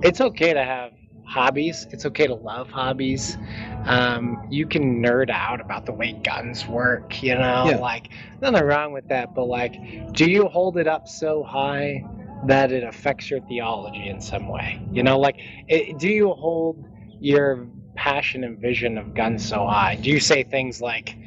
it's 0.02 0.22
okay 0.22 0.54
to 0.54 0.64
have 0.64 0.92
hobbies. 1.26 1.86
It's 1.90 2.06
okay 2.06 2.26
to 2.26 2.34
love 2.34 2.70
hobbies. 2.70 3.36
Um, 3.84 4.46
you 4.50 4.66
can 4.66 5.02
nerd 5.02 5.30
out 5.30 5.60
about 5.60 5.84
the 5.84 5.92
way 5.92 6.14
guns 6.24 6.66
work, 6.66 7.22
you 7.22 7.34
know, 7.34 7.64
Yeah. 7.68 7.76
like 7.76 8.08
nothing 8.40 8.64
wrong 8.64 8.94
with 8.94 9.08
that. 9.08 9.34
But 9.34 9.44
like, 9.44 9.74
do 10.14 10.24
you 10.24 10.46
hold 10.46 10.78
it 10.78 10.88
up 10.88 11.06
so 11.06 11.42
high 11.44 12.02
that 12.46 12.72
it 12.72 12.82
affects 12.84 13.30
your 13.30 13.40
theology 13.40 14.08
in 14.08 14.20
some 14.20 14.48
way. 14.48 14.80
You 14.90 15.02
know, 15.02 15.18
like, 15.18 15.36
it, 15.68 15.98
do 15.98 16.08
you 16.08 16.30
hold 16.32 16.82
your 17.20 17.68
passion 18.00 18.44
and 18.44 18.58
vision 18.58 18.96
of 18.96 19.14
guns 19.14 19.46
so 19.46 19.66
high? 19.66 19.94
Do 19.96 20.08
you 20.08 20.20
say 20.20 20.42
things 20.42 20.80
like, 20.80 21.18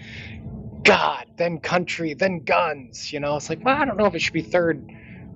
God, 0.83 1.27
then 1.37 1.59
country, 1.59 2.15
then 2.15 2.39
guns? 2.39 3.13
You 3.13 3.19
know, 3.19 3.35
it's 3.37 3.47
like, 3.47 3.63
well, 3.63 3.79
I 3.79 3.85
don't 3.85 3.95
know 3.95 4.07
if 4.07 4.15
it 4.15 4.21
should 4.21 4.33
be 4.33 4.41
third 4.41 4.83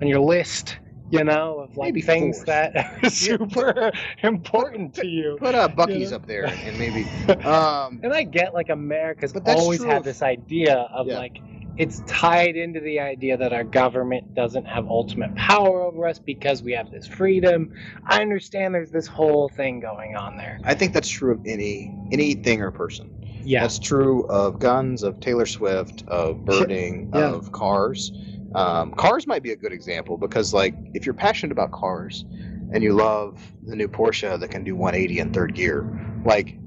on 0.01 0.07
your 0.07 0.19
list. 0.19 0.79
You 1.09 1.23
know, 1.23 1.59
of 1.59 1.77
like 1.77 1.93
Maybe 1.93 2.01
things 2.01 2.37
fourth. 2.37 2.47
that 2.47 2.75
are 3.03 3.09
super 3.09 3.93
important 4.23 4.93
to 4.95 5.07
you. 5.07 5.37
Put 5.39 5.55
uh, 5.55 5.69
Buc-ee's 5.69 6.09
Yeah. 6.11 6.17
up 6.17 6.25
there 6.25 6.45
and 6.65 6.77
maybe. 6.77 7.05
Um, 7.47 8.01
And 8.03 8.13
I 8.13 8.23
get 8.23 8.53
like 8.53 8.69
America's 8.69 9.33
always 9.45 9.81
had 9.83 10.03
this 10.03 10.21
idea 10.21 10.75
of 10.93 11.07
Yeah. 11.07 11.19
like 11.19 11.39
it's 11.77 12.01
tied 12.07 12.55
into 12.55 12.79
the 12.79 12.99
idea 12.99 13.37
that 13.37 13.53
our 13.53 13.63
government 13.63 14.33
doesn't 14.33 14.65
have 14.65 14.87
ultimate 14.87 15.33
power 15.35 15.81
over 15.83 16.07
us 16.07 16.19
because 16.19 16.63
we 16.63 16.71
have 16.73 16.89
this 16.91 17.05
freedom. 17.07 17.73
I 18.05 18.21
understand 18.21 18.73
there's 18.73 18.91
this 18.91 19.07
whole 19.07 19.49
thing 19.49 19.79
going 19.79 20.15
on 20.15 20.37
there. 20.37 20.59
I 20.63 20.73
think 20.73 20.93
that's 20.93 21.09
true 21.09 21.33
of 21.33 21.41
any 21.45 21.93
anything 22.11 22.61
or 22.61 22.71
person. 22.71 23.13
Yeah. 23.43 23.61
That's 23.61 23.79
true 23.79 24.25
of 24.27 24.59
guns, 24.59 25.03
of 25.03 25.19
Taylor 25.19 25.45
Swift, 25.45 26.03
of 26.07 26.43
birding, 26.45 27.11
Yeah. 27.13 27.29
of 27.31 27.51
cars. 27.51 28.11
Um, 28.55 28.93
cars 28.93 29.27
might 29.27 29.43
be 29.43 29.51
a 29.51 29.55
good 29.55 29.71
example 29.71 30.17
because, 30.17 30.53
like, 30.53 30.73
if 30.93 31.05
you're 31.05 31.13
passionate 31.13 31.51
about 31.51 31.71
cars 31.71 32.25
and 32.73 32.81
you 32.83 32.93
love 32.93 33.39
the 33.65 33.75
new 33.75 33.87
Porsche 33.87 34.39
that 34.39 34.49
can 34.49 34.63
do 34.63 34.75
180 34.75 35.19
in 35.19 35.31
third 35.33 35.53
gear, 35.53 35.87
like, 36.25 36.57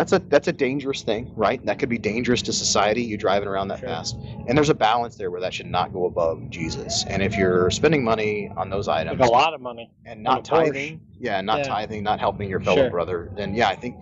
that's 0.00 0.14
a 0.14 0.18
that's 0.30 0.48
a 0.48 0.52
dangerous 0.52 1.02
thing, 1.02 1.30
right? 1.36 1.62
That 1.66 1.78
could 1.78 1.90
be 1.90 1.98
dangerous 1.98 2.40
to 2.42 2.54
society. 2.54 3.02
You 3.02 3.18
driving 3.18 3.48
around 3.48 3.68
that 3.68 3.80
Sure. 3.80 3.90
fast, 3.90 4.16
and 4.46 4.56
there's 4.56 4.70
a 4.70 4.74
balance 4.74 5.16
there 5.16 5.30
where 5.30 5.42
that 5.42 5.52
should 5.52 5.66
not 5.66 5.92
go 5.92 6.06
above 6.06 6.48
Jesus. 6.48 7.04
And 7.06 7.22
if 7.22 7.36
you're 7.36 7.70
spending 7.70 8.02
money 8.02 8.50
on 8.56 8.70
those 8.70 8.88
items 8.88 9.20
Like 9.20 9.28
a 9.28 9.32
lot 9.32 9.52
of 9.52 9.60
money. 9.60 9.92
and 10.06 10.22
not 10.22 10.38
a 10.38 10.42
Porsche. 10.42 10.72
tithing, 10.72 11.00
yeah, 11.18 11.42
not 11.42 11.58
Yeah. 11.58 11.64
tithing, 11.64 12.02
not 12.02 12.18
helping 12.18 12.48
your 12.48 12.60
fellow 12.60 12.78
Sure. 12.78 12.90
brother, 12.90 13.30
then 13.36 13.52
yeah, 13.54 13.68
I 13.68 13.76
think 13.76 13.96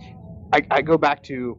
I, 0.52 0.62
I 0.70 0.82
go 0.82 0.96
back 0.98 1.20
to 1.24 1.58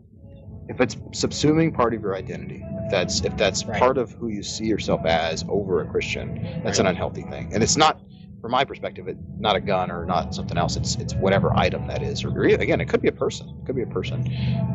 if 0.69 0.79
it's 0.79 0.95
subsuming 1.11 1.73
part 1.73 1.93
of 1.93 2.01
your 2.01 2.15
identity, 2.15 2.63
if 2.85 2.91
that's 2.91 3.19
if 3.25 3.35
that's 3.35 3.65
Right. 3.65 3.77
part 3.77 3.97
of 3.97 4.13
who 4.13 4.29
you 4.29 4.41
see 4.41 4.67
yourself 4.67 5.05
as 5.05 5.43
over 5.49 5.81
a 5.81 5.85
Christian, 5.85 6.61
that's 6.63 6.79
an 6.79 6.87
unhealthy 6.87 7.23
thing. 7.23 7.49
And 7.53 7.61
it's 7.61 7.75
not 7.75 7.99
from 8.41 8.51
my 8.51 8.63
perspective, 8.63 9.07
it 9.07 9.17
not 9.37 9.55
a 9.55 9.59
gun 9.59 9.91
or 9.91 10.05
not 10.05 10.33
something 10.33 10.57
else. 10.57 10.75
It's 10.75 10.95
it's 10.95 11.13
whatever 11.15 11.55
item 11.55 11.87
that 11.87 12.01
is. 12.01 12.23
Or, 12.23 12.29
or 12.29 12.43
again, 12.43 12.79
it 12.81 12.87
could 12.87 13.01
be 13.01 13.07
a 13.07 13.13
person. 13.13 13.49
It 13.49 13.65
could 13.65 13.75
be 13.75 13.81
a 13.81 13.87
person. 13.87 14.23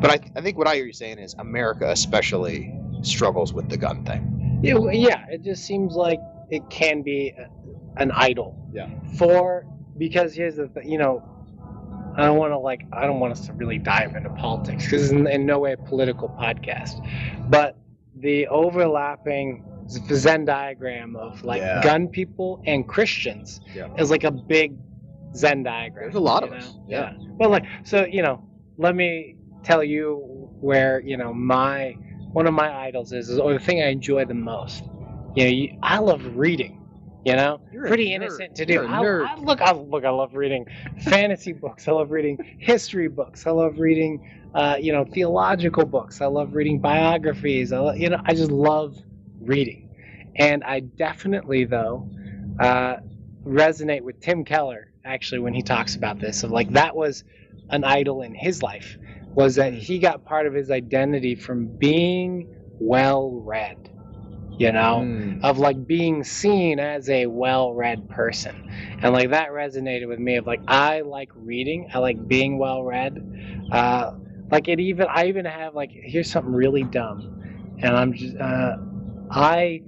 But 0.01 0.11
I, 0.11 0.19
I 0.35 0.41
think 0.41 0.57
what 0.57 0.67
I 0.67 0.75
hear 0.75 0.85
you 0.85 0.93
saying 0.93 1.19
is 1.19 1.33
America 1.39 1.89
especially 1.89 2.73
struggles 3.01 3.53
with 3.53 3.69
the 3.69 3.77
gun 3.77 4.03
thing. 4.05 4.59
Yeah, 4.61 4.75
well, 4.75 4.93
yeah, 4.93 5.25
it 5.29 5.43
just 5.43 5.65
seems 5.65 5.95
like 5.95 6.19
it 6.49 6.69
can 6.69 7.01
be 7.01 7.33
a, 7.37 7.49
an 7.97 8.11
idol. 8.11 8.69
Yeah. 8.73 8.89
For 9.17 9.65
because 9.97 10.33
here's 10.33 10.57
the 10.57 10.67
thing, 10.67 10.89
you 10.89 10.97
know, 10.97 11.23
I 12.17 12.23
don't 12.25 12.37
want 12.37 12.53
to 12.53 12.57
like 12.57 12.85
I 12.93 13.05
don't 13.05 13.19
want 13.19 13.33
us 13.33 13.45
to 13.47 13.53
really 13.53 13.77
dive 13.77 14.15
into 14.15 14.29
politics 14.29 14.85
because 14.85 15.03
it's 15.03 15.11
in, 15.11 15.27
in 15.27 15.45
no 15.45 15.59
way 15.59 15.73
a 15.73 15.77
political 15.77 16.29
podcast, 16.29 17.05
but 17.49 17.77
the 18.15 18.47
overlapping 18.47 19.63
Venn 19.87 20.45
diagram 20.45 21.15
of 21.15 21.43
like 21.43 21.61
Yeah. 21.61 21.81
gun 21.83 22.07
people 22.07 22.61
and 22.65 22.87
Christians 22.87 23.61
Yeah. 23.75 23.87
is 23.97 24.09
like 24.09 24.23
a 24.23 24.31
big 24.31 24.73
Zen 25.35 25.63
diagram. 25.63 26.05
There's 26.05 26.15
a 26.15 26.19
lot 26.19 26.43
of 26.43 26.51
know? 26.51 26.57
us, 26.57 26.77
yeah. 26.87 27.13
Well, 27.37 27.49
like 27.49 27.65
so, 27.83 28.05
you 28.05 28.21
know, 28.21 28.43
let 28.77 28.95
me 28.95 29.35
tell 29.63 29.83
you 29.83 30.49
where 30.59 31.01
you 31.01 31.17
know 31.17 31.33
my 31.33 31.97
one 32.31 32.47
of 32.47 32.53
my 32.53 32.73
idols 32.73 33.13
is, 33.13 33.29
is 33.29 33.39
or 33.39 33.53
the 33.53 33.59
thing 33.59 33.81
I 33.81 33.87
enjoy 33.87 34.25
the 34.25 34.33
most. 34.33 34.83
You 35.35 35.43
know, 35.43 35.49
you, 35.49 35.77
I 35.83 35.99
love 35.99 36.21
reading. 36.35 36.81
You 37.25 37.35
know, 37.35 37.59
You're 37.73 37.87
pretty 37.87 38.13
innocent 38.13 38.55
to 38.57 38.65
do. 38.67 38.85
I. 38.85 38.99
I, 39.01 39.35
look, 39.37 39.59
I 39.59 39.71
look, 39.71 40.05
I 40.05 40.11
love 40.11 40.35
reading 40.35 40.67
fantasy 41.03 41.53
books. 41.53 41.87
I 41.87 41.91
love 41.91 42.11
reading 42.11 42.37
history 42.59 43.07
books. 43.07 43.47
I 43.47 43.51
love 43.51 43.79
reading, 43.79 44.29
uh, 44.53 44.75
you 44.79 44.91
know, 44.93 45.05
theological 45.05 45.85
books. 45.85 46.21
I 46.21 46.27
love 46.27 46.53
reading 46.53 46.79
biographies. 46.79 47.73
I, 47.73 47.79
lo- 47.79 47.93
you 47.93 48.09
know, 48.11 48.21
I 48.25 48.35
just 48.35 48.51
love 48.51 48.95
reading, 49.45 49.89
and 50.37 50.63
I 50.63 50.81
definitely 50.81 51.65
though 51.65 52.09
uh, 52.59 52.97
resonate 53.45 54.01
with 54.01 54.19
Tim 54.21 54.45
Keller 54.45 54.91
actually 55.05 55.39
when 55.39 55.53
he 55.53 55.61
talks 55.63 55.95
about 55.95 56.19
this 56.19 56.43
of 56.43 56.51
like 56.51 56.71
that 56.71 56.95
was 56.95 57.23
an 57.69 57.83
idol 57.83 58.21
in 58.21 58.33
his 58.35 58.63
life 58.63 58.97
was 59.35 59.55
that 59.55 59.73
he 59.73 59.99
got 59.99 60.25
part 60.25 60.47
of 60.47 60.53
his 60.53 60.71
identity 60.71 61.35
from 61.35 61.67
being 61.67 62.47
well 62.79 63.31
read 63.31 63.77
you 64.57 64.71
know 64.71 65.01
Mm. 65.03 65.43
of 65.43 65.59
like 65.59 65.85
being 65.87 66.23
seen 66.23 66.79
as 66.79 67.09
a 67.09 67.25
well-read 67.27 68.09
person. 68.09 68.55
And 69.01 69.13
like 69.13 69.31
that 69.31 69.49
resonated 69.49 70.07
with 70.07 70.19
me 70.19 70.37
of 70.37 70.47
like 70.47 70.61
i 70.67 71.01
like 71.01 71.29
reading 71.35 71.89
i 71.93 71.99
like 71.99 72.27
being 72.27 72.57
well 72.57 72.83
read. 72.83 73.67
Uh 73.71 74.11
like 74.51 74.67
it 74.67 74.79
even 74.79 75.07
i 75.09 75.25
even 75.27 75.45
have 75.45 75.75
like 75.75 75.91
here's 75.91 76.31
something 76.31 76.53
really 76.53 76.83
dumb 76.83 77.41
and 77.81 77.95
i'm 77.97 78.13
just 78.13 78.37
uh 78.37 78.77
i 79.35 79.81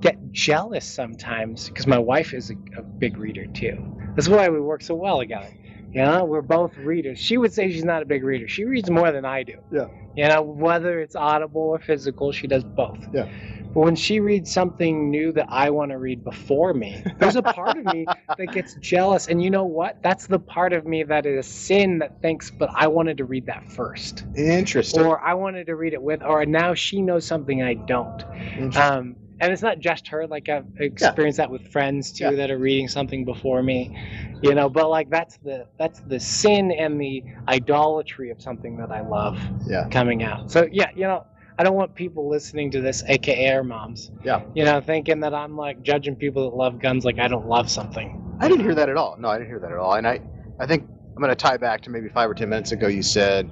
get 0.00 0.16
jealous 0.32 0.86
sometimes 0.86 1.68
because 1.68 1.86
my 1.86 1.98
wife 1.98 2.34
is 2.34 2.50
a, 2.50 2.54
a 2.78 2.82
big 2.82 3.16
reader 3.18 3.46
too. 3.46 3.84
That's 4.16 4.28
why 4.28 4.48
we 4.48 4.60
work 4.60 4.82
so 4.82 4.94
well 4.94 5.18
together. 5.18 5.52
You 5.92 6.02
know 6.02 6.24
we're 6.24 6.42
both 6.42 6.76
readers. 6.78 7.18
She 7.18 7.36
would 7.36 7.52
say 7.52 7.70
she's 7.70 7.84
not 7.84 8.02
a 8.02 8.06
big 8.06 8.24
reader. 8.24 8.48
She 8.48 8.64
reads 8.64 8.90
more 8.90 9.12
than 9.12 9.24
i 9.24 9.42
do. 9.42 9.56
Yeah. 9.70 9.88
you 10.16 10.28
know 10.28 10.42
whether 10.42 11.00
it's 11.00 11.16
audible 11.16 11.62
or 11.62 11.78
physical 11.78 12.32
she 12.32 12.46
does 12.46 12.64
both. 12.64 12.98
Yeah. 13.12 13.28
When 13.74 13.94
she 13.96 14.20
reads 14.20 14.50
something 14.52 15.10
new 15.10 15.32
that 15.32 15.46
I 15.48 15.70
want 15.70 15.90
to 15.92 15.98
read 15.98 16.24
before 16.24 16.74
me, 16.74 17.02
there's 17.18 17.36
a 17.36 17.42
part 17.42 17.76
of 17.76 17.84
me 17.84 18.06
that 18.38 18.52
gets 18.52 18.74
jealous. 18.74 19.28
And 19.28 19.42
you 19.42 19.50
know 19.50 19.64
what? 19.64 20.02
That's 20.02 20.26
the 20.26 20.38
part 20.38 20.72
of 20.72 20.86
me 20.86 21.02
that 21.04 21.26
is 21.26 21.46
sin 21.46 21.98
that 22.00 22.20
thinks, 22.20 22.50
but 22.50 22.70
I 22.74 22.88
wanted 22.88 23.18
to 23.18 23.24
read 23.24 23.46
that 23.46 23.70
first. 23.70 24.24
Interesting. 24.34 25.04
Or 25.04 25.20
I 25.20 25.34
wanted 25.34 25.66
to 25.66 25.76
read 25.76 25.92
it 25.92 26.02
with, 26.02 26.22
or 26.22 26.44
now 26.46 26.74
she 26.74 27.00
knows 27.00 27.24
something 27.24 27.62
I 27.62 27.74
don't. 27.74 28.24
Interesting. 28.56 28.82
Um, 28.82 29.16
and 29.40 29.52
it's 29.52 29.62
not 29.62 29.78
just 29.78 30.08
her. 30.08 30.26
Like 30.26 30.48
I've 30.48 30.66
experienced 30.78 31.38
that 31.38 31.50
with 31.50 31.66
friends 31.68 32.12
too 32.12 32.24
Yeah. 32.24 32.30
that 32.32 32.50
are 32.50 32.58
reading 32.58 32.88
something 32.88 33.24
before 33.24 33.62
me, 33.62 33.96
you 34.42 34.54
know. 34.54 34.68
But 34.68 34.90
like 34.90 35.08
that's 35.08 35.38
the 35.38 35.66
that's 35.78 36.00
the 36.00 36.20
sin 36.20 36.70
and 36.70 37.00
the 37.00 37.24
idolatry 37.48 38.30
of 38.30 38.40
something 38.42 38.76
that 38.76 38.90
I 38.90 39.00
love 39.00 39.40
yeah. 39.66 39.88
coming 39.88 40.22
out. 40.22 40.50
So 40.50 40.68
yeah, 40.70 40.90
you 40.94 41.04
know, 41.04 41.24
I 41.60 41.62
don't 41.62 41.74
want 41.74 41.94
people 41.94 42.26
listening 42.26 42.70
to 42.70 42.80
this, 42.80 43.04
aka 43.06 43.52
our 43.52 43.62
moms. 43.62 44.10
Yeah. 44.24 44.40
You 44.54 44.64
know, 44.64 44.80
thinking 44.80 45.20
that 45.20 45.34
I'm 45.34 45.58
like 45.58 45.82
judging 45.82 46.16
people 46.16 46.48
that 46.48 46.56
love 46.56 46.78
guns 46.78 47.04
like 47.04 47.18
I 47.18 47.28
don't 47.28 47.46
love 47.48 47.68
something. 47.68 48.38
I 48.40 48.48
didn't 48.48 48.64
hear 48.64 48.74
that 48.76 48.88
at 48.88 48.96
all. 48.96 49.18
No, 49.18 49.28
I 49.28 49.36
didn't 49.36 49.50
hear 49.50 49.58
that 49.58 49.70
at 49.70 49.76
all. 49.76 49.92
And 49.92 50.08
I, 50.08 50.22
I 50.58 50.66
think 50.66 50.88
I'm 50.88 51.22
going 51.22 51.28
to 51.28 51.36
tie 51.36 51.58
back 51.58 51.82
to 51.82 51.90
maybe 51.90 52.08
five 52.08 52.30
or 52.30 52.34
ten 52.34 52.48
minutes 52.48 52.72
ago. 52.72 52.86
You 52.86 53.02
said 53.02 53.50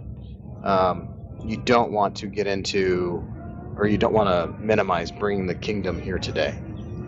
um, 0.65 1.11
you 1.45 1.59
don't 1.59 1.93
want 1.93 2.17
to 2.17 2.29
get 2.29 2.47
into, 2.47 3.23
or 3.77 3.87
you 3.87 3.99
don't 3.99 4.15
want 4.15 4.31
to 4.31 4.59
minimize 4.59 5.13
bringing 5.13 5.47
the 5.47 5.55
kingdom 5.55 6.01
here 6.01 6.19
today. 6.19 6.59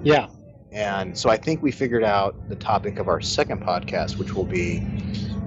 Yeah. 0.03 0.29
And 0.71 1.17
so 1.17 1.31
I 1.31 1.39
think 1.39 1.63
we 1.63 1.73
figured 1.73 2.05
out 2.05 2.51
the 2.51 2.57
topic 2.57 2.99
of 2.99 3.09
our 3.09 3.23
second 3.23 3.63
podcast, 3.63 4.19
which 4.19 4.35
will 4.35 4.45
be 4.45 4.87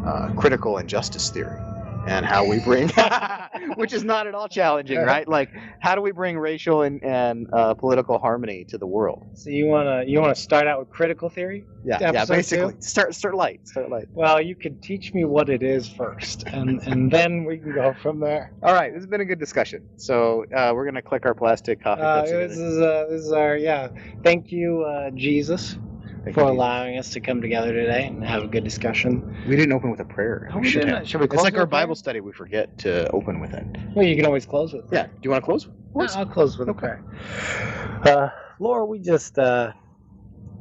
uh, 0.03 0.33
critical 0.35 0.79
injustice 0.79 1.29
theory 1.29 1.61
and 2.05 2.25
how 2.25 2.45
we 2.45 2.59
bring, 2.59 2.89
which 3.75 3.93
is 3.93 4.03
not 4.03 4.27
at 4.27 4.35
all 4.35 4.47
challenging, 4.47 4.99
right? 4.99 5.27
Like, 5.27 5.49
how 5.79 5.95
do 5.95 6.01
we 6.01 6.11
bring 6.11 6.37
racial 6.37 6.81
and, 6.81 7.03
and 7.03 7.47
uh, 7.53 7.73
political 7.73 8.17
harmony 8.19 8.65
to 8.69 8.77
the 8.77 8.87
world? 8.87 9.25
So 9.35 9.49
you 9.49 9.67
wanna 9.67 10.03
you 10.05 10.19
wanna 10.19 10.35
start 10.35 10.67
out 10.67 10.79
with 10.79 10.89
critical 10.89 11.29
theory? 11.29 11.65
Yeah, 11.83 12.11
yeah, 12.13 12.25
basically. 12.25 12.75
Start 12.79 13.13
start 13.13 13.35
light. 13.35 13.67
Start 13.67 13.89
light. 13.89 14.07
Well, 14.13 14.41
you 14.41 14.55
could 14.55 14.81
teach 14.81 15.13
me 15.13 15.25
what 15.25 15.49
it 15.49 15.63
is 15.63 15.87
first, 15.87 16.43
and 16.47 16.81
and 16.83 17.11
then 17.11 17.45
we 17.45 17.57
can 17.57 17.73
go 17.73 17.93
from 18.01 18.19
there. 18.19 18.53
All 18.63 18.73
right, 18.73 18.91
this 18.93 19.01
has 19.01 19.07
been 19.07 19.21
a 19.21 19.25
good 19.25 19.39
discussion. 19.39 19.83
So 19.97 20.45
uh, 20.55 20.71
we're 20.73 20.85
gonna 20.85 21.01
click 21.01 21.25
our 21.25 21.33
plastic 21.33 21.81
coffee 21.83 22.01
Uh, 22.01 22.21
this 22.23 22.57
is 22.57 22.79
uh, 22.79 23.05
this 23.09 23.21
is 23.21 23.31
our 23.31 23.57
yeah. 23.57 23.89
Thank 24.23 24.51
you, 24.51 24.83
uh, 24.83 25.11
Jesus, 25.11 25.77
Thank 26.23 26.35
for 26.35 26.43
you, 26.43 26.49
allowing 26.49 26.97
us 26.97 27.09
to 27.11 27.19
come 27.21 27.41
together 27.41 27.73
today 27.73 28.07
and 28.07 28.23
have 28.23 28.43
a 28.43 28.47
good 28.47 28.63
discussion. 28.63 29.35
We 29.47 29.55
didn't 29.57 29.73
open 29.73 29.91
with 29.91 29.99
a 29.99 30.05
prayer. 30.05 30.49
Oh, 30.53 30.59
we 30.59 30.69
should 30.69 30.81
didn't. 30.83 30.95
have. 30.95 31.07
Should 31.07 31.19
we 31.21 31.25
It's 31.25 31.35
like 31.35 31.53
with 31.53 31.55
our 31.55 31.63
a 31.63 31.67
prayer? 31.67 31.81
Bible 31.81 31.95
study. 31.95 32.21
We 32.21 32.31
forget 32.31 32.77
to 32.79 33.09
open 33.11 33.41
with 33.41 33.53
it. 33.53 33.65
Well, 33.95 34.05
you 34.05 34.15
can 34.15 34.25
always 34.25 34.45
close 34.45 34.73
with. 34.73 34.85
Yeah. 34.91 35.07
Do 35.07 35.11
you 35.23 35.29
want 35.31 35.43
to 35.43 35.45
close? 35.45 35.67
Yeah, 35.95 36.07
I'll 36.15 36.25
close 36.25 36.57
with 36.57 36.69
a 36.69 36.73
prayer. 36.73 37.03
Uh, 38.05 38.29
Lord, 38.59 38.89
we 38.89 38.99
just 38.99 39.37
uh, 39.37 39.73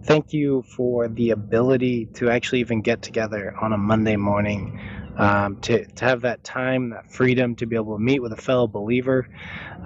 thank 0.05 0.33
you 0.33 0.63
for 0.63 1.09
the 1.09 1.31
ability 1.31 2.07
to 2.15 2.29
actually 2.31 2.61
even 2.61 2.83
get 2.83 3.03
together 3.03 3.55
on 3.61 3.73
a 3.73 3.79
Monday 3.79 4.17
morning, 4.17 4.81
um, 5.17 5.57
to, 5.63 5.85
to 5.87 6.05
have 6.05 6.23
that 6.23 6.43
time, 6.45 6.91
that 6.91 7.11
freedom 7.11 7.55
to 7.57 7.67
be 7.67 7.77
able 7.77 7.97
to 7.97 8.03
meet 8.03 8.21
with 8.21 8.33
a 8.33 8.37
fellow 8.37 8.67
believer. 8.67 9.29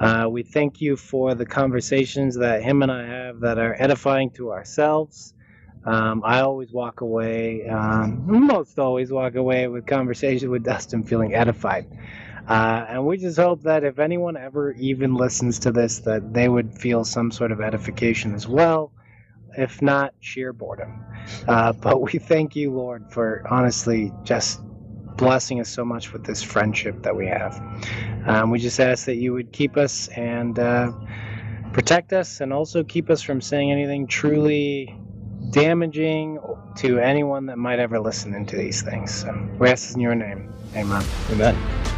Uh, 0.01 0.27
we 0.31 0.43
thank 0.43 0.81
you 0.81 0.97
for 0.97 1.35
the 1.35 1.47
conversations 1.47 2.37
that 2.37 2.63
him 2.63 2.83
and 2.83 2.91
I 2.91 3.07
have 3.07 3.41
that 3.41 3.59
are 3.59 3.77
edifying 3.79 4.31
to 4.33 4.53
ourselves. 4.53 5.35
Um, 5.87 6.23
I 6.27 6.41
always 6.43 6.73
walk 6.73 7.03
away, 7.03 7.67
um, 7.69 8.25
most 8.27 8.79
always 8.81 9.13
walk 9.13 9.37
away 9.37 9.69
with 9.69 9.87
conversation 9.87 10.51
with 10.51 10.65
Dustin 10.65 11.05
feeling 11.05 11.35
edified. 11.35 11.87
Uh, 12.49 12.87
and 12.91 13.07
we 13.07 13.19
just 13.19 13.39
hope 13.39 13.63
that 13.65 13.85
if 13.85 13.99
anyone 14.01 14.37
ever 14.37 14.73
even 14.73 15.15
listens 15.17 15.61
to 15.61 15.73
this, 15.73 16.01
that 16.01 16.35
they 16.35 16.49
would 16.49 16.75
feel 16.79 17.05
some 17.05 17.33
sort 17.33 17.53
of 17.53 17.61
edification 17.63 18.35
as 18.35 18.49
well. 18.49 18.93
if 19.57 19.83
not 19.83 20.15
sheer 20.21 20.53
boredom. 20.53 21.05
Uh, 21.49 21.73
but 21.83 22.03
we 22.03 22.19
thank 22.21 22.57
you, 22.57 22.73
Lord, 22.73 23.11
for 23.13 23.45
honestly 23.51 24.13
just 24.25 24.61
blessing 25.17 25.61
us 25.61 25.71
so 25.71 25.85
much 25.85 26.13
with 26.13 26.25
this 26.25 26.43
friendship 26.43 27.03
that 27.05 27.17
we 27.17 27.27
have. 27.29 27.61
Um, 28.27 28.51
we 28.51 28.59
just 28.61 28.81
ask 28.81 29.07
that 29.07 29.17
you 29.17 29.35
would 29.35 29.53
keep 29.53 29.77
us 29.79 30.09
and 30.09 30.59
uh, 30.59 30.93
protect 31.73 32.13
us 32.13 32.41
and 32.41 32.53
also 32.53 32.85
keep 32.85 33.11
us 33.11 33.23
from 33.23 33.41
saying 33.41 33.73
anything 33.73 34.07
truly 34.07 34.97
damaging 35.51 36.39
to 36.77 36.99
anyone 36.99 37.47
that 37.47 37.59
might 37.59 37.79
ever 37.79 37.99
listen 38.01 38.35
into 38.35 38.57
these 38.57 38.83
things. 38.83 39.15
So 39.15 39.49
we 39.59 39.69
ask 39.69 39.95
in 39.95 40.01
your 40.01 40.15
name. 40.15 40.53
Amen. 40.75 41.05
Amen. 41.31 41.96